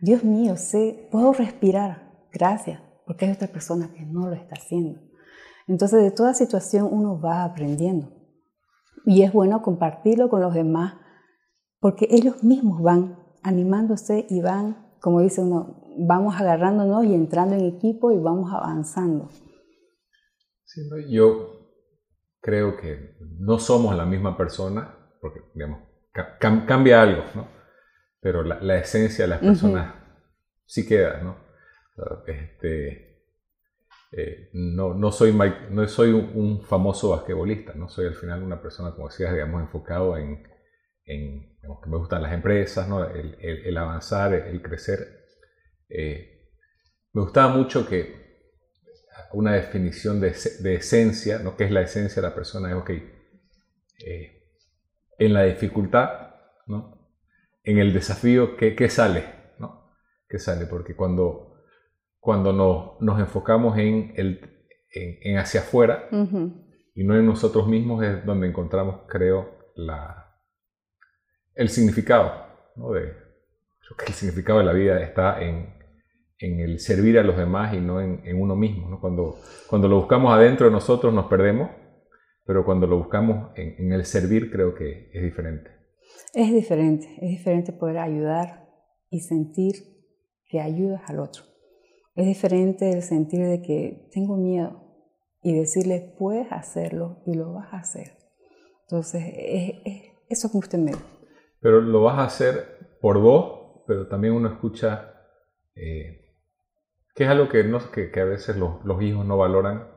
Dios 0.00 0.24
mío, 0.24 0.56
sé, 0.56 1.08
puedo 1.10 1.32
respirar, 1.32 2.28
gracias, 2.32 2.80
porque 3.06 3.24
hay 3.24 3.32
otra 3.32 3.48
persona 3.48 3.88
que 3.94 4.04
no 4.04 4.28
lo 4.28 4.34
está 4.34 4.56
haciendo. 4.56 5.00
Entonces, 5.66 6.02
de 6.02 6.10
toda 6.10 6.34
situación 6.34 6.88
uno 6.90 7.20
va 7.20 7.44
aprendiendo. 7.44 8.12
Y 9.04 9.22
es 9.22 9.32
bueno 9.32 9.62
compartirlo 9.62 10.28
con 10.28 10.42
los 10.42 10.52
demás, 10.52 10.94
porque 11.80 12.08
ellos 12.10 12.44
mismos 12.44 12.82
van 12.82 13.18
animándose 13.42 14.26
y 14.28 14.40
van, 14.42 14.96
como 15.00 15.20
dice 15.20 15.40
uno, 15.40 15.84
vamos 15.98 16.34
agarrándonos 16.36 17.04
y 17.04 17.14
entrando 17.14 17.54
en 17.54 17.64
equipo 17.64 18.12
y 18.12 18.18
vamos 18.18 18.52
avanzando. 18.52 19.30
yo 21.08 21.52
creo 22.40 22.76
que 22.76 23.16
no 23.38 23.58
somos 23.58 23.96
la 23.96 24.04
misma 24.04 24.36
persona, 24.36 24.94
porque 25.20 25.40
digamos, 25.54 25.80
cambia 26.38 27.02
algo, 27.02 27.22
¿no? 27.34 27.55
Pero 28.26 28.42
la, 28.42 28.76
esencia 28.78 29.24
de 29.24 29.28
las 29.28 29.38
personas 29.38 29.94
sí 30.64 30.84
queda, 30.84 31.20
¿no? 31.22 31.36
Este, 32.26 33.22
eh, 34.10 34.50
no, 34.52 34.94
no, 34.94 35.12
soy, 35.12 35.32
no 35.70 35.86
soy 35.86 36.10
un, 36.10 36.60
famoso 36.64 37.10
basquetbolista, 37.10 37.74
no 37.74 37.88
soy 37.88 38.06
al 38.06 38.16
final 38.16 38.42
una 38.42 38.60
persona, 38.60 38.90
como 38.90 39.06
decías, 39.06 39.32
digamos, 39.32 39.62
enfocado 39.62 40.16
en, 40.16 40.42
en 41.04 41.54
digamos, 41.54 41.80
que 41.84 41.88
me 41.88 41.98
gustan 41.98 42.20
las 42.20 42.32
empresas, 42.32 42.88
¿no? 42.88 43.08
el, 43.08 43.36
el, 43.40 43.76
avanzar, 43.76 44.34
el, 44.34 44.60
crecer. 44.60 45.06
Eh, 45.88 46.50
me 47.12 47.22
gustaba 47.22 47.54
mucho 47.54 47.88
que 47.88 48.50
una 49.34 49.52
definición 49.52 50.20
de, 50.20 50.34
de, 50.62 50.74
esencia, 50.74 51.38
¿no? 51.38 51.56
¿Qué 51.56 51.62
es 51.62 51.70
la 51.70 51.82
esencia 51.82 52.20
de 52.20 52.28
la 52.28 52.34
persona? 52.34 52.70
Es, 52.70 52.74
ok, 52.74 52.90
eh, 54.04 54.42
en 55.16 55.32
la 55.32 55.44
dificultad 55.44 56.26
¿no? 56.66 56.95
En 57.66 57.78
el 57.78 57.92
desafío, 57.92 58.56
¿qué, 58.56 58.76
qué 58.76 58.88
sale? 58.88 59.24
¿no? 59.58 59.92
¿Qué 60.28 60.38
sale? 60.38 60.66
Porque 60.66 60.94
cuando, 60.94 61.56
cuando 62.20 62.52
nos, 62.52 63.00
nos 63.02 63.18
enfocamos 63.18 63.76
en, 63.76 64.14
el, 64.16 64.40
en, 64.92 65.36
hacia 65.36 65.62
afuera 65.62 66.08
y 66.94 67.04
no 67.04 67.16
en 67.16 67.26
nosotros 67.26 67.66
mismos 67.66 68.04
es 68.04 68.24
donde 68.24 68.46
encontramos, 68.46 69.02
creo, 69.08 69.72
la, 69.74 70.38
el 71.56 71.68
significado. 71.68 72.32
¿no? 72.76 72.92
De, 72.92 73.12
el 74.06 74.14
significado 74.14 74.60
de 74.60 74.64
la 74.64 74.72
vida 74.72 75.02
está 75.02 75.42
en, 75.42 75.74
en 76.38 76.60
el 76.60 76.78
servir 76.78 77.18
a 77.18 77.24
los 77.24 77.36
demás 77.36 77.74
y 77.74 77.80
no 77.80 78.00
en, 78.00 78.22
en 78.24 78.40
uno 78.40 78.54
mismo. 78.54 78.88
¿no? 78.88 79.00
Cuando, 79.00 79.40
cuando 79.66 79.88
lo 79.88 79.96
buscamos 79.96 80.32
adentro 80.32 80.66
de 80.66 80.72
nosotros 80.72 81.12
nos 81.12 81.26
perdemos, 81.26 81.70
pero 82.44 82.64
cuando 82.64 82.86
lo 82.86 82.98
buscamos 82.98 83.50
en, 83.56 83.74
en, 83.78 83.92
el 83.92 84.04
servir 84.04 84.52
creo 84.52 84.72
que 84.72 85.10
es 85.12 85.20
diferente. 85.20 85.75
Es 86.36 86.52
diferente, 86.52 87.14
es 87.22 87.30
diferente 87.30 87.72
poder 87.72 87.96
ayudar 87.96 88.68
y 89.08 89.20
sentir 89.20 89.76
que 90.44 90.60
ayudas 90.60 91.00
al 91.06 91.20
otro. 91.20 91.44
Es 92.14 92.26
diferente 92.26 92.90
el 92.90 93.00
sentir 93.00 93.40
de 93.46 93.62
que 93.62 94.10
tengo 94.12 94.36
miedo 94.36 94.82
y 95.42 95.58
decirle 95.58 96.14
puedes 96.18 96.52
hacerlo 96.52 97.22
y 97.24 97.32
lo 97.32 97.54
vas 97.54 97.72
a 97.72 97.78
hacer. 97.78 98.18
Entonces, 98.82 99.22
es, 99.34 99.72
es 99.86 100.02
eso 100.28 100.52
que 100.52 100.58
usted 100.58 100.78
me... 100.78 100.92
Pero 101.58 101.80
lo 101.80 102.02
vas 102.02 102.18
a 102.18 102.24
hacer 102.24 102.98
por 103.00 103.18
vos, 103.18 103.84
pero 103.86 104.06
también 104.06 104.34
uno 104.34 104.50
escucha... 104.50 105.14
Eh, 105.74 106.34
que 107.14 107.24
es 107.24 107.30
algo 107.30 107.48
que, 107.48 107.64
no, 107.64 107.78
que, 107.90 108.10
que 108.10 108.20
a 108.20 108.26
veces 108.26 108.58
los, 108.58 108.84
los, 108.84 109.00
hijos 109.00 109.24
no 109.24 109.38
valoran, 109.38 109.88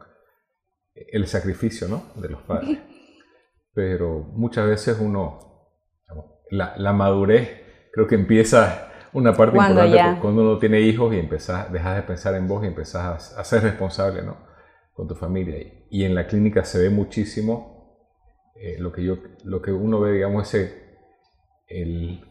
el 0.96 1.28
sacrificio 1.28 1.90
¿no? 1.90 2.02
de 2.16 2.30
los 2.30 2.44
padres. 2.44 2.80
Pero 3.74 4.22
muchas 4.22 4.70
veces 4.70 4.98
uno, 5.02 5.49
la, 6.52 6.74
la 6.78 6.94
madurez 6.94 7.62
creo 7.92 8.08
que 8.08 8.16
empieza 8.16 8.90
una 9.14 9.34
parte 9.34 9.56
cuando 9.56 9.86
importante 9.86 10.22
cuando 10.22 10.42
uno 10.44 10.60
tiene 10.60 10.82
hijos 10.82 11.14
y 11.14 11.20
empezás, 11.20 11.72
dejas 11.72 11.96
de 11.96 12.04
pensar 12.04 12.36
en 12.36 12.48
vos 12.48 12.64
y 12.64 12.68
empezás 12.68 13.36
a, 13.36 13.42
a, 13.42 13.44
ser 13.44 13.64
responsable 13.64 14.22
¿no? 14.22 14.38
con 14.94 15.08
tu 15.08 15.16
familia. 15.16 15.58
Y 15.90 16.04
en 16.04 16.14
la 16.16 16.28
clínica 16.28 16.64
se 16.64 16.80
ve 16.80 16.90
muchísimo 16.90 17.80
eh, 18.56 18.76
lo, 18.78 18.92
que 18.92 19.04
yo, 19.04 19.18
lo 19.44 19.62
que 19.62 19.72
uno 19.72 20.00
ve, 20.00 20.14
digamos, 20.14 20.54
ese, 20.54 20.98
el, 21.68 22.24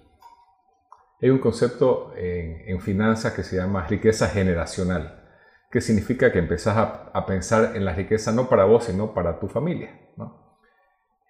hay 1.20 1.30
un 1.30 1.38
concepto 1.38 2.12
en, 2.16 2.68
en 2.68 2.80
finanzas 2.80 3.32
que 3.32 3.42
se 3.42 3.56
llama 3.56 3.86
riqueza 3.86 4.28
generacional, 4.28 5.24
que 5.70 5.80
significa 5.80 6.30
que 6.30 6.38
empezás 6.38 6.76
a, 6.76 7.10
a, 7.12 7.26
pensar 7.26 7.76
en 7.76 7.84
la 7.84 7.94
riqueza 7.94 8.30
no 8.32 8.48
para 8.48 8.64
vos, 8.64 8.84
sino 8.84 9.14
para 9.14 9.40
tu 9.40 9.48
familia. 9.48 9.98
¿no? 10.16 10.47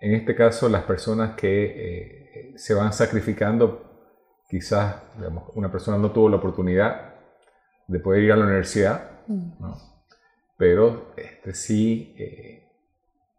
En 0.01 0.15
este 0.15 0.35
caso, 0.35 0.69
las 0.69 0.85
personas 0.85 1.35
que 1.35 2.53
eh, 2.53 2.53
se 2.57 2.75
van 2.75 2.93
sacrificando, 2.93 4.11
quizás 4.49 5.03
digamos, 5.17 5.51
una 5.55 5.71
persona 5.71 5.99
no 5.99 6.11
tuvo 6.11 6.29
la 6.29 6.37
oportunidad 6.37 7.15
de 7.87 7.99
poder 7.99 8.23
ir 8.23 8.33
a 8.33 8.37
la 8.37 8.45
universidad, 8.45 9.11
¿no? 9.27 9.77
pero 10.57 11.13
este, 11.17 11.55
sí 11.55 12.15
eh, 12.19 12.69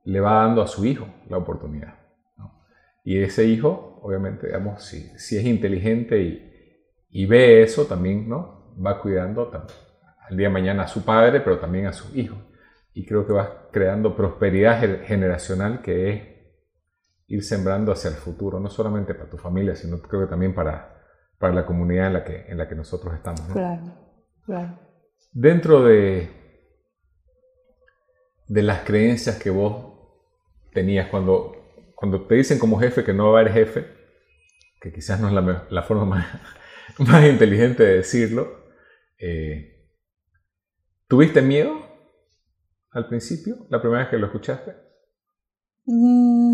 le 0.05 0.19
va 0.19 0.43
dando 0.43 0.61
a 0.61 0.67
su 0.67 0.85
hijo 0.85 1.07
la 1.29 1.37
oportunidad. 1.37 1.95
¿no? 2.37 2.63
Y 3.03 3.21
ese 3.21 3.45
hijo 3.45 3.89
obviamente, 4.01 4.47
digamos, 4.47 4.83
si, 4.83 5.01
si 5.17 5.37
es 5.37 5.45
inteligente 5.45 6.21
y, 6.21 6.51
y, 7.09 7.25
ve 7.25 7.63
eso, 7.63 7.85
también, 7.85 8.27
¿no? 8.29 8.73
Va 8.83 9.01
cuidando 9.01 9.51
al 10.29 10.37
día 10.37 10.47
de 10.47 10.53
mañana 10.53 10.83
a 10.83 10.87
su 10.87 11.03
padre, 11.03 11.41
pero 11.41 11.59
también 11.59 11.87
a 11.87 11.93
sus 11.93 12.15
hijos. 12.15 12.37
Y 12.93 13.05
creo 13.05 13.25
que 13.25 13.33
va 13.33 13.69
creando 13.71 14.15
prosperidad 14.15 15.03
generacional 15.03 15.81
que 15.81 16.09
es 16.09 16.21
ir 17.29 17.43
sembrando 17.43 17.91
hacia 17.91 18.09
el 18.09 18.17
futuro, 18.17 18.59
no 18.59 18.69
solamente 18.69 19.13
para 19.13 19.29
tu 19.29 19.37
familia, 19.37 19.75
sino 19.75 20.01
creo 20.01 20.21
que 20.21 20.29
también 20.29 20.53
para, 20.53 21.03
para 21.37 21.53
la 21.53 21.65
comunidad 21.65 22.07
en 22.07 22.13
la 22.13 22.23
que, 22.23 22.45
en 22.47 22.57
la 22.57 22.67
que 22.67 22.75
nosotros 22.75 23.13
estamos. 23.15 23.47
¿no? 23.47 23.53
Claro, 23.53 23.81
claro. 24.45 24.79
Dentro 25.31 25.83
de, 25.83 26.29
de 28.47 28.63
las 28.63 28.81
creencias 28.81 29.37
que 29.37 29.49
vos 29.49 29.93
tenías 30.73 31.07
cuando 31.07 31.59
cuando 31.99 32.25
te 32.27 32.35
dicen 32.35 32.59
como 32.59 32.79
jefe 32.79 33.03
que 33.03 33.11
no 33.11 33.31
va 33.31 33.39
a 33.39 33.41
haber 33.41 33.51
jefe, 33.51 33.85
que 34.79 34.93
quizás 34.93 35.19
no 35.19 35.27
es 35.27 35.33
la, 35.33 35.67
la 35.69 35.83
forma 35.83 36.05
más, 36.05 36.25
más, 36.97 37.25
inteligente 37.25 37.83
de 37.83 37.95
decirlo, 37.97 38.69
eh, 39.17 39.85
¿tuviste 41.09 41.41
miedo 41.41 41.73
al 42.91 43.09
principio, 43.09 43.67
la 43.69 43.81
primera 43.81 44.03
vez 44.03 44.11
que 44.11 44.17
lo 44.17 44.27
escuchaste? 44.27 44.75
Mm, 45.87 46.53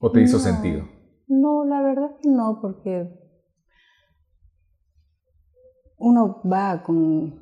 ¿O 0.00 0.10
te 0.10 0.22
hizo 0.22 0.38
no, 0.38 0.42
sentido? 0.42 0.88
No, 1.28 1.64
la 1.64 1.82
verdad 1.82 2.16
que 2.20 2.28
no, 2.28 2.58
porque 2.60 3.08
uno 5.98 6.40
va 6.50 6.82
con, 6.82 7.40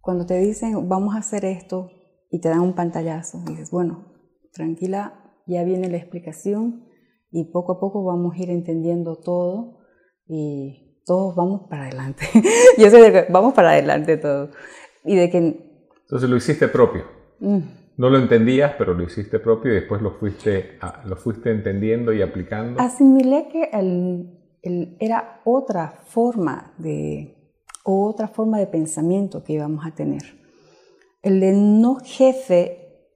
cuando 0.00 0.26
te 0.26 0.38
dicen 0.38 0.88
vamos 0.88 1.14
a 1.14 1.18
hacer 1.18 1.44
esto 1.44 1.90
y 2.30 2.40
te 2.40 2.48
dan 2.48 2.60
un 2.60 2.74
pantallazo, 2.74 3.42
y 3.46 3.50
dices, 3.50 3.70
bueno, 3.70 4.12
tranquila, 4.52 5.42
ya 5.46 5.64
viene 5.64 5.88
la 5.88 5.96
explicación, 5.96 6.88
y 7.30 7.44
poco 7.52 7.72
a 7.72 7.80
poco 7.80 8.04
vamos 8.04 8.34
a 8.34 8.42
ir 8.42 8.50
entendiendo 8.50 9.16
todo 9.16 9.78
y 10.26 11.02
todos 11.04 11.34
vamos 11.34 11.68
para 11.68 11.84
adelante. 11.84 12.26
Yo 12.78 12.90
sé 12.90 13.12
que 13.12 13.32
vamos 13.32 13.54
para 13.54 13.70
adelante 13.70 14.16
todos. 14.16 14.50
Y 15.04 15.16
de 15.16 15.30
que... 15.30 15.38
Entonces 15.38 16.28
lo 16.28 16.36
hiciste 16.36 16.68
propio. 16.68 17.04
Mm. 17.40 17.77
No 17.98 18.10
lo 18.10 18.18
entendías, 18.18 18.74
pero 18.78 18.94
lo 18.94 19.02
hiciste 19.02 19.40
propio 19.40 19.72
y 19.72 19.74
después 19.74 20.00
lo 20.00 20.12
fuiste, 20.12 20.78
lo 21.04 21.16
fuiste 21.16 21.50
entendiendo 21.50 22.12
y 22.12 22.22
aplicando. 22.22 22.80
Asimilé 22.80 23.48
que 23.48 23.64
el, 23.72 24.38
el, 24.62 24.96
era 25.00 25.42
otra 25.44 26.04
forma 26.06 26.74
de, 26.78 27.34
otra 27.82 28.28
forma 28.28 28.60
de 28.60 28.68
pensamiento 28.68 29.42
que 29.42 29.54
íbamos 29.54 29.84
a 29.84 29.96
tener. 29.96 30.22
El 31.22 31.40
de 31.40 31.52
no 31.52 31.96
jefe, 31.96 33.08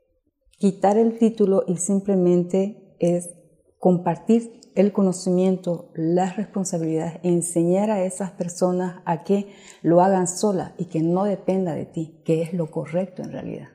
quitar 0.59 0.99
el 0.99 1.17
título 1.17 1.63
y 1.69 1.77
simplemente 1.77 2.97
es 2.99 3.31
compartir 3.79 4.61
el 4.75 4.93
conocimiento, 4.93 5.93
las 5.95 6.37
responsabilidades, 6.37 7.21
enseñar 7.23 7.91
a 7.93 8.05
esas 8.05 8.33
personas 8.33 9.01
a 9.05 9.23
que 9.23 9.53
lo 9.83 10.01
hagan 10.01 10.27
solas 10.27 10.73
y 10.77 10.87
que 10.87 11.03
no 11.03 11.23
dependa 11.23 11.75
de 11.75 11.87
ti, 11.87 12.21
que 12.25 12.43
es 12.43 12.53
lo 12.53 12.71
correcto 12.71 13.23
en 13.23 13.31
realidad. 13.31 13.69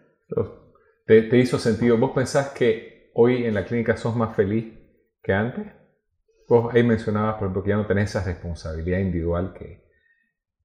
¿Te, 1.07 1.23
te 1.23 1.37
hizo 1.37 1.57
sentido? 1.57 1.97
¿Vos 1.97 2.11
pensás 2.11 2.49
que 2.49 3.11
hoy 3.15 3.45
en 3.45 3.55
la 3.55 3.65
clínica 3.65 3.97
sos 3.97 4.15
más 4.15 4.35
feliz 4.35 4.73
que 5.23 5.33
antes? 5.33 5.65
Vos 6.47 6.73
ahí 6.73 6.83
mencionabas, 6.83 7.35
por 7.35 7.45
ejemplo, 7.45 7.63
que 7.63 7.69
ya 7.69 7.77
no 7.77 7.87
tenés 7.87 8.11
esa 8.11 8.23
responsabilidad 8.23 8.99
individual 8.99 9.53
que, 9.53 9.83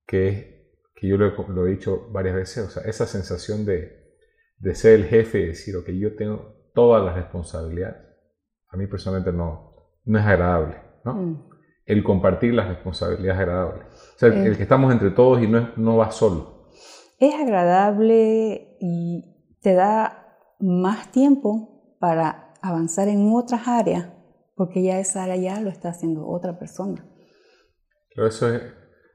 que, 0.07 0.75
que 0.95 1.09
yo 1.09 1.17
lo, 1.17 1.49
lo, 1.49 1.67
he 1.67 1.71
dicho 1.71 2.09
varias 2.11 2.35
veces, 2.35 2.67
o 2.67 2.71
sea, 2.71 2.83
esa 2.85 3.07
sensación 3.07 3.65
de, 3.65 4.15
de 4.59 4.75
ser 4.75 5.01
el 5.01 5.07
jefe 5.07 5.41
y 5.41 5.47
decir, 5.47 5.77
ok, 5.77 5.89
yo 5.91 6.15
tengo 6.15 6.71
toda 6.75 7.01
la 7.01 7.15
responsabilidad 7.15 8.13
a 8.73 8.77
mí 8.77 8.87
personalmente 8.87 9.33
no, 9.33 9.75
no 10.05 10.19
es 10.19 10.25
agradable, 10.25 10.77
¿no? 11.05 11.15
Mm. 11.15 11.49
El 11.85 12.03
compartir 12.03 12.55
las 12.55 12.69
responsabilidades 12.69 13.35
es 13.35 13.41
agradable. 13.41 13.83
O 13.83 14.19
sea, 14.19 14.29
eh. 14.31 14.47
el 14.47 14.57
que 14.57 14.63
estamos 14.63 14.93
entre 14.93 15.11
todos 15.11 15.43
y 15.43 15.47
no, 15.47 15.71
no 15.77 15.97
va 15.99 16.11
solo. 16.11 16.69
Es 17.19 17.35
agradable 17.35 18.77
y 18.81 19.59
te 19.61 19.75
da 19.75 20.22
más 20.63 21.11
tiempo 21.13 21.97
para 21.99 22.55
avanzar 22.63 23.09
en 23.09 23.31
otras 23.33 23.67
áreas, 23.67 24.09
porque 24.55 24.83
ya 24.83 24.99
esa 24.99 25.25
área 25.25 25.37
ya 25.37 25.61
lo 25.61 25.69
está 25.69 25.91
haciendo 25.91 26.27
otra 26.27 26.59
persona. 26.59 27.05
Pero 28.15 28.27
eso 28.27 28.55
es 28.55 28.63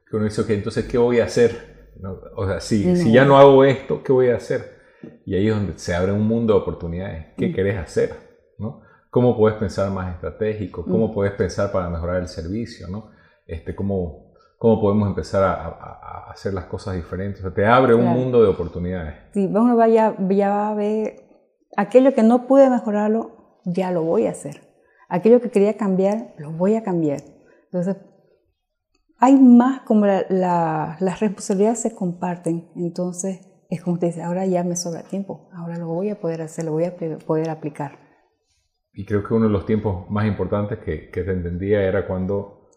que 0.08 0.16
uno 0.16 0.24
dice, 0.24 0.42
ok, 0.42 0.50
entonces, 0.50 0.86
¿qué 0.86 0.98
voy 0.98 1.20
a 1.20 1.24
hacer? 1.24 1.92
No, 2.00 2.18
o 2.36 2.46
sea, 2.46 2.60
si, 2.60 2.86
no. 2.86 2.96
si 2.96 3.12
ya 3.12 3.24
no 3.24 3.38
hago 3.38 3.64
esto, 3.64 4.02
¿qué 4.02 4.12
voy 4.12 4.28
a 4.28 4.36
hacer? 4.36 4.78
Y 5.24 5.34
ahí 5.34 5.48
es 5.48 5.54
donde 5.54 5.78
se 5.78 5.94
abre 5.94 6.12
un 6.12 6.26
mundo 6.26 6.54
de 6.54 6.60
oportunidades. 6.60 7.26
¿Qué 7.36 7.48
mm. 7.48 7.54
querés 7.54 7.78
hacer? 7.78 8.28
¿no? 8.58 8.82
cómo 9.10 9.36
puedes 9.36 9.58
pensar 9.58 9.90
más 9.90 10.14
estratégico, 10.14 10.84
cómo 10.84 11.08
mm. 11.08 11.14
puedes 11.14 11.32
pensar 11.34 11.72
para 11.72 11.88
mejorar 11.88 12.20
el 12.20 12.28
servicio, 12.28 12.88
¿no? 12.88 13.10
Este, 13.46 13.74
cómo, 13.74 14.34
cómo 14.58 14.80
podemos 14.80 15.08
empezar 15.08 15.42
a, 15.42 15.52
a, 15.54 16.26
a 16.26 16.30
hacer 16.30 16.52
las 16.52 16.66
cosas 16.66 16.96
diferentes. 16.96 17.40
O 17.40 17.42
sea, 17.44 17.54
te 17.54 17.64
abre 17.64 17.94
claro. 17.94 18.08
un 18.08 18.14
mundo 18.14 18.42
de 18.42 18.48
oportunidades. 18.48 19.14
Sí, 19.32 19.46
uno 19.46 19.76
va 19.76 19.88
ya, 19.88 20.14
ya 20.28 20.50
va 20.50 20.68
a 20.70 20.74
ver 20.74 21.27
aquello 21.76 22.14
que 22.14 22.22
no 22.22 22.46
pude 22.46 22.70
mejorarlo, 22.70 23.60
ya 23.64 23.90
lo 23.90 24.02
voy 24.02 24.26
a 24.26 24.30
hacer. 24.30 24.62
Aquello 25.08 25.40
que 25.40 25.50
quería 25.50 25.76
cambiar, 25.76 26.34
lo 26.38 26.52
voy 26.52 26.74
a 26.76 26.82
cambiar. 26.82 27.22
Entonces, 27.64 27.96
hay 29.18 29.36
más 29.36 29.82
como 29.82 30.06
la, 30.06 30.24
la, 30.28 30.96
las 31.00 31.20
responsabilidades 31.20 31.80
se 31.80 31.94
comparten. 31.94 32.70
Entonces, 32.76 33.40
es 33.68 33.82
como 33.82 33.94
usted 33.94 34.08
dice, 34.08 34.22
ahora 34.22 34.46
ya 34.46 34.64
me 34.64 34.76
sobra 34.76 35.02
tiempo, 35.02 35.50
ahora 35.52 35.76
lo 35.76 35.88
voy 35.88 36.10
a 36.10 36.20
poder 36.20 36.42
hacer, 36.42 36.64
lo 36.64 36.72
voy 36.72 36.84
a 36.84 36.96
poder 36.96 37.50
aplicar. 37.50 37.98
Y 38.92 39.04
creo 39.04 39.22
que 39.22 39.34
uno 39.34 39.46
de 39.46 39.52
los 39.52 39.66
tiempos 39.66 40.10
más 40.10 40.26
importantes 40.26 40.78
que, 40.78 41.10
que 41.10 41.22
te 41.22 41.32
entendía 41.32 41.82
era 41.82 42.06
cuando 42.06 42.70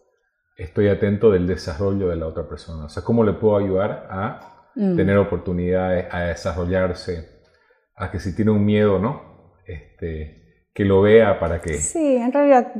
estoy 0.56 0.88
atento 0.88 1.30
del 1.30 1.46
desarrollo 1.46 2.08
de 2.08 2.16
la 2.16 2.26
otra 2.26 2.48
persona. 2.48 2.84
O 2.84 2.88
sea, 2.88 3.02
cómo 3.02 3.24
le 3.24 3.32
puedo 3.32 3.56
ayudar 3.56 4.06
a 4.10 4.70
mm. 4.74 4.96
tener 4.96 5.18
oportunidades, 5.18 6.06
a 6.10 6.20
desarrollarse, 6.24 7.31
a 7.94 8.10
que 8.10 8.18
si 8.18 8.34
tiene 8.34 8.50
un 8.50 8.64
miedo, 8.64 8.98
¿no? 8.98 9.56
Este, 9.66 10.68
que 10.74 10.84
lo 10.84 11.02
vea 11.02 11.38
para 11.38 11.60
que... 11.60 11.74
Sí, 11.74 12.16
en 12.16 12.32
realidad 12.32 12.72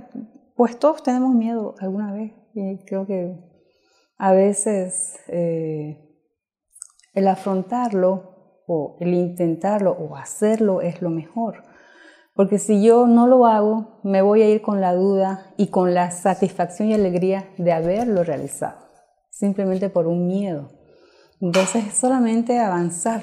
pues 0.57 0.79
todos 0.79 1.03
tenemos 1.03 1.35
miedo 1.35 1.75
alguna 1.81 2.13
vez 2.13 2.33
y 2.55 2.85
creo 2.85 3.07
que 3.07 3.35
a 4.19 4.33
veces 4.33 5.19
eh, 5.29 6.09
el 7.15 7.27
afrontarlo 7.27 8.63
o 8.67 8.97
el 9.01 9.15
intentarlo 9.15 9.93
o 9.93 10.17
hacerlo 10.17 10.81
es 10.81 11.03
lo 11.03 11.11
mejor. 11.11 11.65
Porque 12.35 12.59
si 12.59 12.83
yo 12.83 13.07
no 13.07 13.27
lo 13.27 13.47
hago, 13.47 14.01
me 14.05 14.23
voy 14.23 14.43
a 14.43 14.49
ir 14.49 14.63
con 14.63 14.81
la 14.81 14.95
duda 14.95 15.53
y 15.57 15.67
con 15.67 15.93
la 15.95 16.11
satisfacción 16.11 16.89
y 16.89 16.95
alegría 16.95 17.51
de 17.59 17.73
haberlo 17.73 18.25
realizado, 18.25 18.79
simplemente 19.31 19.91
por 19.91 20.07
un 20.07 20.27
miedo. 20.27 20.71
Entonces 21.41 21.89
es 21.89 21.95
solamente 21.95 22.59
avanzar, 22.59 23.23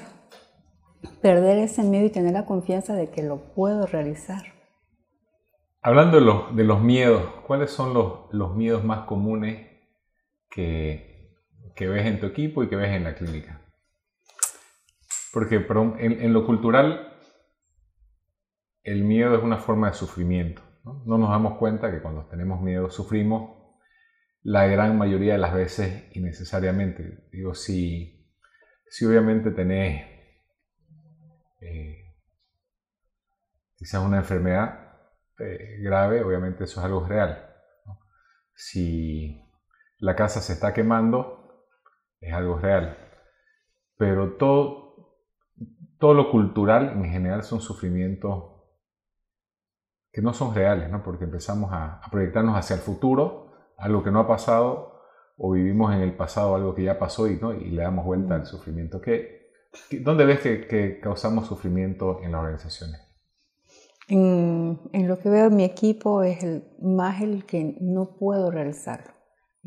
perder 1.22 1.58
ese 1.60 1.84
miedo 1.84 2.06
y 2.06 2.10
tener 2.10 2.34
la 2.34 2.46
confianza 2.46 2.94
de 2.94 3.10
que 3.10 3.24
lo 3.24 3.54
puedo 3.54 3.86
realizar. 3.86 4.60
Hablando 5.82 6.20
de 6.54 6.64
los, 6.66 6.82
miedos, 6.82 7.24
¿cuáles 7.48 7.72
son 7.72 7.94
los, 7.94 8.56
miedos 8.56 8.84
más 8.84 9.06
comunes 9.06 9.68
que, 10.50 11.38
ves 11.80 12.06
en 12.06 12.20
tu 12.20 12.26
equipo 12.26 12.64
y 12.64 12.70
que 12.70 12.76
ves 12.76 12.92
en 12.92 13.06
la 13.06 13.16
clínica? 13.16 13.62
Porque 15.32 15.66
en, 16.00 16.34
lo 16.34 16.46
cultural 16.46 17.14
el 18.84 19.04
miedo 19.04 19.38
es 19.38 19.44
una 19.44 19.58
forma 19.58 19.90
de 19.90 19.94
sufrimiento. 19.94 20.62
¿no? 20.84 21.04
¿no? 21.06 21.18
nos 21.18 21.30
damos 21.30 21.58
cuenta 21.58 21.92
que 21.92 22.02
cuando 22.02 22.26
tenemos 22.28 22.62
miedo 22.62 22.90
sufrimos 22.90 23.58
la 24.42 24.68
gran 24.68 24.98
mayoría 24.98 25.34
de 25.34 25.40
las 25.40 25.54
veces 25.54 26.10
innecesariamente. 26.14 27.30
Digo, 27.32 27.54
si, 27.54 28.30
si 28.90 29.06
obviamente 29.06 29.52
tenés 29.52 30.19
eh, 31.62 32.16
quizás 33.76 34.04
una 34.04 34.18
enfermedad, 34.18 34.90
eh, 35.40 35.78
grave, 35.82 36.24
obviamente 36.24 36.66
eso 36.66 36.80
es 36.80 36.86
algo 36.86 37.06
real. 37.06 37.46
Si 38.54 39.42
la 40.00 40.16
casa 40.16 40.42
se 40.42 40.54
está 40.54 40.74
quemando, 40.74 41.66
es 42.20 42.34
algo 42.34 42.60
real. 42.60 42.98
Pero 43.98 44.34
todo, 44.34 45.18
todo 45.98 46.14
lo 46.14 46.32
cultural 46.32 46.92
en 46.92 47.06
general 47.06 47.44
son 47.44 47.62
sufrimientos 47.62 48.60
que 50.12 50.22
no 50.22 50.34
son 50.34 50.56
reales, 50.56 50.90
¿no? 50.90 51.04
porque 51.04 51.26
empezamos 51.26 51.72
a, 51.72 52.02
proyectarnos 52.12 52.58
hacia 52.58 52.76
el 52.76 52.82
futuro, 52.82 53.54
algo 53.78 54.04
que 54.04 54.12
no 54.12 54.20
ha 54.20 54.28
pasado, 54.28 55.04
o 55.38 55.52
vivimos 55.52 55.94
en 55.94 56.02
el 56.02 56.16
pasado 56.18 56.56
algo 56.56 56.76
que 56.76 56.84
ya 56.84 57.00
pasó 57.00 57.28
y, 57.28 57.38
¿no? 57.38 57.54
y 57.54 57.70
le 57.70 57.84
damos 57.84 58.06
vuelta 58.06 58.36
al 58.36 58.46
sufrimiento. 58.46 59.00
¿Qué, 59.00 59.39
dónde 60.04 60.26
ves 60.26 60.40
que, 60.40 60.68
que 60.68 61.00
causamos 61.00 61.48
sufrimiento 61.48 62.22
en 62.24 62.32
las 62.32 62.42
organizaciones? 62.42 63.10
En, 64.10 65.08
lo 65.08 65.20
que 65.20 65.30
veo 65.30 65.48
en 65.48 65.56
mi 65.56 65.64
equipo 65.64 66.24
es 66.24 66.44
el, 66.44 66.64
más 66.82 67.22
el 67.22 67.46
que 67.46 67.78
no 67.80 68.16
puedo 68.18 68.50
realizarlo, 68.50 69.14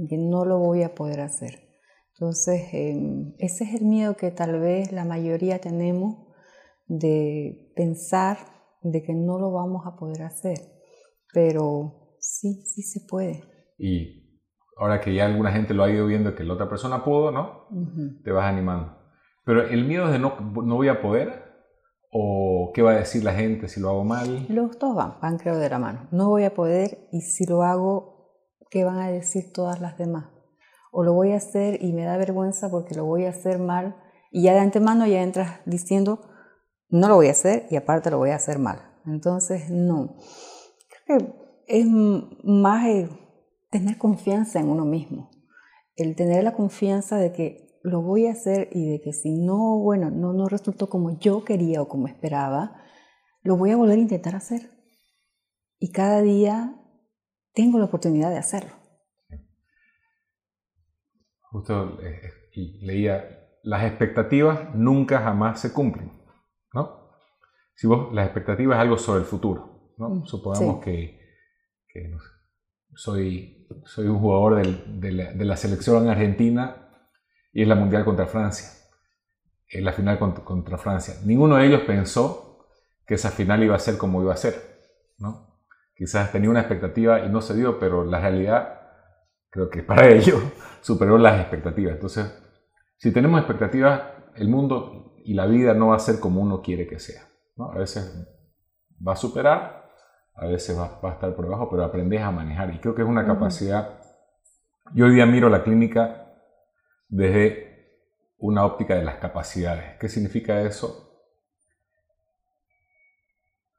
que 0.09 0.19
no 0.19 0.45
lo 0.45 0.59
voy 0.59 0.83
a 0.83 0.95
poder 0.95 1.21
hacer. 1.21 1.61
Entonces, 2.15 2.63
em, 2.73 3.35
ese 3.39 3.65
es 3.65 3.75
el 3.75 3.87
miedo 3.87 4.17
que 4.17 4.33
tal 4.33 4.59
vez 4.59 4.91
la 4.91 5.05
mayoría 5.05 5.61
tenemos 5.61 6.27
de 6.87 7.73
pensar 7.77 8.39
de 8.83 9.03
que 9.03 9.15
no 9.15 9.39
lo 9.39 9.53
vamos 9.53 9.87
a 9.87 9.97
poder 9.97 10.23
hacer, 10.23 10.59
pero 11.33 12.17
sí, 12.19 12.65
sí 12.67 12.83
se 12.83 13.07
puede. 13.09 13.45
Y 13.79 14.41
ahora 14.77 15.01
que 15.01 15.15
ya 15.15 15.27
alguna 15.27 15.53
gente 15.53 15.73
lo 15.73 15.85
ha 15.85 15.91
ido 15.91 16.07
viendo 16.07 16.35
que 16.35 16.43
la 16.43 16.55
otra 16.55 16.69
persona 16.69 17.05
pudo, 17.05 17.31
¿no? 17.31 17.69
Te 18.25 18.33
vas 18.33 18.47
animando. 18.47 19.02
Pero 19.45 19.67
el 19.67 19.85
miedo 19.85 20.09
de 20.09 20.19
no, 20.19 20.37
no 20.41 20.77
voy 20.77 20.89
a 20.89 21.01
poder, 21.01 21.53
¿O 22.15 22.73
qué 22.75 22.83
va 22.83 22.91
a 22.91 22.97
decir 22.97 23.25
la 23.25 23.33
gente 23.33 23.69
si 23.69 23.81
lo 23.81 23.89
hago 23.89 24.05
mal? 24.05 24.45
Los 24.51 24.79
dos 24.79 24.95
van, 24.95 25.15
van 25.23 25.39
creo 25.39 25.57
de 25.57 25.71
la 25.71 25.79
mano. 25.79 26.09
No 26.11 26.29
voy 26.29 26.45
a 26.45 26.53
poder 26.53 27.09
y 27.11 27.23
si 27.23 27.47
lo 27.47 27.63
hago, 27.63 28.29
¿qué 28.71 28.85
van 28.85 28.99
a 28.99 29.11
decir 29.11 29.51
todas 29.51 29.81
las 29.81 29.97
demás? 29.97 30.27
O 30.93 31.05
lo 31.05 31.15
voy 31.15 31.33
a 31.33 31.37
hacer 31.37 31.83
y 31.83 31.95
me 31.95 32.05
da 32.05 32.19
vergüenza 32.19 32.71
porque 32.71 32.95
lo 32.95 33.07
voy 33.07 33.25
a 33.25 33.31
hacer 33.31 33.59
mal 33.59 33.97
y 34.31 34.43
ya 34.43 34.53
de 34.53 34.61
antemano 34.61 35.07
ya 35.07 35.23
entras 35.23 35.61
diciendo, 35.65 36.21
no 36.91 37.09
lo 37.09 37.15
voy 37.15 37.29
a 37.29 37.33
hacer 37.33 37.67
y 37.71 37.77
aparte 37.77 38.11
lo 38.11 38.19
voy 38.19 38.29
a 38.29 38.37
hacer 38.37 38.59
mal. 38.59 38.83
Entonces, 39.07 39.71
no. 39.71 40.19
Creo 41.07 41.19
que 41.19 41.35
es 41.67 41.87
más 42.45 42.85
tener 43.71 43.97
confianza 43.97 44.61
en 44.61 44.69
uno 44.69 44.85
mismo. 44.85 45.31
El 45.97 46.15
tener 46.15 46.45
la 46.45 46.53
confianza 46.53 47.17
de 47.17 47.33
que 47.33 47.62
lo 47.83 48.01
voy 48.03 48.27
a 48.27 48.33
hacer 48.33 48.69
y 48.73 48.89
de 48.91 49.01
que 49.01 49.13
si 49.13 49.33
no, 49.33 49.79
bueno, 49.79 50.11
no, 50.11 50.33
no 50.33 50.47
resultó 50.47 50.89
como 50.89 51.19
yo 51.19 51.45
quería 51.45 51.83
o 51.83 51.89
como 51.89 52.07
esperaba, 52.07 52.81
lo 53.43 53.57
voy 53.57 53.71
a 53.71 53.77
volver 53.77 53.99
a 53.99 54.03
intentar 54.03 54.37
hacer. 54.37 54.71
Y 55.79 55.91
cada 55.91 56.23
día 56.23 56.77
tengo 57.53 57.79
la 57.79 57.87
oportunidad 57.87 58.31
de 58.31 58.39
hacerlo. 58.39 58.71
Justo 61.51 62.01
eh, 62.03 62.21
leía, 62.81 63.25
las 63.63 63.85
expectativas 63.85 64.75
nunca 64.75 65.21
jamás 65.21 65.61
se 65.61 65.73
cumplen, 65.73 66.13
¿no? 66.73 67.11
Si 67.75 67.87
vos, 67.87 68.13
las 68.15 68.27
expectativas 68.27 68.77
es 68.77 68.81
algo 68.81 68.97
sobre 68.97 69.21
el 69.21 69.27
futuro, 69.27 69.93
¿no? 69.99 70.09
Mm, 70.09 70.25
Supongamos 70.25 70.83
que, 70.83 71.21
soy, 72.95 73.67
soy 73.85 74.07
un 74.07 74.19
jugador 74.19 74.65
de, 74.65 75.13
la, 75.13 75.33
de 75.33 75.45
la 75.45 75.57
selección 75.57 76.09
argentina 76.09 76.83
y 77.53 77.63
es 77.63 77.69
la 77.69 77.75
Mundial 77.75 78.05
contra 78.05 78.27
Francia, 78.27 78.69
es 79.69 79.83
la 79.83 79.93
final 79.93 80.19
contra, 80.19 80.79
Francia. 80.79 81.15
Ninguno 81.25 81.57
de 81.57 81.67
ellos 81.67 81.83
pensó 81.83 82.67
que 83.07 83.15
esa 83.15 83.31
final 83.31 83.63
iba 83.63 83.75
a 83.77 83.79
ser 83.79 83.99
como 83.99 84.23
iba 84.23 84.33
a 84.33 84.37
ser, 84.37 84.55
¿no? 85.19 85.61
Quizás 85.95 86.33
tenía 86.33 86.51
una 86.51 86.61
expectativa 86.61 87.21
y 87.21 87.29
no 87.29 87.41
se 87.41 87.55
dio, 87.55 87.79
pero 87.79 88.05
la 88.05 88.21
realidad 88.21 88.81
creo 89.51 89.71
que 89.71 89.83
para 89.83 90.09
ellos 90.11 90.43
superó 90.81 91.19
las 91.19 91.41
expectativas. 91.41 91.95
Entonces, 91.95 92.33
si 92.97 93.13
tenemos 93.13 93.39
expectativas, 93.41 94.03
el 94.37 94.49
mundo 94.49 95.17
y 95.25 95.35
la 95.35 95.47
vida 95.47 95.75
no 95.75 95.89
va 95.89 95.97
a 95.97 96.01
ser 96.01 96.21
como 96.21 96.41
uno 96.41 96.63
quiere 96.63 96.87
que 96.87 96.99
sea. 96.99 97.23
¿no? 97.57 97.71
A 97.71 97.79
veces 97.79 98.29
va 99.07 99.13
a 99.13 99.17
superar, 99.17 99.91
a 100.35 100.47
veces 100.47 100.79
va, 100.79 100.99
a 101.03 101.13
estar 101.13 101.35
por 101.35 101.45
debajo, 101.45 101.69
pero 101.71 101.85
aprendes 101.85 102.23
a 102.23 102.31
manejar. 102.31 102.75
Y 102.75 102.79
creo 102.79 102.95
que 102.95 103.03
es 103.03 103.09
una 103.09 103.27
capacidad. 103.27 104.01
Yo 104.95 105.07
hoy 105.07 105.15
día 105.15 105.27
miro 105.27 105.49
la 105.49 105.63
clínica 105.63 106.22
desde 107.13 107.99
una 108.39 108.65
óptica 108.65 108.97
de 108.97 109.05
las 109.05 109.17
capacidades. 109.17 109.99
¿Qué 110.01 110.09
significa 110.09 110.63
eso? 110.63 111.11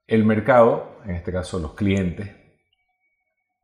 El 0.05 0.23
mercado, 0.23 0.99
en 1.03 1.15
este 1.15 1.31
caso 1.31 1.57
los 1.57 1.73
clientes, 1.73 2.29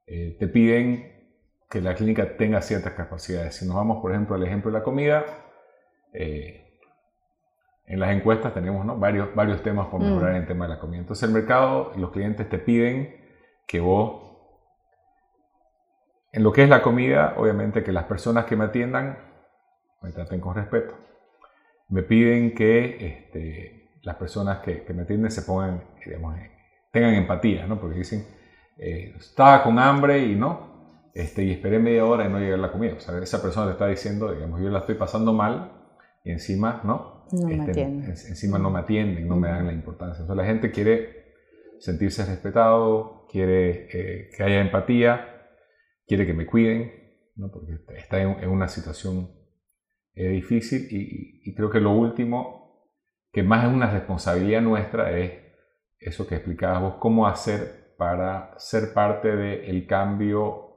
eh, 0.07 0.35
te 0.39 0.47
piden 0.47 1.37
que 1.69 1.81
la 1.81 1.93
clínica 1.93 2.35
tenga 2.35 2.63
ciertas 2.63 2.93
capacidades. 2.93 3.57
Si 3.57 3.67
nos 3.67 3.75
vamos, 3.75 4.01
por 4.01 4.11
ejemplo, 4.11 4.35
al 4.35 4.43
ejemplo 4.43 4.71
de 4.71 4.79
la 4.79 4.83
comida, 4.83 5.23
eh, 6.13 6.79
en 7.85 7.99
las 7.99 8.09
encuestas 8.09 8.51
tenemos 8.55 8.99
varios, 8.99 9.35
varios 9.35 9.61
temas 9.61 9.87
por 9.89 10.01
mejorar 10.01 10.31
mm. 10.31 10.35
en 10.35 10.41
el 10.41 10.47
tema 10.47 10.65
de 10.65 10.73
la 10.73 10.79
comida. 10.79 11.01
Entonces 11.01 11.29
el 11.29 11.35
mercado, 11.35 11.91
los 11.95 12.09
clientes 12.09 12.49
te 12.49 12.57
piden 12.57 13.15
que 13.67 13.79
vos, 13.79 14.35
en 16.31 16.41
lo 16.41 16.51
que 16.51 16.63
es 16.63 16.69
la 16.69 16.81
comida, 16.81 17.35
obviamente 17.37 17.83
que 17.83 17.91
las 17.91 18.05
personas 18.05 18.45
que 18.45 18.55
me 18.55 18.65
atiendan 18.65 19.28
me 20.01 20.11
traten 20.11 20.39
con 20.39 20.55
respeto. 20.55 20.95
Me 21.89 22.03
piden 22.03 22.53
que 22.53 23.05
este, 23.05 23.89
las 24.03 24.15
personas 24.15 24.59
que, 24.59 24.85
me 24.93 25.03
atienden 25.03 25.31
se 25.31 25.41
pongan, 25.41 25.83
digamos, 26.05 26.35
tengan 26.91 27.15
empatía, 27.15 27.67
¿no? 27.67 27.79
Porque 27.79 27.97
dicen, 27.97 28.25
eh, 28.77 29.13
estaba 29.17 29.63
con 29.63 29.79
hambre 29.79 30.19
y 30.25 30.35
no, 30.35 31.09
este, 31.13 31.43
y 31.43 31.51
esperé 31.51 31.79
media 31.79 32.05
hora 32.05 32.25
y 32.25 32.29
no 32.29 32.39
llegó 32.39 32.57
la 32.57 32.71
comida. 32.71 32.93
O 32.93 32.99
sea, 32.99 33.17
esa 33.19 33.41
persona 33.41 33.67
le 33.67 33.71
está 33.73 33.87
diciendo, 33.87 34.31
digamos, 34.31 34.61
yo 34.61 34.69
la 34.69 34.79
estoy 34.79 34.95
pasando 34.95 35.33
mal 35.33 35.71
y 36.23 36.31
encima, 36.31 36.81
¿no? 36.83 37.25
No 37.31 37.47
me 37.47 37.55
este, 37.55 37.71
atienden. 37.71 38.09
Encima 38.09 38.57
no 38.57 38.69
me 38.69 38.79
atienden, 38.79 39.27
no 39.27 39.35
me 39.35 39.49
dan 39.49 39.67
la 39.67 39.73
importancia. 39.73 40.21
Entonces 40.21 40.37
la 40.37 40.49
gente 40.49 40.71
quiere 40.71 41.33
sentirse 41.79 42.25
respetado, 42.25 43.25
quiere 43.29 43.87
eh, 43.91 44.29
que 44.35 44.43
haya 44.43 44.61
empatía, 44.61 45.47
quiere 46.07 46.25
que 46.25 46.33
me 46.33 46.45
cuiden, 46.45 46.91
¿no? 47.35 47.51
porque 47.51 47.79
está 47.95 48.21
en 48.21 48.49
una 48.49 48.67
situación 48.67 49.38
es 50.13 50.31
difícil 50.31 50.87
y, 50.89 51.53
creo 51.55 51.69
que 51.69 51.79
lo 51.79 51.91
último, 51.91 52.87
que 53.31 53.43
más 53.43 53.65
es 53.65 53.73
una 53.73 53.89
responsabilidad 53.89 54.61
nuestra, 54.61 55.17
es 55.17 55.33
eso 55.99 56.27
que 56.27 56.35
explicabas 56.35 56.81
vos, 56.81 56.95
cómo 56.99 57.27
hacer 57.27 57.95
para 57.97 58.57
ser 58.57 58.93
parte 58.93 59.35
del 59.35 59.85
cambio 59.85 60.69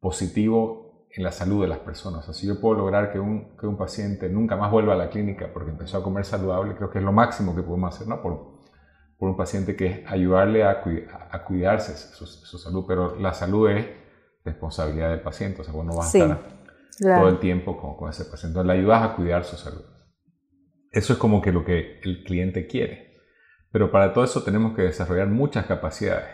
positivo 0.00 1.06
en 1.10 1.22
la 1.22 1.32
salud 1.32 1.62
de 1.62 1.68
las 1.68 1.78
personas. 1.80 2.20
O 2.20 2.32
sea, 2.32 2.34
si 2.34 2.46
yo 2.46 2.60
puedo 2.60 2.76
lograr 2.76 3.12
que 3.12 3.18
un, 3.18 3.56
que 3.56 3.66
un, 3.66 3.76
paciente 3.76 4.28
nunca 4.28 4.56
más 4.56 4.70
vuelva 4.70 4.94
a 4.94 4.96
la 4.96 5.08
clínica 5.08 5.50
porque 5.52 5.70
empezó 5.70 5.98
a 5.98 6.02
comer 6.02 6.24
saludable, 6.24 6.74
creo 6.74 6.90
que 6.90 6.98
es 6.98 7.04
lo 7.04 7.12
máximo 7.12 7.54
que 7.54 7.62
podemos 7.62 7.94
hacer 7.94 8.06
¿no? 8.06 8.22
por, 8.22 8.56
por 9.18 9.30
un 9.30 9.36
paciente, 9.36 9.76
que 9.76 9.86
es 9.86 10.06
ayudarle 10.06 10.64
a, 10.64 10.82
a 11.30 11.44
cuidarse 11.44 11.96
su, 11.96 12.26
su, 12.26 12.58
salud, 12.58 12.84
pero 12.86 13.16
la 13.16 13.32
salud 13.32 13.70
es 13.70 13.86
responsabilidad 14.44 15.10
del 15.10 15.20
paciente, 15.20 15.62
o 15.62 15.64
sea, 15.64 15.72
vos 15.72 15.84
no 15.84 15.96
vas 15.96 16.14
a 16.14 16.18
estar 16.18 16.56
todo 16.98 17.28
el 17.28 17.38
tiempo 17.38 17.76
con, 17.76 17.96
con 17.96 18.10
ese 18.10 18.24
paciente. 18.24 18.58
Entonces, 18.58 18.66
le 18.66 18.80
ayudas 18.80 19.02
a 19.02 19.14
cuidar 19.14 19.44
su 19.44 19.56
salud. 19.56 19.84
Eso 20.92 21.12
es 21.12 21.18
como 21.18 21.42
que 21.42 21.52
lo 21.52 21.64
que 21.64 22.00
el 22.02 22.24
cliente 22.24 22.66
quiere. 22.66 23.06
Pero 23.70 23.90
para 23.90 24.12
todo 24.12 24.24
eso 24.24 24.42
tenemos 24.42 24.74
que 24.74 24.82
desarrollar 24.82 25.28
muchas 25.28 25.66
capacidades. 25.66 26.26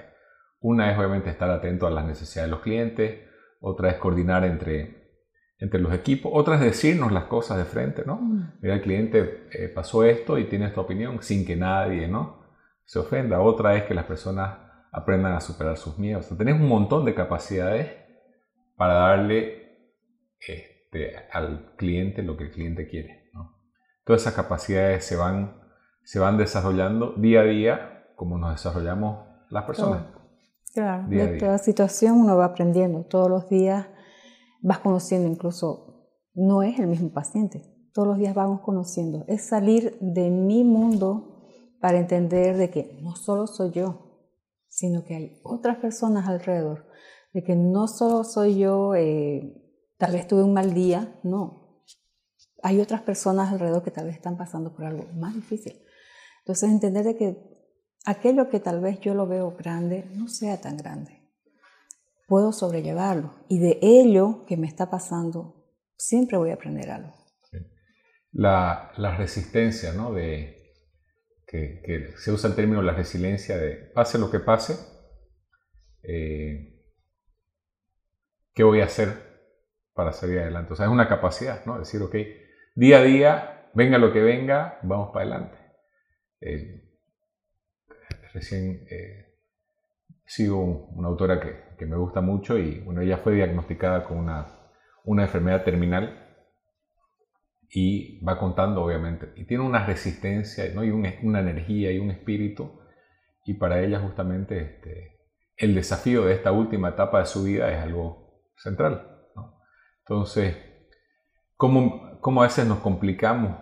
Una 0.60 0.92
es 0.92 0.98
obviamente 0.98 1.30
estar 1.30 1.50
atento 1.50 1.88
a 1.88 1.90
las 1.90 2.04
necesidades 2.04 2.48
de 2.48 2.54
los 2.54 2.62
clientes, 2.62 3.20
otra 3.60 3.90
es 3.90 3.96
coordinar 3.96 4.44
entre, 4.44 5.18
entre 5.58 5.80
los 5.80 5.92
equipos, 5.92 6.30
otra 6.32 6.54
es 6.54 6.60
decirnos 6.60 7.10
las 7.10 7.24
cosas 7.24 7.58
de 7.58 7.64
frente, 7.64 8.04
¿no? 8.06 8.16
Mm. 8.16 8.52
Mira, 8.60 8.74
el 8.76 8.82
cliente 8.82 9.48
eh, 9.50 9.68
pasó 9.68 10.04
esto 10.04 10.38
y 10.38 10.44
tiene 10.44 10.66
esta 10.66 10.80
opinión 10.80 11.20
sin 11.22 11.44
que 11.44 11.56
nadie, 11.56 12.06
¿no? 12.06 12.44
Se 12.84 13.00
ofenda. 13.00 13.40
Otra 13.40 13.76
es 13.76 13.84
que 13.84 13.94
las 13.94 14.04
personas 14.04 14.58
aprendan 14.92 15.32
a 15.32 15.40
superar 15.40 15.76
sus 15.76 15.98
miedos. 15.98 16.30
O 16.30 16.36
tenés 16.36 16.54
un 16.54 16.68
montón 16.68 17.04
de 17.04 17.14
capacidades 17.14 17.90
para 18.76 18.94
darle 18.94 19.61
este, 20.46 21.16
al 21.32 21.74
cliente 21.76 22.22
lo 22.22 22.36
que 22.36 22.44
el 22.44 22.50
cliente 22.50 22.88
quiere, 22.88 23.30
¿no? 23.32 23.56
Todas 24.04 24.22
esas 24.22 24.34
capacidades 24.34 25.04
se 25.04 25.16
van, 25.16 25.60
se 26.04 26.18
van 26.18 26.36
desarrollando 26.36 27.14
día 27.16 27.40
a 27.40 27.44
día 27.44 28.06
como 28.16 28.38
nos 28.38 28.52
desarrollamos 28.52 29.26
las 29.50 29.64
personas. 29.64 30.06
Claro, 30.74 31.06
de 31.08 31.38
cada 31.38 31.58
situación 31.58 32.20
uno 32.20 32.36
va 32.36 32.46
aprendiendo. 32.46 33.04
Todos 33.04 33.28
los 33.28 33.48
días 33.48 33.86
vas 34.62 34.78
conociendo, 34.78 35.28
incluso 35.28 36.08
no 36.34 36.62
es 36.62 36.78
el 36.78 36.86
mismo 36.86 37.12
paciente. 37.12 37.62
Todos 37.92 38.08
los 38.08 38.18
días 38.18 38.34
vamos 38.34 38.60
conociendo. 38.62 39.24
Es 39.28 39.46
salir 39.46 39.98
de 40.00 40.30
mi 40.30 40.64
mundo 40.64 41.44
para 41.80 41.98
entender 41.98 42.56
de 42.56 42.70
que 42.70 42.98
no 43.02 43.16
solo 43.16 43.46
soy 43.46 43.72
yo, 43.72 44.28
sino 44.68 45.04
que 45.04 45.14
hay 45.14 45.40
otras 45.42 45.76
personas 45.76 46.26
alrededor. 46.26 46.86
De 47.34 47.42
que 47.42 47.54
no 47.54 47.86
solo 47.86 48.24
soy 48.24 48.58
yo, 48.58 48.94
eh, 48.94 49.61
tal 50.02 50.14
vez 50.14 50.26
tuve 50.26 50.42
un 50.42 50.52
mal 50.52 50.74
día, 50.74 51.14
no. 51.22 51.80
Hay 52.64 52.80
otras 52.80 53.02
personas 53.02 53.52
alrededor 53.52 53.84
que 53.84 53.92
tal 53.92 54.06
vez 54.06 54.16
están 54.16 54.36
pasando 54.36 54.74
por 54.74 54.84
algo 54.84 55.06
más 55.12 55.32
difícil. 55.32 55.80
Entonces 56.40 56.70
entender 56.70 57.04
de 57.04 57.16
que 57.16 57.36
aquello 58.04 58.48
que 58.48 58.58
tal 58.58 58.80
vez 58.80 58.98
yo 58.98 59.14
lo 59.14 59.28
veo 59.28 59.56
grande 59.56 60.04
no 60.16 60.26
sea 60.26 60.60
tan 60.60 60.76
grande. 60.76 61.30
Puedo 62.26 62.50
sobrellevarlo 62.52 63.32
y 63.48 63.60
de 63.60 63.78
ello 63.80 64.44
que 64.44 64.56
me 64.56 64.66
está 64.66 64.90
pasando 64.90 65.70
siempre 65.96 66.36
voy 66.36 66.50
a 66.50 66.54
aprender 66.54 66.90
algo. 66.90 67.14
La, 68.32 68.90
resistencia, 69.16 69.92
¿no? 69.92 70.12
De, 70.12 70.74
que, 71.46 72.12
se 72.16 72.32
usa 72.32 72.50
el 72.50 72.56
término 72.56 72.82
la 72.82 72.94
resiliencia 72.94 73.56
de 73.56 73.76
pase 73.94 74.18
lo 74.18 74.32
que 74.32 74.40
pase, 74.40 74.74
eh, 76.02 76.90
¿qué 78.52 78.64
voy 78.64 78.80
a 78.80 78.86
hacer 78.86 79.31
para 79.94 80.12
salir 80.12 80.38
adelante? 80.38 80.72
O 80.72 80.76
sea, 80.76 80.86
es 80.86 80.92
una 80.92 81.08
capacidad, 81.08 81.64
¿no? 81.66 81.78
Decir, 81.78 82.02
ok, 82.02 82.14
día 82.74 82.98
a 82.98 83.02
día, 83.02 83.70
venga 83.74 83.98
lo 83.98 84.12
que 84.12 84.22
venga, 84.22 84.78
vamos 84.82 85.10
para 85.12 85.26
adelante. 85.26 85.58
Eh, 86.40 86.82
recién 88.32 88.86
eh, 88.90 89.38
sigo 90.24 90.88
una 90.90 91.08
autora 91.08 91.40
que, 91.40 91.76
que, 91.76 91.86
me 91.86 91.96
gusta 91.96 92.20
mucho 92.20 92.58
y 92.58 92.80
bueno, 92.80 93.02
ella 93.02 93.18
fue 93.18 93.34
diagnosticada 93.34 94.04
con 94.04 94.18
una, 94.18 94.46
una 95.04 95.24
enfermedad 95.24 95.64
terminal 95.64 96.18
y 97.68 98.22
va 98.24 98.38
contando 98.38 98.82
obviamente 98.82 99.32
y 99.36 99.44
tiene 99.46 99.64
una 99.64 99.86
resistencia 99.86 100.64
¿no? 100.74 100.84
y 100.84 100.90
una 100.90 101.40
energía 101.40 101.92
y 101.92 101.98
un 101.98 102.10
espíritu 102.10 102.82
y 103.44 103.54
para 103.54 103.80
ella 103.80 104.00
justamente 104.00 104.60
este, 104.60 105.20
el 105.56 105.74
desafío 105.74 106.24
de 106.24 106.34
esta 106.34 106.52
última 106.52 106.90
etapa 106.90 107.20
de 107.20 107.26
su 107.26 107.44
vida 107.44 107.72
es 107.72 107.78
algo 107.82 108.44
central. 108.56 109.11
Entonces, 110.06 110.56
¿cómo, 111.56 112.18
¿cómo, 112.20 112.42
a 112.42 112.46
veces 112.46 112.66
nos 112.66 112.78
complicamos 112.78 113.56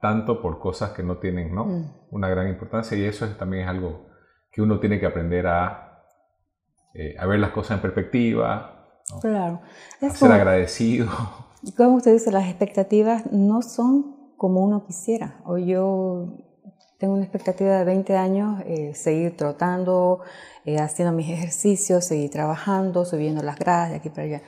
tanto 0.00 0.42
por 0.42 0.58
cosas 0.58 0.90
que 0.90 1.02
no 1.02 1.18
tienen 1.18 1.54
¿no? 1.54 1.64
Mm. 1.64 1.92
una 2.10 2.28
gran 2.28 2.48
importancia 2.48 2.96
y 2.96 3.04
eso 3.04 3.26
también 3.36 3.64
es 3.64 3.68
algo 3.68 4.08
que 4.50 4.62
uno 4.62 4.78
tiene 4.78 5.00
que 5.00 5.06
aprender 5.06 5.46
a, 5.46 6.04
eh, 6.94 7.16
a 7.18 7.26
ver 7.26 7.40
las 7.40 7.50
cosas 7.50 7.76
en 7.76 7.82
perspectiva, 7.82 9.00
claro. 9.20 9.60
a 10.00 10.10
ser 10.10 10.32
agradecido. 10.32 11.08
Como 11.76 11.96
usted 11.96 12.12
dice, 12.12 12.30
las 12.30 12.46
expectativas 12.48 13.32
no 13.32 13.62
son 13.62 14.16
como 14.36 14.62
uno 14.62 14.84
quisiera. 14.86 15.40
O 15.44 15.58
yo 15.58 16.28
tengo 16.98 17.14
una 17.14 17.24
expectativa 17.24 17.78
de 17.78 17.84
20 17.84 18.16
años, 18.16 18.62
eh, 18.66 18.94
seguir 18.94 19.36
trotando, 19.36 20.20
eh, 20.64 20.78
haciendo 20.78 21.12
mis 21.12 21.28
ejercicios, 21.28 22.04
seguir 22.04 22.30
trabajando, 22.30 23.04
subiendo 23.04 23.42
las 23.42 23.58
gradas 23.58 23.90
de 23.90 23.96
aquí 23.96 24.10
para 24.10 24.22
allá. 24.22 24.42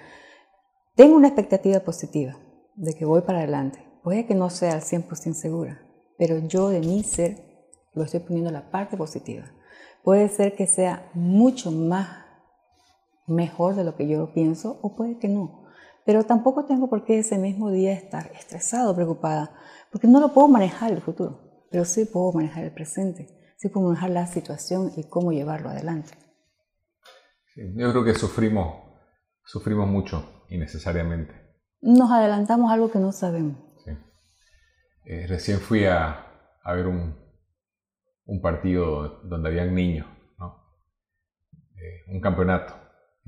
Tengo 0.98 1.16
una 1.16 1.28
expectativa 1.28 1.80
positiva 1.80 2.36
de 2.74 2.92
que 2.92 3.04
voy 3.04 3.22
para 3.22 3.38
adelante 3.38 3.88
Puede 4.08 4.24
que 4.26 4.34
no 4.34 4.48
sea 4.48 4.72
al 4.72 4.80
100% 4.80 5.34
segura, 5.34 5.82
pero 6.16 6.38
yo 6.38 6.70
de 6.70 6.80
mi 6.80 7.02
ser 7.02 7.36
lo 7.92 8.04
estoy 8.04 8.20
poniendo 8.20 8.50
la 8.50 8.70
parte 8.70 8.96
positiva. 8.96 9.44
Puede 10.02 10.30
ser 10.30 10.56
que 10.56 10.66
sea 10.66 11.10
mucho 11.12 11.70
más 11.70 12.24
mejor 13.26 13.74
de 13.74 13.84
lo 13.84 13.96
que 13.96 14.08
yo 14.08 14.32
pienso 14.32 14.78
o 14.80 14.96
puede 14.96 15.18
que 15.18 15.28
no. 15.28 15.66
Pero 16.06 16.24
tampoco 16.24 16.64
tengo 16.64 16.88
por 16.88 17.04
qué 17.04 17.18
ese 17.18 17.36
mismo 17.36 17.70
día 17.70 17.92
estar 17.92 18.32
estresado, 18.32 18.94
preocupada, 18.94 19.54
porque 19.92 20.08
no 20.08 20.20
lo 20.20 20.32
puedo 20.32 20.48
manejar 20.48 20.90
el 20.90 21.02
futuro, 21.02 21.66
pero 21.70 21.84
sí 21.84 22.06
puedo 22.06 22.32
manejar 22.32 22.64
el 22.64 22.72
presente, 22.72 23.28
sí 23.58 23.68
puedo 23.68 23.88
manejar 23.88 24.08
la 24.08 24.26
situación 24.26 24.90
y 24.96 25.04
cómo 25.04 25.32
llevarlo 25.32 25.68
adelante. 25.68 26.12
yo 27.56 27.90
creo 27.90 28.04
que 28.04 28.14
sufrimos, 28.14 28.74
sufrimos 29.44 29.86
mucho 29.86 30.37
innecesariamente. 30.50 31.34
Nos 31.80 32.10
adelantamos 32.10 32.70
a 32.70 32.74
algo 32.74 32.90
que 32.90 32.98
no 32.98 33.12
sabemos. 33.12 33.56
Eh, 35.04 35.26
recién 35.26 35.58
fui 35.58 35.86
a, 35.86 36.26
ver 36.66 36.86
un, 36.86 37.16
partido 38.42 39.22
donde 39.24 39.48
habían 39.48 39.74
niños, 39.74 40.06
eh, 41.76 42.04
un 42.08 42.20
campeonato, 42.20 42.74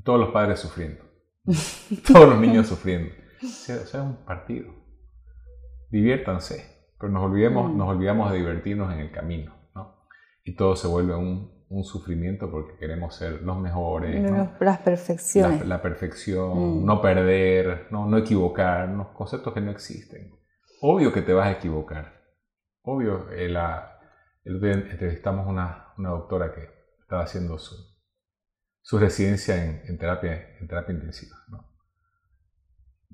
todos 0.05 0.21
los 0.21 0.29
padres 0.29 0.61
sufriendo, 0.61 1.03
todos 2.07 2.29
los 2.29 2.39
niños 2.39 2.67
sufriendo. 2.67 3.15
O 3.43 3.47
sea, 3.47 3.77
es 3.77 3.95
un 3.95 4.27
partido. 4.27 4.75
Diviértanse, 5.91 6.93
pero 6.99 7.11
nos 7.11 7.25
olvidemos, 7.25 7.73
mm. 7.73 7.79
nos 7.79 7.89
olvidamos 7.89 8.31
de 8.31 8.39
divertirnos 8.39 8.93
en 8.93 9.01
el 9.01 9.11
camino, 9.11 9.55
Y 10.45 10.55
todo 10.55 10.77
se 10.77 10.87
vuelve 10.87 11.15
un, 11.15 11.60
sufrimiento 11.85 12.51
porque 12.51 12.77
queremos 12.77 13.15
ser 13.15 13.43
los 13.43 13.57
mejores. 13.59 14.21
Las 14.61 14.79
perfecciones. 14.81 15.65
La, 15.67 15.81
perfección, 15.81 16.83
mm. 16.83 16.85
no 16.85 17.01
perder, 17.01 17.87
¿no? 17.91 18.07
no 18.07 18.19
equivocarnos, 18.19 19.09
conceptos 19.09 19.55
que 19.55 19.61
no 19.61 19.71
existen. 19.71 20.35
Obvio 20.83 21.13
que 21.13 21.23
te 21.23 21.33
vas 21.33 21.47
a 21.47 21.53
equivocar. 21.53 22.21
Obvio, 22.83 23.31
eh, 23.31 23.47
el, 24.45 24.65
entrevistamos 24.65 25.47
una, 25.47 25.93
una 25.97 26.11
doctora 26.11 26.53
que 26.53 26.69
estaba 27.01 27.23
haciendo 27.23 27.57
su, 27.59 27.77
su 28.83 28.99
residencia 28.99 29.65
en, 29.65 29.97
terapia, 29.97 30.57
en 30.59 30.67
terapia 30.67 30.95
intensiva. 30.95 31.37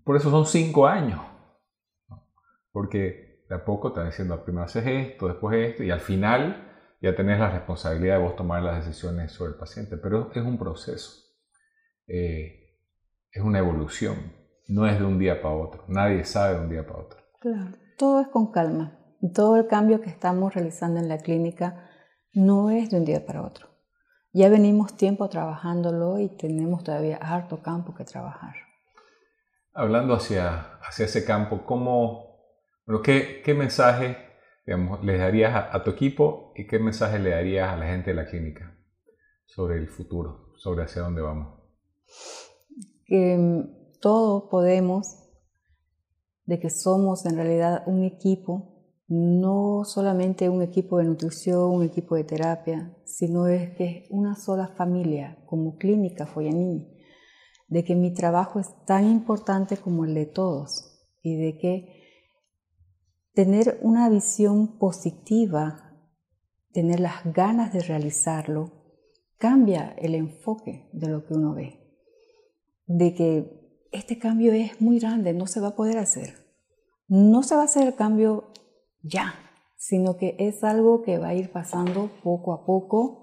Por 0.03 0.17
eso 0.17 0.31
son 0.31 0.47
cinco 0.47 0.87
años. 0.87 1.21
Porque 2.73 3.45
de 3.49 3.55
a 3.55 3.65
poco 3.65 3.93
te 3.93 4.01
van 4.01 4.09
diciendo, 4.09 4.43
primero 4.45 4.65
haces 4.65 4.87
esto, 4.87 5.29
después 5.29 5.57
esto, 5.57 5.83
y 5.83 5.91
al 5.91 6.01
final 6.01 6.66
ya 7.01 7.15
tenés 7.15 7.39
la 7.39 7.51
responsabilidad 7.51 8.19
de 8.19 8.25
vos 8.25 8.37
tomar 8.37 8.63
las 8.63 8.85
decisiones 8.85 9.33
sobre 9.33 9.53
el 9.53 9.59
paciente. 9.59 9.97
Pero 9.97 10.31
es 10.33 10.43
un 10.43 10.59
proceso. 10.59 11.23
Eh, 12.07 12.79
es 13.31 13.43
una 13.43 13.59
evolución. 13.59 14.33
No 14.69 14.87
es 14.87 14.99
de 14.99 15.05
un 15.05 15.19
día 15.19 15.41
para 15.41 15.55
otro. 15.55 15.85
Nadie 15.89 16.25
sabe 16.25 16.55
de 16.55 16.61
un 16.61 16.71
día 16.71 16.87
para 16.87 17.01
otro. 17.01 17.19
Claro, 17.41 17.77
todo 17.99 18.21
es 18.21 18.29
con 18.29 18.51
calma. 18.51 18.99
Todo 19.35 19.57
el 19.57 19.67
cambio 19.67 20.01
que 20.01 20.11
estamos 20.11 20.55
realizando 20.55 21.01
en 21.01 21.09
la 21.09 21.19
clínica 21.19 21.91
no 22.33 22.71
es 22.71 22.91
de 22.91 22.99
un 22.99 23.05
día 23.05 23.25
para 23.25 23.43
otro. 23.43 23.69
Ya 24.33 24.51
venimos 24.51 24.97
tiempo 24.97 25.31
trabajándolo 25.31 26.19
y 26.19 26.29
tenemos 26.29 26.85
todavía 26.85 27.17
harto 27.17 27.63
campo 27.63 27.95
que 27.95 28.05
trabajar. 28.05 28.55
Hablando 29.73 30.15
hacia, 30.15 30.79
hacia 30.87 31.07
ese 31.07 31.25
campo, 31.25 31.65
¿cómo, 31.65 32.43
qué, 33.03 33.41
qué, 33.43 33.55
mensaje 33.55 34.26
le 34.67 35.19
darías 35.19 35.55
a, 35.55 35.85
tu 35.85 35.91
equipo 35.91 36.53
y 36.57 36.67
qué 36.67 36.79
mensaje 36.79 37.21
le 37.21 37.31
darías 37.31 37.73
a 37.73 37.77
la 37.77 37.87
gente 37.87 38.11
de 38.11 38.17
la 38.17 38.27
clínica 38.27 38.77
sobre 39.45 39.79
el 39.79 39.89
futuro, 39.89 40.53
sobre 40.57 40.85
hacia 40.85 41.03
dónde 41.03 41.23
vamos? 41.23 41.61
Que 43.05 43.37
mm, 43.39 44.01
todos 44.01 44.45
podemos 44.51 45.27
de 46.47 46.59
que 46.59 46.71
somos 46.71 47.27
en 47.27 47.37
realidad 47.37 47.85
un 47.87 48.05
equipo, 48.05 48.73
no 49.09 49.85
solamente 49.85 50.49
un 50.49 50.63
equipo 50.63 50.99
de 50.99 51.05
nutrición, 51.05 51.71
un 51.71 51.85
equipo 51.85 52.17
de 52.17 52.25
terapia, 52.25 52.93
sino 53.05 53.47
es 53.47 53.71
que 53.77 53.85
es 53.85 54.11
una 54.11 54.35
sola 54.35 54.67
familia, 54.67 55.39
como 55.47 55.77
Clínica 55.77 56.27
Foyanini, 56.27 56.93
de 57.69 57.85
que 57.85 57.95
mi 57.95 58.13
trabajo 58.13 58.59
es 58.59 58.69
tan 58.85 59.07
importante 59.07 59.77
como 59.77 60.05
el 60.05 60.15
de 60.15 60.27
todos 60.27 61.09
y 61.23 61.37
de 61.37 61.59
que 61.59 61.96
tener 63.37 63.79
una 63.83 64.09
visión 64.09 64.79
positiva, 64.79 65.93
tener 66.73 67.01
las 67.01 67.23
ganas 67.35 67.71
de 67.71 67.83
realizarlo, 67.83 68.73
cambia 69.37 69.95
el 69.99 70.15
enfoque 70.15 70.89
de 70.95 71.09
lo 71.09 71.27
que 71.27 71.35
uno 71.35 71.55
ve. 71.55 71.79
De 72.87 73.15
que 73.15 73.89
este 73.93 74.19
cambio 74.19 74.55
es 74.55 74.81
muy 74.81 74.99
grande, 74.99 75.35
no 75.35 75.47
se 75.47 75.61
va 75.61 75.69
a 75.69 75.77
poder 75.77 75.99
hacer. 75.99 76.47
No 77.09 77.43
se 77.43 77.55
va 77.55 77.61
a 77.61 77.65
hacer 77.67 77.87
el 77.87 77.95
cambio 77.95 78.53
ya, 79.03 79.35
sino 79.77 80.17
que 80.17 80.37
es 80.39 80.65
algo 80.65 81.03
que 81.03 81.19
va 81.19 81.29
a 81.29 81.35
ir 81.35 81.53
pasando 81.53 82.11
poco 82.25 82.55
a 82.55 82.65
poco 82.65 83.23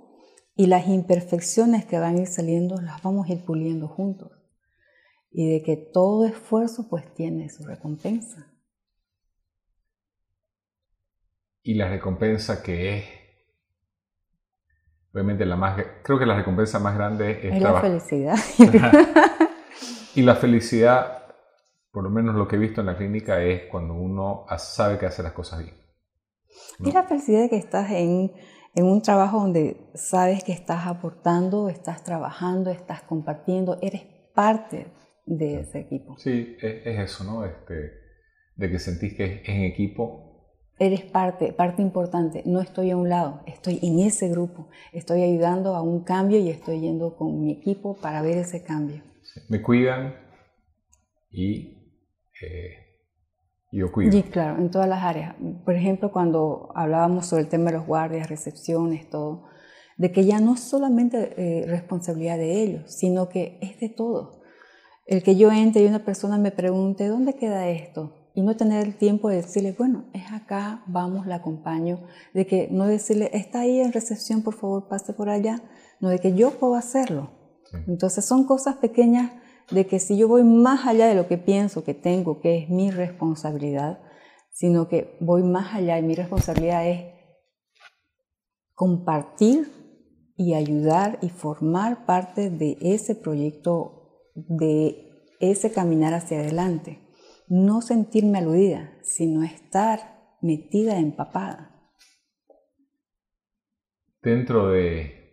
Y 0.55 0.67
las 0.67 0.87
imperfecciones 0.87 1.85
que 1.85 1.97
van 1.97 2.17
a 2.17 2.21
ir 2.21 2.27
saliendo 2.27 2.79
las 2.79 3.01
vamos 3.01 3.27
a 3.27 3.33
ir 3.33 3.43
puliendo 3.43 3.87
juntos. 3.87 4.31
Y 5.31 5.49
de 5.49 5.63
que 5.63 5.75
todo 5.75 6.25
esfuerzo 6.25 6.87
pues 6.87 7.11
tiene 7.15 7.49
su 7.49 7.63
recompensa. 7.63 8.52
Y 11.63 11.75
la 11.75 11.89
recompensa 11.89 12.61
que 12.61 12.97
es, 12.97 13.05
obviamente 15.13 15.45
la 15.45 15.55
más, 15.55 15.81
creo 16.03 16.19
que 16.19 16.25
la 16.25 16.35
recompensa 16.35 16.79
más 16.79 16.95
grande 16.95 17.47
es, 17.47 17.55
es 17.55 17.61
la 17.61 17.79
felicidad. 17.79 18.35
y 20.15 20.21
la 20.21 20.35
felicidad, 20.35 21.23
por 21.91 22.03
lo 22.03 22.09
menos 22.09 22.35
lo 22.35 22.47
que 22.47 22.57
he 22.57 22.59
visto 22.59 22.81
en 22.81 22.87
la 22.87 22.97
clínica, 22.97 23.41
es 23.41 23.63
cuando 23.71 23.93
uno 23.93 24.45
sabe 24.57 24.97
que 24.97 25.05
hace 25.05 25.23
las 25.23 25.31
cosas 25.31 25.63
bien. 25.63 25.75
Y 26.79 26.91
la 26.91 27.03
felicidad 27.03 27.41
de 27.41 27.49
que 27.49 27.57
estás 27.57 27.89
en, 27.91 28.31
en 28.75 28.85
un 28.85 29.01
trabajo 29.01 29.39
donde 29.39 29.77
sabes 29.95 30.43
que 30.43 30.51
estás 30.51 30.85
aportando, 30.87 31.69
estás 31.69 32.03
trabajando, 32.03 32.71
estás 32.71 33.03
compartiendo, 33.03 33.77
eres 33.81 34.03
parte 34.33 34.87
de 35.25 35.61
ese 35.61 35.79
equipo. 35.79 36.17
Sí, 36.17 36.57
es, 36.59 36.85
eso, 36.85 37.23
¿no? 37.23 37.45
Este, 37.45 37.91
de 38.55 38.69
que 38.69 38.79
sentís 38.79 39.15
que 39.15 39.25
es 39.25 39.49
en 39.49 39.63
equipo. 39.63 40.32
Eres 40.83 41.03
parte, 41.05 41.53
parte 41.53 41.81
importante. 41.81 42.43
No 42.45 42.59
estoy 42.59 42.91
a 42.91 42.97
un 42.97 43.07
lado, 43.07 43.41
estoy 43.45 43.79
en 43.81 43.99
ese 43.99 44.27
grupo. 44.27 44.67
Estoy 44.91 45.21
ayudando 45.21 45.75
a 45.75 45.81
un 45.81 46.03
cambio 46.03 46.39
y 46.39 46.49
estoy 46.49 46.81
yendo 46.81 47.15
con 47.15 47.39
mi 47.39 47.53
equipo 47.53 47.95
para 47.95 48.21
ver 48.21 48.37
ese 48.37 48.65
cambio. 48.65 49.01
Me 49.47 49.61
cuidan 49.61 50.13
y 51.31 52.01
eh, 52.41 52.75
yo 53.71 53.93
cuido. 53.93 54.11
Sí, 54.11 54.23
claro, 54.23 54.61
en 54.61 54.71
todas 54.71 54.89
las 54.89 55.01
áreas. 55.03 55.35
Por 55.63 55.73
ejemplo, 55.73 56.11
cuando 56.11 56.73
hablábamos 56.75 57.27
sobre 57.27 57.43
el 57.43 57.47
tema 57.47 57.71
de 57.71 57.77
los 57.77 57.87
guardias, 57.87 58.29
recepciones, 58.29 59.09
todo, 59.09 59.45
de 59.95 60.11
que 60.11 60.25
ya 60.25 60.41
no 60.41 60.55
es 60.55 60.59
solamente 60.59 61.33
eh, 61.37 61.65
responsabilidad 61.65 62.37
de 62.37 62.61
ellos, 62.61 62.91
sino 62.93 63.29
que 63.29 63.57
es 63.61 63.79
de 63.79 63.87
todos. 63.87 64.41
El 65.05 65.23
que 65.23 65.37
yo 65.37 65.49
entre 65.49 65.83
y 65.83 65.87
una 65.87 66.03
persona 66.03 66.37
me 66.37 66.51
pregunte, 66.51 67.07
¿dónde 67.07 67.35
queda 67.35 67.69
esto? 67.69 68.22
Y 68.35 68.41
no 68.41 68.55
tener 68.55 68.85
el 68.85 68.95
tiempo 68.97 69.29
de 69.29 69.37
decirle, 69.37 69.75
bueno, 69.77 70.05
es 70.13 70.31
acá, 70.31 70.83
vamos, 70.87 71.27
la 71.27 71.35
acompaño. 71.35 71.99
De 72.33 72.47
que 72.47 72.67
no 72.71 72.85
decirle, 72.85 73.29
está 73.33 73.61
ahí 73.61 73.79
en 73.79 73.93
recepción, 73.93 74.41
por 74.41 74.55
favor, 74.55 74.87
pase 74.87 75.13
por 75.13 75.29
allá. 75.29 75.61
No, 75.99 76.09
de 76.09 76.19
que 76.19 76.33
yo 76.33 76.51
puedo 76.51 76.75
hacerlo. 76.75 77.31
Entonces 77.87 78.25
son 78.25 78.45
cosas 78.45 78.77
pequeñas 78.77 79.31
de 79.71 79.87
que 79.87 79.99
si 79.99 80.17
yo 80.17 80.27
voy 80.27 80.43
más 80.43 80.85
allá 80.87 81.07
de 81.07 81.15
lo 81.15 81.27
que 81.27 81.37
pienso 81.37 81.83
que 81.83 81.93
tengo, 81.93 82.39
que 82.39 82.57
es 82.57 82.69
mi 82.69 82.91
responsabilidad, 82.91 83.99
sino 84.51 84.87
que 84.87 85.17
voy 85.19 85.43
más 85.43 85.73
allá 85.73 85.97
y 85.97 86.03
mi 86.03 86.15
responsabilidad 86.15 86.87
es 86.87 87.13
compartir 88.73 89.71
y 90.35 90.53
ayudar 90.53 91.19
y 91.21 91.29
formar 91.29 92.05
parte 92.05 92.49
de 92.49 92.77
ese 92.81 93.15
proyecto, 93.15 94.29
de 94.35 95.09
ese 95.39 95.71
caminar 95.71 96.13
hacia 96.13 96.39
adelante. 96.39 97.02
No 97.55 97.81
sentirme 97.81 98.39
aludida, 98.39 98.97
sino 99.03 99.43
estar 99.43 100.37
metida, 100.41 100.97
empapada. 100.97 101.91
Dentro 104.21 104.69
de 104.69 105.23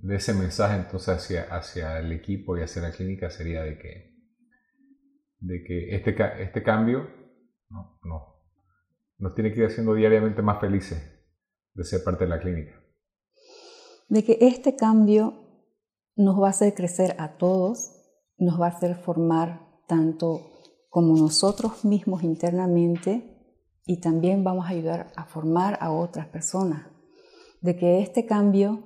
de 0.00 0.16
ese 0.16 0.32
mensaje 0.32 0.76
entonces 0.76 1.08
hacia, 1.08 1.42
hacia 1.54 1.98
el 1.98 2.12
equipo 2.12 2.56
y 2.56 2.62
hacia 2.62 2.82
la 2.82 2.92
clínica 2.92 3.30
sería 3.30 3.62
de 3.62 3.78
que, 3.78 4.14
de 5.40 5.64
que 5.64 5.94
este, 5.94 6.16
este 6.42 6.62
cambio 6.62 7.08
no, 7.68 7.98
no, 8.04 8.42
nos 9.18 9.34
tiene 9.34 9.52
que 9.52 9.60
ir 9.60 9.66
haciendo 9.66 9.94
diariamente 9.94 10.42
más 10.42 10.60
felices 10.60 11.02
de 11.74 11.84
ser 11.84 12.02
parte 12.04 12.24
de 12.24 12.30
la 12.30 12.40
clínica. 12.40 12.80
De 14.08 14.24
que 14.24 14.38
este 14.40 14.76
cambio 14.76 15.34
nos 16.16 16.40
va 16.40 16.48
a 16.48 16.50
hacer 16.50 16.74
crecer 16.74 17.14
a 17.18 17.36
todos, 17.36 17.92
nos 18.38 18.60
va 18.60 18.66
a 18.66 18.70
hacer 18.70 18.94
formar 18.96 19.60
tanto 19.86 20.57
como 20.88 21.16
nosotros 21.16 21.84
mismos 21.84 22.22
internamente 22.22 23.38
y 23.84 24.00
también 24.00 24.44
vamos 24.44 24.66
a 24.66 24.70
ayudar 24.70 25.12
a 25.16 25.24
formar 25.24 25.78
a 25.80 25.90
otras 25.90 26.26
personas. 26.26 26.86
De 27.60 27.76
que 27.76 28.00
este 28.00 28.26
cambio 28.26 28.84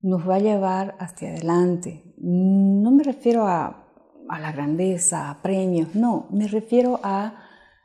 nos 0.00 0.28
va 0.28 0.36
a 0.36 0.40
llevar 0.40 0.96
hacia 0.98 1.30
adelante. 1.30 2.14
No 2.18 2.90
me 2.90 3.04
refiero 3.04 3.46
a, 3.46 3.88
a 4.28 4.40
la 4.40 4.52
grandeza, 4.52 5.30
a 5.30 5.42
premios, 5.42 5.94
no, 5.94 6.26
me 6.30 6.48
refiero 6.48 7.00
a, 7.02 7.38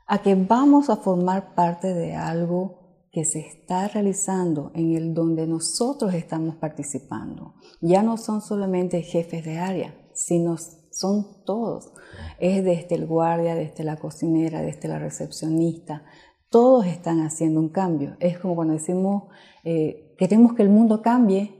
a 0.06 0.22
que 0.22 0.34
vamos 0.34 0.90
a 0.90 0.96
formar 0.96 1.54
parte 1.54 1.94
de 1.94 2.14
algo 2.14 3.06
que 3.10 3.24
se 3.24 3.40
está 3.40 3.88
realizando 3.88 4.70
en 4.74 4.94
el 4.94 5.14
donde 5.14 5.46
nosotros 5.46 6.14
estamos 6.14 6.56
participando. 6.56 7.54
Ya 7.80 8.02
no 8.02 8.16
son 8.16 8.42
solamente 8.42 9.02
jefes 9.02 9.44
de 9.44 9.58
área, 9.58 9.94
sino 10.14 10.56
son 10.90 11.44
todos. 11.44 11.92
Es 12.38 12.64
desde 12.64 12.94
el 12.94 13.06
guardia, 13.06 13.54
desde 13.54 13.84
la 13.84 13.96
cocinera, 13.96 14.62
desde 14.62 14.88
la 14.88 14.98
recepcionista. 14.98 16.04
Todos 16.50 16.86
están 16.86 17.20
haciendo 17.20 17.60
un 17.60 17.70
cambio. 17.70 18.16
Es 18.20 18.38
como 18.38 18.54
cuando 18.54 18.74
decimos, 18.74 19.24
eh, 19.64 20.14
queremos 20.18 20.54
que 20.54 20.62
el 20.62 20.70
mundo 20.70 21.02
cambie, 21.02 21.54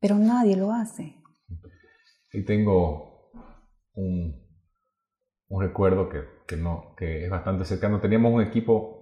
pero 0.00 0.16
nadie 0.16 0.56
lo 0.56 0.72
hace. 0.72 1.16
Y 2.32 2.44
tengo 2.44 3.30
un, 3.94 4.40
un 5.48 5.62
recuerdo 5.62 6.08
que, 6.08 6.20
que, 6.46 6.56
no, 6.56 6.94
que 6.96 7.24
es 7.24 7.30
bastante 7.30 7.64
cercano. 7.64 8.00
Teníamos 8.00 8.32
un 8.32 8.42
equipo 8.42 9.00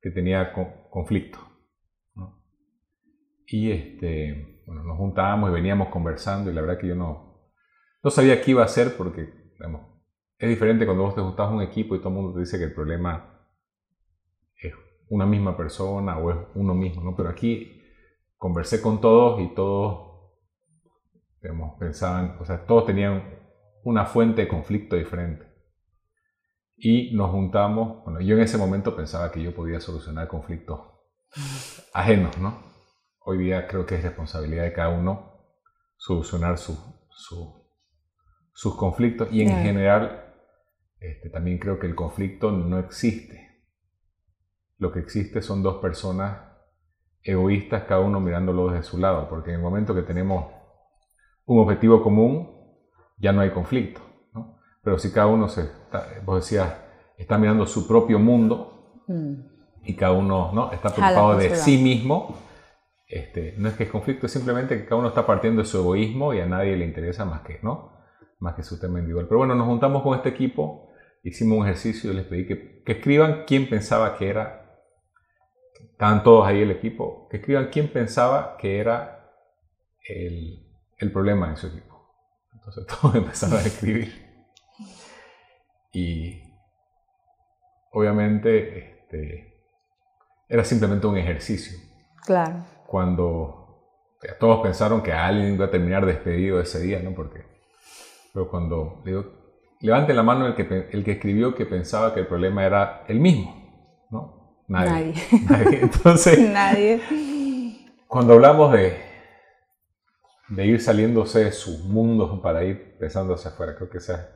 que 0.00 0.10
tenía 0.10 0.52
conflicto. 0.90 1.38
Y 3.46 3.70
este, 3.70 4.62
bueno, 4.66 4.82
nos 4.84 4.98
juntábamos 4.98 5.50
y 5.50 5.54
veníamos 5.54 5.88
conversando 5.88 6.50
y 6.50 6.54
la 6.54 6.60
verdad 6.60 6.78
que 6.78 6.88
yo 6.88 6.94
no, 6.94 7.23
no 8.04 8.10
sabía 8.10 8.40
qué 8.42 8.50
iba 8.52 8.62
a 8.62 8.66
hacer 8.66 8.96
porque 8.96 9.32
es 10.38 10.48
diferente 10.48 10.84
cuando 10.84 11.04
vos 11.04 11.14
te 11.14 11.22
juntás 11.22 11.50
un 11.50 11.62
equipo 11.62 11.96
y 11.96 11.98
todo 11.98 12.10
el 12.10 12.14
mundo 12.14 12.34
te 12.34 12.40
dice 12.40 12.58
que 12.58 12.64
el 12.64 12.74
problema 12.74 13.48
es 14.60 14.74
una 15.08 15.24
misma 15.24 15.56
persona 15.56 16.18
o 16.18 16.30
es 16.30 16.36
uno 16.54 16.74
mismo, 16.74 17.02
¿no? 17.02 17.16
Pero 17.16 17.30
aquí 17.30 17.82
conversé 18.36 18.82
con 18.82 19.00
todos 19.00 19.40
y 19.40 19.54
todos 19.54 20.04
pensaban, 21.78 22.36
o 22.40 22.44
sea, 22.44 22.66
todos 22.66 22.86
tenían 22.86 23.38
una 23.84 24.04
fuente 24.06 24.42
de 24.42 24.48
conflicto 24.48 24.96
diferente. 24.96 25.46
Y 26.76 27.14
nos 27.14 27.30
juntamos, 27.30 28.04
bueno, 28.04 28.20
yo 28.20 28.36
en 28.36 28.42
ese 28.42 28.58
momento 28.58 28.96
pensaba 28.96 29.30
que 29.30 29.42
yo 29.42 29.54
podía 29.54 29.80
solucionar 29.80 30.28
conflictos 30.28 30.80
ajenos, 31.94 32.36
¿no? 32.38 32.58
Hoy 33.20 33.38
día 33.38 33.66
creo 33.66 33.86
que 33.86 33.94
es 33.94 34.02
responsabilidad 34.02 34.64
de 34.64 34.72
cada 34.72 34.90
uno 34.90 35.32
solucionar 35.96 36.58
su, 36.58 36.76
sus 38.54 38.76
conflictos 38.76 39.28
y 39.30 39.42
en 39.42 39.50
general 39.62 40.24
este, 41.00 41.28
también 41.28 41.58
creo 41.58 41.78
que 41.78 41.86
el 41.86 41.94
conflicto 41.94 42.50
no 42.50 42.78
existe. 42.78 43.62
Lo 44.78 44.90
que 44.90 45.00
existe 45.00 45.42
son 45.42 45.62
dos 45.62 45.82
personas 45.82 46.38
egoístas, 47.22 47.84
cada 47.84 48.00
uno 48.00 48.20
mirándolo 48.20 48.70
desde 48.70 48.84
su 48.84 48.98
lado, 48.98 49.28
porque 49.28 49.50
en 49.50 49.56
el 49.56 49.62
momento 49.62 49.94
que 49.94 50.02
tenemos 50.02 50.46
un 51.46 51.58
objetivo 51.58 52.02
común, 52.02 52.54
ya 53.18 53.32
no 53.32 53.40
hay 53.40 53.50
conflicto. 53.50 54.00
¿no? 54.32 54.58
Pero 54.82 54.98
si 54.98 55.12
cada 55.12 55.26
uno 55.26 55.48
se, 55.48 55.62
está, 55.62 56.06
vos 56.24 56.42
decías, 56.42 56.72
está 57.18 57.38
mirando 57.38 57.66
su 57.66 57.86
propio 57.86 58.18
mundo 58.18 59.02
mm. 59.06 59.34
y 59.84 59.96
cada 59.96 60.12
uno 60.12 60.52
¿no? 60.52 60.72
está 60.72 60.94
preocupado 60.94 61.36
de 61.36 61.54
sí 61.56 61.82
mismo, 61.82 62.36
este, 63.06 63.54
no 63.58 63.68
es 63.68 63.74
que 63.74 63.84
es 63.84 63.90
conflicto, 63.90 64.26
es 64.26 64.32
simplemente 64.32 64.78
que 64.78 64.84
cada 64.84 64.96
uno 64.96 65.08
está 65.08 65.26
partiendo 65.26 65.62
de 65.62 65.68
su 65.68 65.78
egoísmo 65.78 66.32
y 66.32 66.40
a 66.40 66.46
nadie 66.46 66.76
le 66.76 66.84
interesa 66.86 67.24
más 67.24 67.42
que, 67.42 67.58
¿no? 67.62 67.93
Más 68.38 68.54
que 68.54 68.62
su 68.62 68.78
tema 68.78 68.98
individual. 68.98 69.26
Pero 69.26 69.38
bueno, 69.38 69.54
nos 69.54 69.66
juntamos 69.66 70.02
con 70.02 70.14
este 70.16 70.28
equipo, 70.28 70.90
hicimos 71.22 71.58
un 71.58 71.64
ejercicio 71.64 72.10
y 72.10 72.14
les 72.14 72.26
pedí 72.26 72.46
que, 72.46 72.82
que 72.82 72.92
escriban 72.92 73.44
quién 73.46 73.68
pensaba 73.68 74.16
que 74.16 74.28
era, 74.28 74.80
estaban 75.92 76.22
todos 76.22 76.46
ahí 76.46 76.62
el 76.62 76.70
equipo, 76.70 77.28
que 77.30 77.38
escriban 77.38 77.68
quién 77.70 77.88
pensaba 77.88 78.56
que 78.56 78.78
era 78.78 79.30
el, 80.08 80.66
el 80.98 81.12
problema 81.12 81.48
en 81.48 81.56
su 81.56 81.68
equipo. 81.68 81.94
Entonces 82.52 82.86
todos 83.00 83.14
empezaron 83.14 83.56
a 83.56 83.62
escribir. 83.62 84.24
Y 85.92 86.42
obviamente 87.92 88.98
este, 89.00 89.54
era 90.48 90.64
simplemente 90.64 91.06
un 91.06 91.16
ejercicio. 91.16 91.78
Claro. 92.24 92.64
Cuando 92.86 93.64
todos 94.40 94.62
pensaron 94.62 95.02
que 95.02 95.12
alguien 95.12 95.54
iba 95.54 95.66
a 95.66 95.70
terminar 95.70 96.06
despedido 96.06 96.60
ese 96.60 96.80
día, 96.80 97.00
¿no? 97.00 97.14
Porque, 97.14 97.44
pero 98.34 98.50
cuando 98.50 99.00
digo, 99.04 99.24
levante 99.80 100.12
la 100.12 100.24
mano 100.24 100.46
el 100.48 100.56
que, 100.56 100.88
el 100.90 101.04
que 101.04 101.12
escribió 101.12 101.54
que 101.54 101.66
pensaba 101.66 102.12
que 102.12 102.20
el 102.20 102.26
problema 102.26 102.66
era 102.66 103.04
el 103.06 103.20
mismo, 103.20 104.06
¿no? 104.10 104.64
Nadie. 104.66 104.90
Nadie. 104.90 105.14
Nadie. 105.48 105.80
Entonces, 105.82 106.50
Nadie. 106.52 107.00
Cuando 108.08 108.32
hablamos 108.32 108.72
de, 108.72 109.00
de 110.48 110.66
ir 110.66 110.80
saliéndose 110.80 111.44
de 111.44 111.52
sus 111.52 111.84
mundos 111.84 112.40
para 112.40 112.64
ir 112.64 112.96
pensando 112.98 113.34
hacia 113.34 113.52
afuera. 113.52 113.76
Creo 113.76 113.88
que 113.88 113.98
esa 113.98 114.14
es 114.14 114.28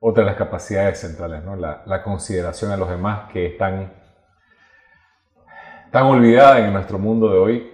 otra 0.00 0.22
de 0.22 0.26
las 0.26 0.36
capacidades 0.36 1.00
centrales, 1.00 1.42
¿no? 1.42 1.56
la, 1.56 1.82
la 1.86 2.02
consideración 2.02 2.70
a 2.72 2.76
los 2.76 2.90
demás 2.90 3.32
que 3.32 3.46
están 3.46 3.94
tan 5.90 6.04
olvidada 6.04 6.58
en 6.66 6.74
nuestro 6.74 6.98
mundo 6.98 7.30
de 7.30 7.38
hoy. 7.38 7.72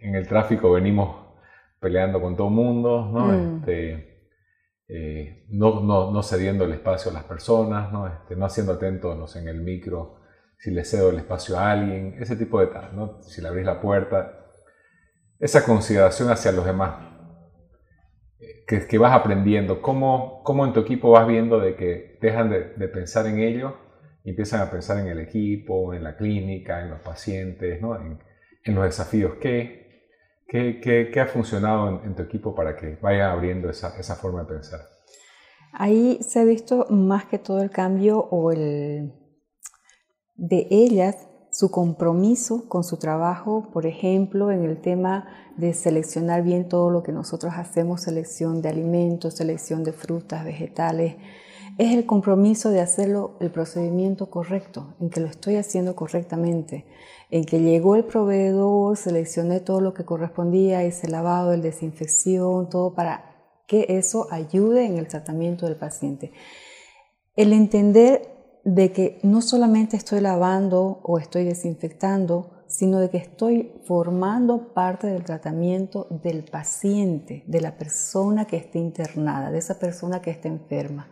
en 0.00 0.16
el 0.16 0.26
tráfico 0.26 0.72
venimos 0.72 1.24
peleando 1.78 2.20
con 2.20 2.36
todo 2.36 2.48
el 2.48 2.54
mundo, 2.54 3.08
¿no? 3.12 3.26
Mm. 3.26 3.58
Este, 3.58 4.07
eh, 4.88 5.44
no, 5.50 5.82
no, 5.82 6.22
cediendo 6.22 6.64
el 6.64 6.72
espacio 6.72 7.10
a 7.10 7.14
las 7.14 7.24
personas, 7.24 7.92
¿no? 7.92 8.06
Este, 8.06 8.34
haciendo 8.42 8.72
atentos 8.72 9.36
en 9.36 9.48
el 9.48 9.60
micro 9.60 10.18
si 10.58 10.70
le 10.72 10.84
cedo 10.84 11.10
el 11.10 11.18
espacio 11.18 11.58
a 11.58 11.70
alguien, 11.70 12.16
ese 12.18 12.36
tipo 12.36 12.60
de 12.60 12.66
tal, 12.66 12.94
¿no? 12.96 13.22
Si 13.22 13.40
le 13.40 13.48
abrís 13.48 13.64
la 13.64 13.80
puerta, 13.80 14.46
esa 15.38 15.64
consideración 15.64 16.30
hacia 16.30 16.50
los 16.50 16.64
demás 16.64 16.96
eh, 18.40 18.64
que, 18.66 18.86
que 18.86 18.98
vas 18.98 19.12
aprendiendo, 19.12 19.80
¿cómo, 19.80 20.42
¿cómo, 20.42 20.66
en 20.66 20.72
tu 20.72 20.80
equipo 20.80 21.10
vas 21.10 21.28
viendo 21.28 21.60
de 21.60 21.76
que 21.76 22.18
dejan 22.20 22.50
de, 22.50 22.74
de, 22.74 22.88
pensar 22.88 23.26
en 23.26 23.38
ello 23.38 23.76
y 24.24 24.30
empiezan 24.30 24.60
a 24.60 24.70
pensar 24.70 24.98
en 24.98 25.06
el 25.06 25.20
equipo, 25.20 25.94
en 25.94 26.02
la 26.02 26.16
clínica, 26.16 26.82
en 26.82 26.90
los 26.90 27.00
pacientes, 27.00 27.80
¿no? 27.80 27.94
en, 27.96 28.18
los 28.74 28.84
desafíos? 28.84 29.34
¿Qué, 29.40 29.87
qué, 30.48 31.12
ha 31.20 31.26
funcionado 31.26 32.02
en, 32.02 32.16
tu 32.16 32.22
equipo 32.22 32.54
para 32.54 32.74
que 32.76 32.98
vaya 33.00 33.30
abriendo 33.30 33.70
esa 33.70 34.16
forma 34.16 34.40
de 34.40 34.54
pensar? 34.54 34.80
Ahí 35.72 36.18
se 36.22 36.40
ha 36.40 36.44
visto 36.44 36.86
más 36.90 37.26
que 37.26 37.38
todo 37.38 37.62
el 37.62 37.70
cambio 37.70 38.18
o 38.18 38.50
el 38.50 39.12
de 40.34 40.66
ellas 40.70 41.28
su 41.50 41.70
compromiso 41.70 42.68
con 42.68 42.84
su 42.84 42.98
trabajo, 42.98 43.70
por 43.72 43.86
ejemplo, 43.86 44.50
en 44.50 44.64
el 44.64 44.80
tema 44.80 45.26
de 45.56 45.74
seleccionar 45.74 46.42
bien 46.42 46.68
todo 46.68 46.90
lo 46.90 47.02
que 47.02 47.12
nosotros 47.12 47.54
hacemos, 47.56 48.02
selección 48.02 48.62
de 48.62 48.68
alimentos, 48.68 49.34
selección 49.34 49.82
de 49.82 49.92
frutas, 49.92 50.44
vegetales, 50.44 51.16
es 51.78 51.94
el 51.94 52.06
compromiso 52.06 52.70
de 52.70 52.80
hacerlo 52.80 53.36
el 53.40 53.52
procedimiento 53.52 54.28
correcto, 54.30 54.96
en 55.00 55.10
que 55.10 55.20
lo 55.20 55.28
estoy 55.28 55.54
haciendo 55.54 55.94
correctamente, 55.94 56.84
en 57.30 57.44
que 57.44 57.60
llegó 57.60 57.94
el 57.94 58.04
proveedor, 58.04 58.96
seleccioné 58.96 59.60
todo 59.60 59.80
lo 59.80 59.94
que 59.94 60.04
correspondía, 60.04 60.84
hice 60.84 61.08
lavado, 61.08 61.52
el 61.52 61.62
desinfección, 61.62 62.68
todo 62.68 62.94
para 62.94 63.36
que 63.68 63.86
eso 63.90 64.26
ayude 64.32 64.86
en 64.86 64.98
el 64.98 65.06
tratamiento 65.06 65.66
del 65.66 65.76
paciente. 65.76 66.32
El 67.36 67.52
entender 67.52 68.36
de 68.64 68.90
que 68.90 69.20
no 69.22 69.40
solamente 69.40 69.96
estoy 69.96 70.20
lavando 70.20 71.00
o 71.04 71.18
estoy 71.18 71.44
desinfectando, 71.44 72.64
sino 72.66 72.98
de 72.98 73.08
que 73.08 73.18
estoy 73.18 73.72
formando 73.84 74.74
parte 74.74 75.06
del 75.06 75.22
tratamiento 75.22 76.08
del 76.10 76.42
paciente, 76.44 77.44
de 77.46 77.60
la 77.60 77.78
persona 77.78 78.46
que 78.46 78.56
esté 78.56 78.80
internada, 78.80 79.52
de 79.52 79.58
esa 79.58 79.78
persona 79.78 80.20
que 80.20 80.30
esté 80.30 80.48
enferma. 80.48 81.08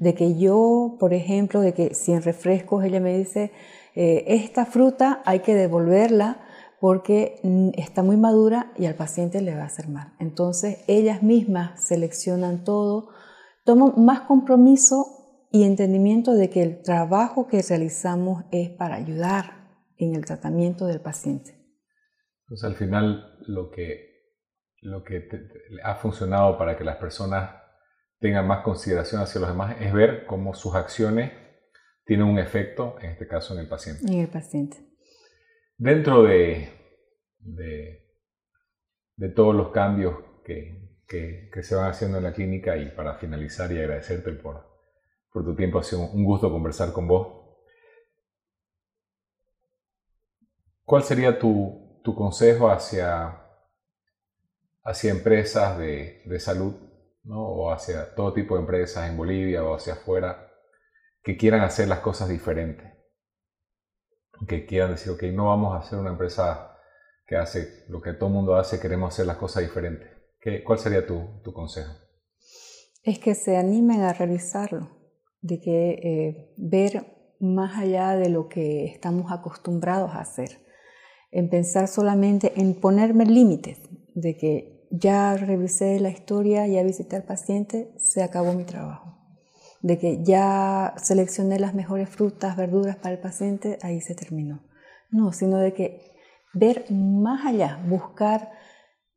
De 0.00 0.14
que 0.14 0.36
yo, 0.36 0.96
por 0.98 1.14
ejemplo, 1.14 1.60
de 1.60 1.72
que 1.72 1.94
si 1.94 2.12
en 2.12 2.22
refrescos 2.22 2.84
ella 2.84 3.00
me 3.00 3.16
dice, 3.16 3.52
eh, 3.94 4.24
esta 4.28 4.66
fruta 4.66 5.22
hay 5.24 5.40
que 5.40 5.54
devolverla 5.54 6.40
porque 6.80 7.40
mm, 7.42 7.70
está 7.76 8.02
muy 8.02 8.16
madura 8.16 8.72
y 8.76 8.86
al 8.86 8.94
paciente 8.94 9.40
le 9.40 9.54
va 9.54 9.62
a 9.62 9.66
hacer 9.66 9.88
mal. 9.88 10.12
Entonces 10.18 10.84
ellas 10.86 11.22
mismas 11.22 11.86
seleccionan 11.86 12.64
todo, 12.64 13.08
toman 13.64 13.94
más 14.04 14.22
compromiso 14.22 15.48
y 15.50 15.64
entendimiento 15.64 16.34
de 16.34 16.50
que 16.50 16.62
el 16.62 16.82
trabajo 16.82 17.46
que 17.46 17.62
realizamos 17.62 18.44
es 18.50 18.70
para 18.70 18.96
ayudar 18.96 19.64
en 19.96 20.14
el 20.14 20.24
tratamiento 20.24 20.86
del 20.86 21.00
paciente. 21.00 21.56
Entonces 22.42 22.64
al 22.64 22.74
final 22.74 23.38
lo 23.46 23.70
que, 23.70 24.34
lo 24.82 25.04
que 25.04 25.28
ha 25.82 25.94
funcionado 25.94 26.58
para 26.58 26.76
que 26.76 26.84
las 26.84 26.96
personas 26.96 27.63
tengan 28.24 28.46
más 28.46 28.62
consideración 28.62 29.20
hacia 29.20 29.38
los 29.38 29.50
demás 29.50 29.76
es 29.82 29.92
ver 29.92 30.24
cómo 30.24 30.54
sus 30.54 30.74
acciones 30.74 31.30
tienen 32.06 32.26
un 32.26 32.38
efecto, 32.38 32.96
en 33.02 33.10
este 33.10 33.28
caso 33.28 33.52
en 33.52 33.60
el 33.60 33.68
paciente. 33.68 34.02
En 34.10 34.18
el 34.18 34.28
paciente. 34.28 34.78
Dentro 35.76 36.22
de, 36.22 36.70
de, 37.38 38.08
de 39.16 39.28
todos 39.28 39.54
los 39.54 39.72
cambios 39.72 40.16
que, 40.42 41.02
que, 41.06 41.50
que 41.52 41.62
se 41.62 41.74
van 41.74 41.90
haciendo 41.90 42.16
en 42.16 42.24
la 42.24 42.32
clínica 42.32 42.78
y 42.78 42.92
para 42.92 43.18
finalizar 43.18 43.70
y 43.70 43.78
agradecerte 43.78 44.32
por, 44.32 44.74
por 45.30 45.44
tu 45.44 45.54
tiempo. 45.54 45.78
Ha 45.78 45.82
sido 45.82 46.10
un 46.10 46.24
gusto 46.24 46.50
conversar 46.50 46.94
con 46.94 47.06
vos. 47.06 47.58
¿Cuál 50.86 51.02
sería 51.02 51.38
tu, 51.38 52.00
tu 52.02 52.14
consejo 52.14 52.70
hacia, 52.70 53.38
hacia 54.82 55.10
empresas 55.10 55.78
de, 55.78 56.22
de 56.24 56.40
salud 56.40 56.83
o 57.28 57.70
hacia 57.70 58.14
todo 58.14 58.32
tipo 58.32 58.54
de 58.54 58.60
empresas 58.60 59.08
en 59.08 59.16
Bolivia 59.16 59.64
o 59.64 59.74
hacia 59.74 59.94
afuera 59.94 60.50
que 61.22 61.36
quieran 61.36 61.62
hacer 61.62 61.88
las 61.88 62.00
cosas 62.00 62.28
diferentes? 62.28 62.92
Que 64.46 64.66
quieran 64.66 64.90
decir, 64.90 65.12
ok, 65.12 65.22
no 65.32 65.46
vamos 65.46 65.74
a 65.74 65.78
hacer 65.78 65.98
una 65.98 66.10
empresa 66.10 66.76
que 67.26 67.36
hace 67.36 67.84
lo 67.88 68.02
que 68.02 68.12
todo 68.12 68.28
el 68.28 68.34
mundo 68.34 68.56
hace, 68.56 68.80
queremos 68.80 69.14
hacer 69.14 69.26
las 69.26 69.36
cosas 69.36 69.62
diferentes. 69.62 70.08
¿Qué, 70.40 70.62
¿Cuál 70.62 70.78
sería 70.78 71.06
tu, 71.06 71.40
tu 71.42 71.52
consejo? 71.52 71.92
Es 73.02 73.18
que 73.18 73.34
se 73.34 73.56
animen 73.56 74.02
a 74.02 74.12
realizarlo 74.12 74.90
de 75.40 75.60
que 75.60 75.90
eh, 75.90 76.54
ver 76.56 77.34
más 77.38 77.78
allá 77.78 78.16
de 78.16 78.28
lo 78.28 78.48
que 78.48 78.86
estamos 78.86 79.30
acostumbrados 79.30 80.12
a 80.12 80.20
hacer, 80.20 80.60
en 81.30 81.50
pensar 81.50 81.88
solamente 81.88 82.52
en 82.56 82.74
ponerme 82.74 83.26
límites, 83.26 83.78
de 84.14 84.36
que 84.36 84.73
ya 84.90 85.36
revisé 85.36 85.98
la 86.00 86.10
historia, 86.10 86.66
ya 86.66 86.82
visité 86.82 87.16
al 87.16 87.24
paciente, 87.24 87.92
se 87.98 88.22
acabó 88.22 88.52
mi 88.52 88.64
trabajo, 88.64 89.18
de 89.82 89.98
que 89.98 90.22
ya 90.22 90.94
seleccioné 90.96 91.58
las 91.58 91.74
mejores 91.74 92.08
frutas, 92.08 92.56
verduras 92.56 92.96
para 92.96 93.14
el 93.14 93.20
paciente, 93.20 93.78
ahí 93.82 94.00
se 94.00 94.14
terminó. 94.14 94.62
No, 95.10 95.32
sino 95.32 95.58
de 95.58 95.72
que 95.72 96.12
ver 96.52 96.86
más 96.90 97.46
allá, 97.46 97.82
buscar 97.88 98.52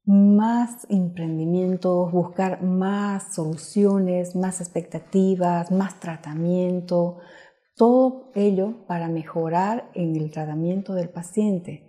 más 0.05 0.87
emprendimientos, 0.89 2.11
buscar 2.11 2.63
más 2.63 3.35
soluciones, 3.35 4.35
más 4.35 4.61
expectativas, 4.61 5.71
más 5.71 5.99
tratamiento, 5.99 7.17
todo 7.75 8.31
ello 8.33 8.85
para 8.87 9.07
mejorar 9.07 9.91
en 9.93 10.15
el 10.15 10.31
tratamiento 10.31 10.93
del 10.93 11.09
paciente, 11.09 11.86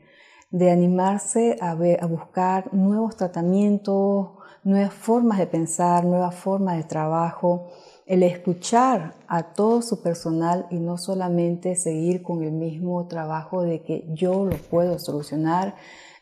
de 0.50 0.70
animarse 0.70 1.58
a, 1.60 1.74
buscar 2.06 2.72
nuevos 2.72 3.16
tratamientos, 3.16 4.30
nuevas 4.64 4.94
formas 4.94 5.38
de 5.38 5.46
pensar, 5.46 6.04
nuevas 6.04 6.34
formas 6.34 6.76
de 6.76 6.84
trabajo, 6.84 7.66
el 8.06 8.22
escuchar 8.22 9.14
a 9.26 9.52
todo 9.52 9.82
su 9.82 10.02
personal 10.02 10.66
y 10.70 10.76
no 10.78 10.96
solamente 10.96 11.76
seguir 11.76 12.22
con 12.22 12.42
el 12.42 12.52
mismo 12.52 13.06
trabajo 13.06 13.62
de 13.62 13.82
que 13.82 14.06
yo 14.14 14.46
lo 14.46 14.56
puedo 14.56 14.98
solucionar, 14.98 15.74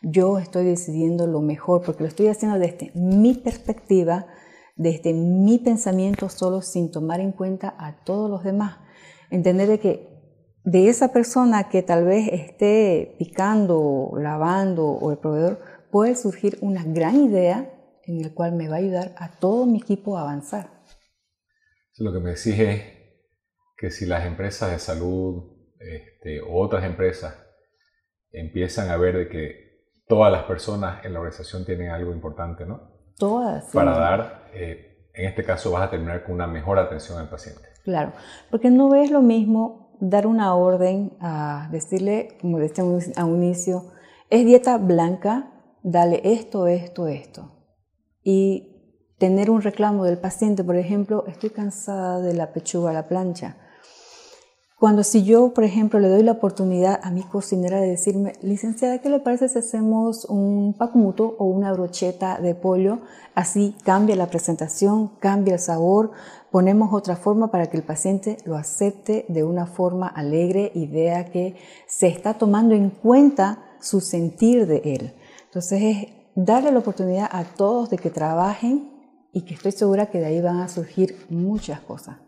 yo 0.02 0.38
estoy 0.38 0.64
decidiendo 0.64 1.28
lo 1.28 1.40
mejor, 1.40 1.82
porque 1.82 2.02
lo 2.02 2.08
estoy 2.08 2.26
haciendo 2.28 2.58
desde 2.58 2.90
mi 2.94 3.34
perspectiva, 3.34 4.26
desde 4.74 5.14
mi 5.14 5.58
pensamiento 5.58 6.28
solo 6.28 6.60
sin 6.62 6.90
tomar 6.90 7.20
en 7.20 7.32
cuenta 7.32 7.74
a 7.78 7.96
todos 8.04 8.28
los 8.28 8.42
demás. 8.42 8.78
Entender 9.30 9.68
de 9.68 9.78
que 9.78 10.15
de 10.66 10.88
esa 10.88 11.12
persona 11.12 11.68
que 11.68 11.82
tal 11.82 12.04
vez 12.04 12.28
esté 12.32 13.14
picando, 13.20 14.10
lavando 14.16 14.84
o 14.84 15.12
el 15.12 15.18
proveedor, 15.18 15.60
puede 15.92 16.16
surgir 16.16 16.58
una 16.60 16.82
gran 16.84 17.14
idea 17.14 17.72
en 18.04 18.24
el 18.24 18.34
cual 18.34 18.52
me 18.52 18.68
va 18.68 18.74
a 18.74 18.78
ayudar 18.78 19.14
a 19.16 19.30
todo 19.38 19.64
mi 19.64 19.78
equipo 19.78 20.18
a 20.18 20.22
avanzar. 20.22 20.70
Lo 21.98 22.12
que 22.12 22.18
me 22.18 22.32
exige 22.32 22.96
que 23.78 23.90
si 23.92 24.06
las 24.06 24.26
empresas 24.26 24.72
de 24.72 24.80
salud 24.80 25.44
este, 25.78 26.40
o 26.40 26.60
otras 26.60 26.82
empresas 26.84 27.36
empiezan 28.32 28.90
a 28.90 28.96
ver 28.96 29.16
de 29.16 29.28
que 29.28 30.02
todas 30.08 30.32
las 30.32 30.44
personas 30.44 31.04
en 31.04 31.12
la 31.12 31.20
organización 31.20 31.64
tienen 31.64 31.90
algo 31.90 32.12
importante, 32.12 32.66
¿no? 32.66 32.90
Todas. 33.16 33.70
Sí. 33.70 33.76
Para 33.78 33.96
dar, 33.96 34.50
eh, 34.52 35.10
en 35.14 35.28
este 35.28 35.44
caso 35.44 35.70
vas 35.70 35.84
a 35.84 35.90
terminar 35.90 36.24
con 36.24 36.34
una 36.34 36.48
mejor 36.48 36.80
atención 36.80 37.18
al 37.18 37.30
paciente. 37.30 37.62
Claro, 37.84 38.12
porque 38.50 38.68
no 38.68 38.96
es 38.96 39.12
lo 39.12 39.22
mismo 39.22 39.85
dar 40.00 40.26
una 40.26 40.54
orden 40.54 41.12
a 41.20 41.68
decirle, 41.70 42.36
como 42.40 42.58
decía 42.58 42.84
a 43.16 43.24
un 43.24 43.42
inicio, 43.42 43.92
es 44.30 44.44
dieta 44.44 44.78
blanca, 44.78 45.52
dale 45.82 46.20
esto, 46.24 46.66
esto, 46.66 47.08
esto. 47.08 47.52
Y 48.22 49.14
tener 49.18 49.50
un 49.50 49.62
reclamo 49.62 50.04
del 50.04 50.18
paciente, 50.18 50.64
por 50.64 50.76
ejemplo, 50.76 51.24
estoy 51.26 51.50
cansada 51.50 52.20
de 52.20 52.34
la 52.34 52.52
pechuga 52.52 52.90
a 52.90 52.94
la 52.94 53.08
plancha 53.08 53.56
cuando 54.78 55.04
si 55.04 55.24
yo, 55.24 55.54
por 55.54 55.64
ejemplo, 55.64 55.98
le 56.00 56.08
doy 56.08 56.22
la 56.22 56.32
oportunidad 56.32 57.00
a 57.02 57.10
mi 57.10 57.22
cocinera 57.22 57.80
de 57.80 57.88
decirme, 57.88 58.34
licenciada, 58.42 58.98
¿qué 58.98 59.08
le 59.08 59.20
parece 59.20 59.48
si 59.48 59.58
hacemos 59.58 60.26
un 60.26 60.74
pacumuto 60.76 61.34
o 61.38 61.46
una 61.46 61.72
brocheta 61.72 62.38
de 62.40 62.54
pollo? 62.54 62.98
Así 63.34 63.74
cambia 63.84 64.16
la 64.16 64.28
presentación, 64.28 65.12
cambia 65.18 65.54
el 65.54 65.60
sabor, 65.60 66.10
ponemos 66.50 66.92
otra 66.92 67.16
forma 67.16 67.50
para 67.50 67.70
que 67.70 67.78
el 67.78 67.84
paciente 67.84 68.36
lo 68.44 68.54
acepte 68.54 69.24
de 69.28 69.44
una 69.44 69.64
forma 69.64 70.08
alegre 70.08 70.72
y 70.74 70.86
vea 70.86 71.24
que 71.24 71.56
se 71.86 72.08
está 72.08 72.34
tomando 72.34 72.74
en 72.74 72.90
cuenta 72.90 73.64
su 73.80 74.02
sentir 74.02 74.66
de 74.66 74.82
él. 74.84 75.14
Entonces 75.46 75.82
es 75.82 76.06
darle 76.34 76.70
la 76.70 76.80
oportunidad 76.80 77.30
a 77.32 77.44
todos 77.44 77.88
de 77.88 77.96
que 77.96 78.10
trabajen 78.10 78.90
y 79.32 79.46
que 79.46 79.54
estoy 79.54 79.72
segura 79.72 80.10
que 80.10 80.18
de 80.18 80.26
ahí 80.26 80.42
van 80.42 80.60
a 80.60 80.68
surgir 80.68 81.16
muchas 81.30 81.80
cosas. 81.80 82.25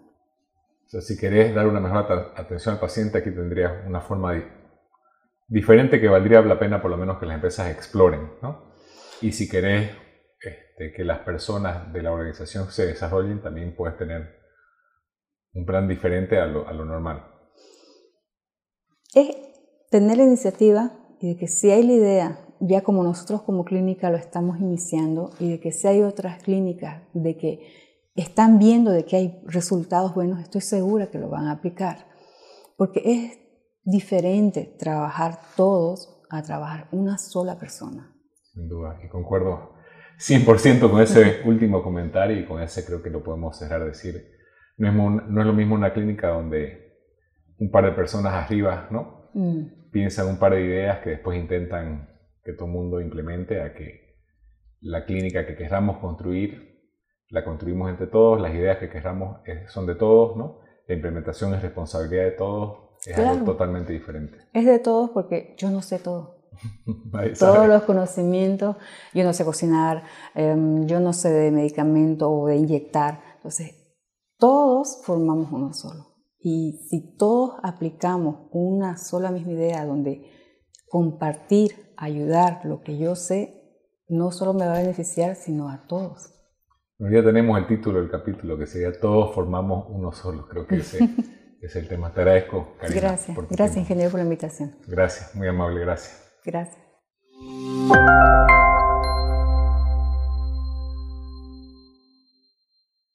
O 0.89 0.91
sea, 0.91 1.01
si 1.03 1.19
querés 1.19 1.55
dar 1.55 1.67
una 1.67 1.81
mejor 1.81 2.33
atención 2.35 2.75
al 2.75 2.81
paciente, 2.81 3.19
aquí 3.19 3.31
tendrías 3.31 3.87
una 3.87 4.01
forma 4.01 4.43
diferente 5.47 6.01
que 6.01 6.09
valdría 6.09 6.41
la 6.41 6.59
pena 6.59 6.81
por 6.81 6.91
lo 6.91 6.97
menos 6.97 7.19
que 7.19 7.27
las 7.27 7.35
empresas 7.35 7.71
exploren, 7.71 8.33
¿no? 8.41 8.73
Y 9.21 9.33
si 9.33 9.49
querés 9.51 9.91
de 10.79 10.93
que 10.93 11.05
las 11.05 11.19
personas 11.21 11.93
de 11.93 12.03
la 12.03 12.13
organización 12.13 12.71
se 12.71 12.87
desarrollen, 12.87 13.43
también 13.43 13.75
puedes 13.77 13.99
tener 13.99 14.39
un 15.53 15.67
plan 15.67 15.89
diferente 15.89 16.39
a 16.39 16.47
lo, 16.47 16.67
a 16.67 16.73
lo 16.73 16.85
normal. 16.85 17.25
Es 19.15 19.37
tener 19.91 20.17
la 20.17 20.23
iniciativa 20.23 20.93
y 21.21 21.35
de 21.35 21.37
que 21.39 21.49
si 21.49 21.71
hay 21.71 21.83
la 21.83 21.93
idea, 21.93 22.39
ya 22.61 22.83
como 22.83 23.03
nosotros 23.03 23.43
como 23.43 23.65
clínica 23.65 24.11
lo 24.11 24.17
estamos 24.17 24.59
iniciando, 24.59 25.31
y 25.41 25.51
de 25.51 25.61
que 25.61 25.73
si 25.73 25.87
hay 25.89 26.03
otras 26.03 26.43
clínicas 26.43 27.03
de 27.13 27.37
que 27.37 27.88
están 28.23 28.59
viendo 28.59 28.91
de 28.91 29.05
que 29.05 29.17
hay 29.17 29.43
resultados 29.47 30.15
buenos, 30.15 30.41
estoy 30.41 30.61
segura 30.61 31.11
que 31.11 31.19
lo 31.19 31.29
van 31.29 31.47
a 31.47 31.53
aplicar. 31.53 32.07
Porque 32.77 33.03
es 33.05 33.39
diferente 33.85 34.77
trabajar 34.79 35.39
todos 35.57 36.23
a 36.31 36.43
trabajar 36.43 36.89
una 36.93 37.19
sola 37.19 37.59
persona. 37.59 38.13
Sin 38.53 38.69
duda, 38.69 39.01
y 39.05 39.09
concuerdo 39.09 39.75
100% 40.19 40.91
con 40.91 41.01
ese 41.01 41.43
último 41.45 41.83
comentario 41.83 42.39
y 42.39 42.45
con 42.45 42.61
ese 42.61 42.85
creo 42.85 43.03
que 43.03 43.11
lo 43.11 43.23
podemos 43.23 43.57
cerrar 43.57 43.85
decir. 43.85 44.15
No 44.77 44.89
es, 44.89 44.95
no 45.29 45.41
es 45.41 45.47
lo 45.47 45.53
mismo 45.53 45.75
una 45.75 45.93
clínica 45.93 46.29
donde 46.29 46.89
un 47.59 47.71
par 47.71 47.85
de 47.85 47.93
personas 47.93 48.35
arriba, 48.35 48.89
¿no? 48.91 49.31
Mm. 49.35 49.91
Piensan 49.91 50.29
un 50.29 50.39
par 50.39 50.53
de 50.55 50.65
ideas 50.65 50.99
que 51.01 51.11
después 51.11 51.39
intentan 51.39 52.09
que 52.45 52.53
todo 52.53 52.67
el 52.67 52.73
mundo 52.73 53.01
implemente 53.01 53.63
a 53.63 53.75
que 53.75 54.19
la 54.81 55.05
clínica 55.05 55.47
que 55.47 55.57
queramos 55.57 55.99
construir 55.99 56.68
la 57.31 57.45
construimos 57.45 57.91
entre 57.91 58.07
todos, 58.07 58.41
las 58.41 58.55
ideas 58.55 58.79
que 58.79 58.89
queramos 58.89 59.39
eh, 59.47 59.65
son 59.69 59.87
de 59.87 59.95
todos, 59.95 60.37
¿no? 60.37 60.61
La 60.87 60.95
implementación 60.95 61.55
es 61.55 61.63
responsabilidad 61.63 62.25
de 62.25 62.31
todos, 62.33 62.79
es 63.07 63.19
algo 63.19 63.45
totalmente 63.45 63.93
diferente. 63.93 64.39
Es 64.53 64.65
de 64.65 64.79
todos 64.79 65.11
porque 65.11 65.55
yo 65.59 65.71
no 65.71 65.83
sé 65.83 65.99
todo. 65.99 66.39
Todos 67.39 67.69
los 67.69 67.83
conocimientos, 67.85 68.77
yo 69.15 69.23
no 69.23 69.33
sé 69.33 69.45
cocinar, 69.45 70.03
em, 70.35 70.87
yo 70.87 70.99
no 70.99 71.13
sé 71.13 71.31
de 71.31 71.53
medicamento 71.53 72.31
o 72.33 72.49
de 72.49 72.57
inyectar. 72.57 73.21
Entonces, 73.37 73.73
todos 74.39 75.01
formamos 75.05 75.53
uno 75.53 75.73
solo. 75.73 76.17
Y 76.41 76.87
si 76.89 77.17
todos 77.17 77.61
aplicamos 77.63 78.49
una 78.51 78.97
sola 78.97 79.31
misma 79.31 79.53
idea 79.53 79.85
donde 79.85 80.31
compartir, 80.89 81.93
ayudar 81.97 82.63
lo 82.65 82.81
que 82.81 82.99
yo 82.99 83.15
sé, 83.15 83.55
no 84.09 84.33
solo 84.33 84.55
me 84.55 84.67
va 84.67 84.75
a 84.75 84.81
beneficiar, 84.81 85.37
sino 85.37 85.69
a 85.69 85.87
todos. 85.87 86.38
Ya 86.99 87.23
tenemos 87.23 87.59
el 87.59 87.67
título 87.67 88.01
del 88.01 88.11
capítulo 88.11 88.59
que 88.59 88.67
sería 88.67 88.93
Todos 88.99 89.35
formamos 89.35 89.87
uno 89.89 90.13
solo. 90.13 90.49
Creo 90.49 90.67
que 90.67 90.77
ese 90.77 91.09
es 91.61 91.77
el 91.77 91.89
tema. 91.89 92.13
Te 92.13 92.21
agradezco, 92.21 92.75
Karina. 92.81 93.01
Gracias, 93.01 93.37
gracias 93.51 93.77
ingeniero 93.77 94.11
por 94.11 94.19
la 94.19 94.25
invitación. 94.25 94.77
Gracias, 94.87 95.35
muy 95.35 95.49
amable, 95.49 95.81
gracias. 95.81 96.33
Gracias. 96.45 96.79